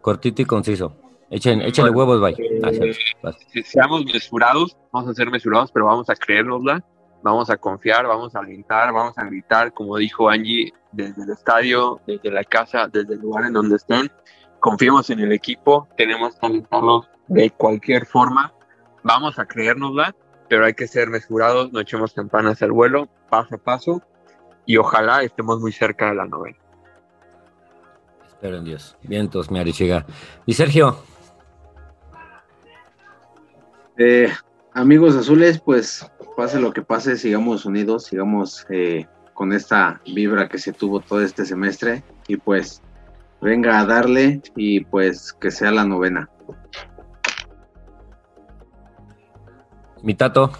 Cortito 0.00 0.40
y 0.40 0.46
conciso. 0.46 1.03
Echen, 1.30 1.62
échale 1.62 1.90
huevos, 1.90 2.20
bye. 2.20 2.36
Ah, 2.62 3.32
seamos 3.64 4.04
mesurados, 4.04 4.76
vamos 4.92 5.10
a 5.10 5.14
ser 5.14 5.30
mesurados, 5.30 5.72
pero 5.72 5.86
vamos 5.86 6.08
a 6.10 6.14
creérnosla, 6.14 6.84
vamos 7.22 7.50
a 7.50 7.56
confiar, 7.56 8.06
vamos 8.06 8.34
a 8.36 8.40
alentar, 8.40 8.92
vamos 8.92 9.16
a 9.16 9.24
gritar, 9.24 9.72
como 9.72 9.96
dijo 9.96 10.28
Angie, 10.28 10.72
desde 10.92 11.22
el 11.22 11.30
estadio, 11.30 12.00
desde 12.06 12.30
la 12.30 12.44
casa, 12.44 12.88
desde 12.88 13.14
el 13.14 13.20
lugar 13.20 13.46
en 13.46 13.54
donde 13.54 13.76
estén. 13.76 14.10
Confiemos 14.60 15.10
en 15.10 15.20
el 15.20 15.32
equipo, 15.32 15.88
tenemos 15.96 16.36
que 16.36 16.46
alentarlos 16.46 17.08
de 17.28 17.50
cualquier 17.50 18.06
forma, 18.06 18.52
vamos 19.02 19.38
a 19.38 19.46
creérnosla, 19.46 20.14
pero 20.48 20.66
hay 20.66 20.74
que 20.74 20.86
ser 20.86 21.08
mesurados, 21.08 21.72
no 21.72 21.80
echemos 21.80 22.12
campanas 22.12 22.62
al 22.62 22.72
vuelo, 22.72 23.08
paso 23.30 23.54
a 23.56 23.58
paso, 23.58 24.02
y 24.66 24.76
ojalá 24.76 25.22
estemos 25.22 25.60
muy 25.60 25.72
cerca 25.72 26.10
de 26.10 26.14
la 26.14 26.26
novela. 26.26 26.56
Espero 28.28 28.58
en 28.58 28.64
Dios. 28.64 28.96
Vientos, 29.02 29.50
mi 29.50 29.58
Arichiga. 29.58 30.04
Y 30.44 30.52
Sergio, 30.52 30.98
eh, 33.96 34.28
amigos 34.72 35.16
azules, 35.16 35.60
pues 35.60 36.10
pase 36.36 36.60
lo 36.60 36.72
que 36.72 36.82
pase, 36.82 37.16
sigamos 37.16 37.64
unidos, 37.64 38.04
sigamos 38.06 38.66
eh, 38.70 39.06
con 39.34 39.52
esta 39.52 40.00
vibra 40.12 40.48
que 40.48 40.58
se 40.58 40.72
tuvo 40.72 41.00
todo 41.00 41.22
este 41.22 41.44
semestre 41.44 42.02
y 42.26 42.36
pues 42.36 42.82
venga 43.40 43.78
a 43.78 43.86
darle 43.86 44.40
y 44.56 44.80
pues 44.84 45.32
que 45.32 45.50
sea 45.50 45.70
la 45.70 45.84
novena. 45.84 46.28
Mi 50.02 50.14
tato. 50.14 50.50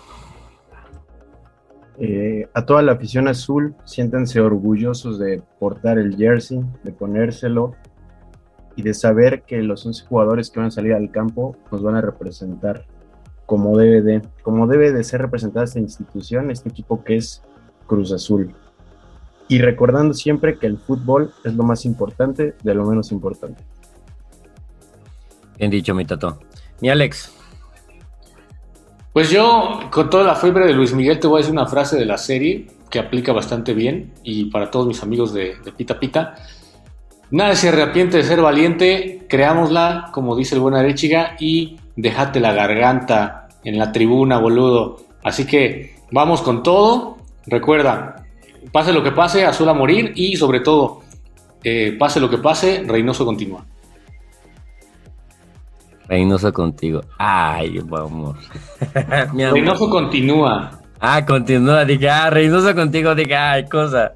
Eh, 1.98 2.48
a 2.54 2.64
toda 2.66 2.82
la 2.82 2.92
afición 2.92 3.28
azul, 3.28 3.76
siéntanse 3.84 4.40
orgullosos 4.40 5.18
de 5.18 5.42
portar 5.60 5.98
el 5.98 6.16
jersey, 6.16 6.60
de 6.82 6.92
ponérselo 6.92 7.74
y 8.74 8.82
de 8.82 8.94
saber 8.94 9.42
que 9.42 9.62
los 9.62 9.86
11 9.86 10.06
jugadores 10.06 10.50
que 10.50 10.58
van 10.58 10.68
a 10.68 10.72
salir 10.72 10.92
al 10.92 11.12
campo 11.12 11.56
nos 11.70 11.82
van 11.82 11.94
a 11.94 12.00
representar 12.00 12.84
como 13.46 13.76
debe 13.76 14.02
de, 14.02 14.22
como 14.42 14.66
debe 14.66 14.92
de 14.92 15.04
ser 15.04 15.20
representada 15.20 15.64
esta 15.64 15.78
institución, 15.78 16.50
este 16.50 16.68
equipo 16.68 17.04
que 17.04 17.16
es 17.16 17.42
Cruz 17.86 18.12
Azul. 18.12 18.54
Y 19.48 19.58
recordando 19.58 20.14
siempre 20.14 20.58
que 20.58 20.66
el 20.66 20.78
fútbol 20.78 21.32
es 21.44 21.54
lo 21.54 21.64
más 21.64 21.84
importante 21.84 22.54
de 22.62 22.74
lo 22.74 22.86
menos 22.86 23.12
importante. 23.12 23.62
Bien 25.58 25.70
dicho, 25.70 25.94
mi 25.94 26.04
tato. 26.04 26.38
Mi 26.80 26.88
Alex. 26.88 27.32
Pues 29.12 29.30
yo, 29.30 29.80
con 29.92 30.10
toda 30.10 30.24
la 30.24 30.34
fiebre 30.34 30.66
de 30.66 30.72
Luis 30.72 30.92
Miguel, 30.92 31.20
te 31.20 31.26
voy 31.26 31.36
a 31.36 31.38
decir 31.38 31.52
una 31.52 31.66
frase 31.66 31.96
de 31.96 32.04
la 32.04 32.18
serie 32.18 32.66
que 32.90 32.98
aplica 32.98 33.32
bastante 33.32 33.72
bien 33.72 34.12
y 34.24 34.46
para 34.46 34.70
todos 34.70 34.86
mis 34.86 35.02
amigos 35.02 35.32
de, 35.32 35.56
de 35.64 35.72
Pita 35.72 36.00
Pita. 36.00 36.34
Nada 37.30 37.54
se 37.54 37.68
arrepiente 37.68 38.16
de 38.16 38.24
ser 38.24 38.40
valiente, 38.40 39.26
creámosla, 39.28 40.10
como 40.12 40.34
dice 40.34 40.54
el 40.54 40.60
buen 40.60 40.74
Arechiga, 40.74 41.36
y 41.38 41.78
déjate 41.96 42.40
la 42.40 42.52
garganta 42.52 43.48
en 43.64 43.78
la 43.78 43.92
tribuna, 43.92 44.38
boludo. 44.38 44.98
Así 45.22 45.46
que 45.46 45.96
vamos 46.10 46.42
con 46.42 46.62
todo. 46.62 47.18
Recuerda, 47.46 48.24
pase 48.72 48.92
lo 48.92 49.02
que 49.02 49.12
pase, 49.12 49.44
azul 49.44 49.68
a 49.68 49.74
morir 49.74 50.12
y 50.14 50.36
sobre 50.36 50.60
todo, 50.60 51.02
eh, 51.62 51.96
pase 51.98 52.20
lo 52.20 52.30
que 52.30 52.38
pase, 52.38 52.84
Reynoso 52.86 53.24
continúa. 53.24 53.64
Reynoso 56.06 56.52
contigo. 56.52 57.00
Ay, 57.18 57.78
vamos. 57.84 58.36
Reynoso 59.34 59.88
continúa. 59.88 60.70
Ah, 61.00 61.24
continúa, 61.24 61.84
dije, 61.84 62.08
ah, 62.08 62.30
Reynoso 62.30 62.74
contigo, 62.74 63.14
dije, 63.14 63.36
ay, 63.36 63.66
cosa. 63.66 64.12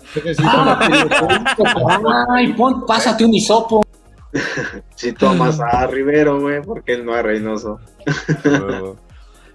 ay, 2.35 2.53
pon, 2.55 2.87
pásate 2.87 3.25
un 3.25 3.35
hisopo. 3.35 3.83
Si 4.95 5.13
tomas 5.13 5.61
a 5.61 5.87
Rivero, 5.87 6.41
güey, 6.41 6.63
porque 6.63 6.95
él 6.95 7.05
no 7.05 7.17
es 7.17 7.23
Reynoso. 7.23 7.81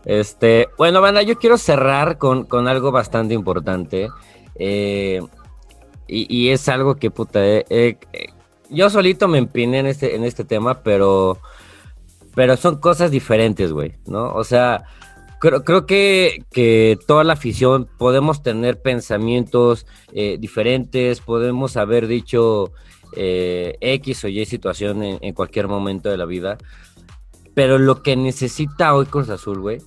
este, 0.05 0.69
bueno, 0.77 1.01
banda, 1.01 1.21
yo 1.21 1.37
quiero 1.37 1.57
cerrar 1.57 2.17
con, 2.17 2.47
algo 2.67 2.91
bastante 2.91 3.33
importante. 3.33 4.09
Eh, 4.55 5.21
y, 6.07 6.49
es 6.49 6.69
algo 6.69 6.95
que, 6.95 7.09
puta, 7.09 7.43
eh, 7.43 7.65
eh, 7.69 7.97
yo 8.69 8.89
solito 8.89 9.27
me 9.27 9.39
empiné 9.39 9.79
en 9.79 9.87
este, 9.87 10.15
en 10.15 10.23
este 10.23 10.43
tema, 10.43 10.83
pero, 10.83 11.39
pero 12.35 12.55
son 12.55 12.79
cosas 12.79 13.09
diferentes, 13.09 13.71
güey, 13.71 13.95
¿no? 14.05 14.31
O 14.33 14.43
sea, 14.43 14.83
creo, 15.39 15.63
creo 15.63 15.87
que, 15.87 16.43
que, 16.51 16.99
toda 17.07 17.23
la 17.23 17.33
afición 17.33 17.89
podemos 17.97 18.43
tener 18.43 18.81
pensamientos 18.81 19.87
diferentes, 20.11 21.19
podemos 21.19 21.77
haber 21.77 22.05
dicho 22.05 22.73
eh, 23.15 23.77
X 23.81 24.23
o 24.23 24.27
Y 24.27 24.45
situación 24.45 25.03
en, 25.03 25.33
cualquier 25.33 25.67
momento 25.67 26.09
de 26.09 26.17
la 26.17 26.25
vida. 26.25 26.57
Pero 27.53 27.77
lo 27.77 28.01
que 28.01 28.15
necesita 28.15 28.93
hoy 28.95 29.05
Cruz 29.05 29.29
Azul, 29.29 29.59
güey, 29.59 29.79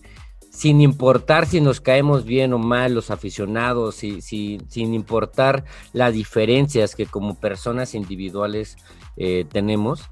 sin 0.51 0.81
importar 0.81 1.47
si 1.47 1.61
nos 1.61 1.81
caemos 1.81 2.25
bien 2.25 2.53
o 2.53 2.59
mal 2.59 2.95
los 2.95 3.11
aficionados, 3.11 4.03
y, 4.05 4.21
sin 4.23 4.95
importar 4.95 5.65
las 5.93 6.15
diferencias 6.15 6.95
que 6.95 7.07
como 7.07 7.39
personas 7.39 7.95
individuales 7.95 8.77
eh, 9.17 9.45
tenemos, 9.51 10.09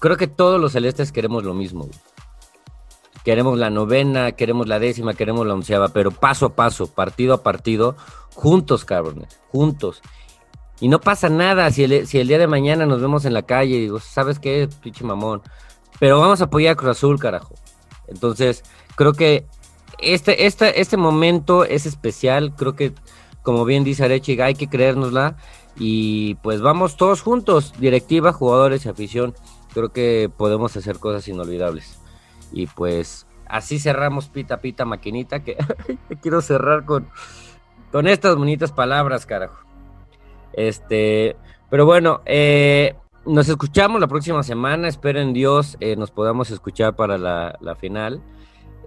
creo 0.00 0.16
que 0.16 0.26
todos 0.26 0.60
los 0.60 0.72
celestes 0.72 1.12
queremos 1.12 1.44
lo 1.44 1.54
mismo. 1.54 1.88
Queremos 3.24 3.58
la 3.58 3.68
novena, 3.68 4.32
queremos 4.32 4.68
la 4.68 4.78
décima, 4.78 5.12
queremos 5.12 5.46
la 5.46 5.54
onceava, 5.54 5.88
pero 5.88 6.10
paso 6.10 6.46
a 6.46 6.54
paso, 6.54 6.86
partido 6.86 7.34
a 7.34 7.42
partido, 7.42 7.96
juntos, 8.34 8.84
cabrones, 8.84 9.40
juntos. 9.48 10.00
Y 10.80 10.88
no 10.88 11.00
pasa 11.00 11.28
nada 11.28 11.70
si 11.70 11.84
el, 11.84 12.06
si 12.06 12.18
el 12.18 12.28
día 12.28 12.38
de 12.38 12.46
mañana 12.46 12.86
nos 12.86 13.00
vemos 13.00 13.24
en 13.24 13.34
la 13.34 13.42
calle 13.42 13.76
y 13.76 13.80
digo, 13.80 13.98
¿sabes 13.98 14.38
qué? 14.38 14.68
Pinche 14.82 15.04
mamón. 15.04 15.42
Pero 15.98 16.20
vamos 16.20 16.40
a 16.40 16.44
apoyar 16.44 16.72
a 16.72 16.76
Cruz 16.76 16.90
Azul, 16.90 17.18
carajo. 17.18 17.54
Entonces, 18.06 18.62
creo 18.94 19.12
que 19.12 19.46
este, 19.98 20.46
este, 20.46 20.80
este 20.80 20.96
momento 20.96 21.64
es 21.64 21.86
especial. 21.86 22.54
Creo 22.54 22.76
que, 22.76 22.92
como 23.42 23.64
bien 23.64 23.82
dice 23.82 24.04
Arechi, 24.04 24.40
hay 24.40 24.54
que 24.54 24.68
creérnosla. 24.68 25.36
Y 25.76 26.36
pues 26.36 26.60
vamos 26.60 26.96
todos 26.96 27.22
juntos, 27.22 27.72
directiva, 27.78 28.32
jugadores 28.32 28.86
y 28.86 28.88
afición. 28.88 29.34
Creo 29.74 29.92
que 29.92 30.30
podemos 30.34 30.76
hacer 30.76 30.98
cosas 30.98 31.26
inolvidables. 31.28 31.98
Y 32.52 32.66
pues 32.68 33.26
así 33.46 33.78
cerramos 33.78 34.28
Pita 34.28 34.58
Pita 34.58 34.84
Maquinita, 34.84 35.42
que 35.42 35.56
quiero 36.22 36.40
cerrar 36.40 36.84
con, 36.84 37.08
con 37.90 38.06
estas 38.06 38.36
bonitas 38.36 38.72
palabras, 38.72 39.26
carajo. 39.26 39.67
Este, 40.52 41.36
pero 41.70 41.86
bueno, 41.86 42.20
eh, 42.26 42.94
nos 43.26 43.48
escuchamos 43.48 44.00
la 44.00 44.06
próxima 44.06 44.42
semana. 44.42 44.88
Esperen 44.88 45.32
Dios, 45.32 45.76
eh, 45.80 45.96
nos 45.96 46.10
podamos 46.10 46.50
escuchar 46.50 46.96
para 46.96 47.18
la, 47.18 47.56
la 47.60 47.74
final. 47.74 48.22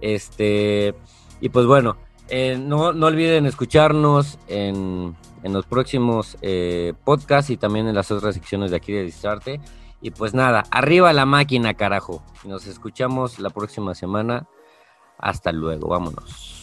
Este, 0.00 0.94
y 1.40 1.48
pues 1.48 1.66
bueno, 1.66 1.96
eh, 2.28 2.58
no, 2.58 2.92
no, 2.92 3.06
olviden 3.06 3.46
escucharnos 3.46 4.38
en, 4.48 5.16
en 5.42 5.52
los 5.52 5.66
próximos 5.66 6.36
podcasts 7.04 7.50
y 7.50 7.56
también 7.56 7.86
en 7.88 7.94
las 7.94 8.10
otras 8.10 8.34
secciones 8.34 8.70
de 8.70 8.76
aquí 8.76 8.92
de 8.92 9.04
Distarte. 9.04 9.60
Y 10.00 10.10
pues 10.10 10.34
nada, 10.34 10.64
arriba 10.72 11.12
la 11.12 11.26
máquina, 11.26 11.74
carajo. 11.74 12.24
Nos 12.44 12.66
escuchamos 12.66 13.38
la 13.38 13.50
próxima 13.50 13.94
semana. 13.94 14.48
Hasta 15.16 15.52
luego, 15.52 15.88
vámonos. 15.88 16.62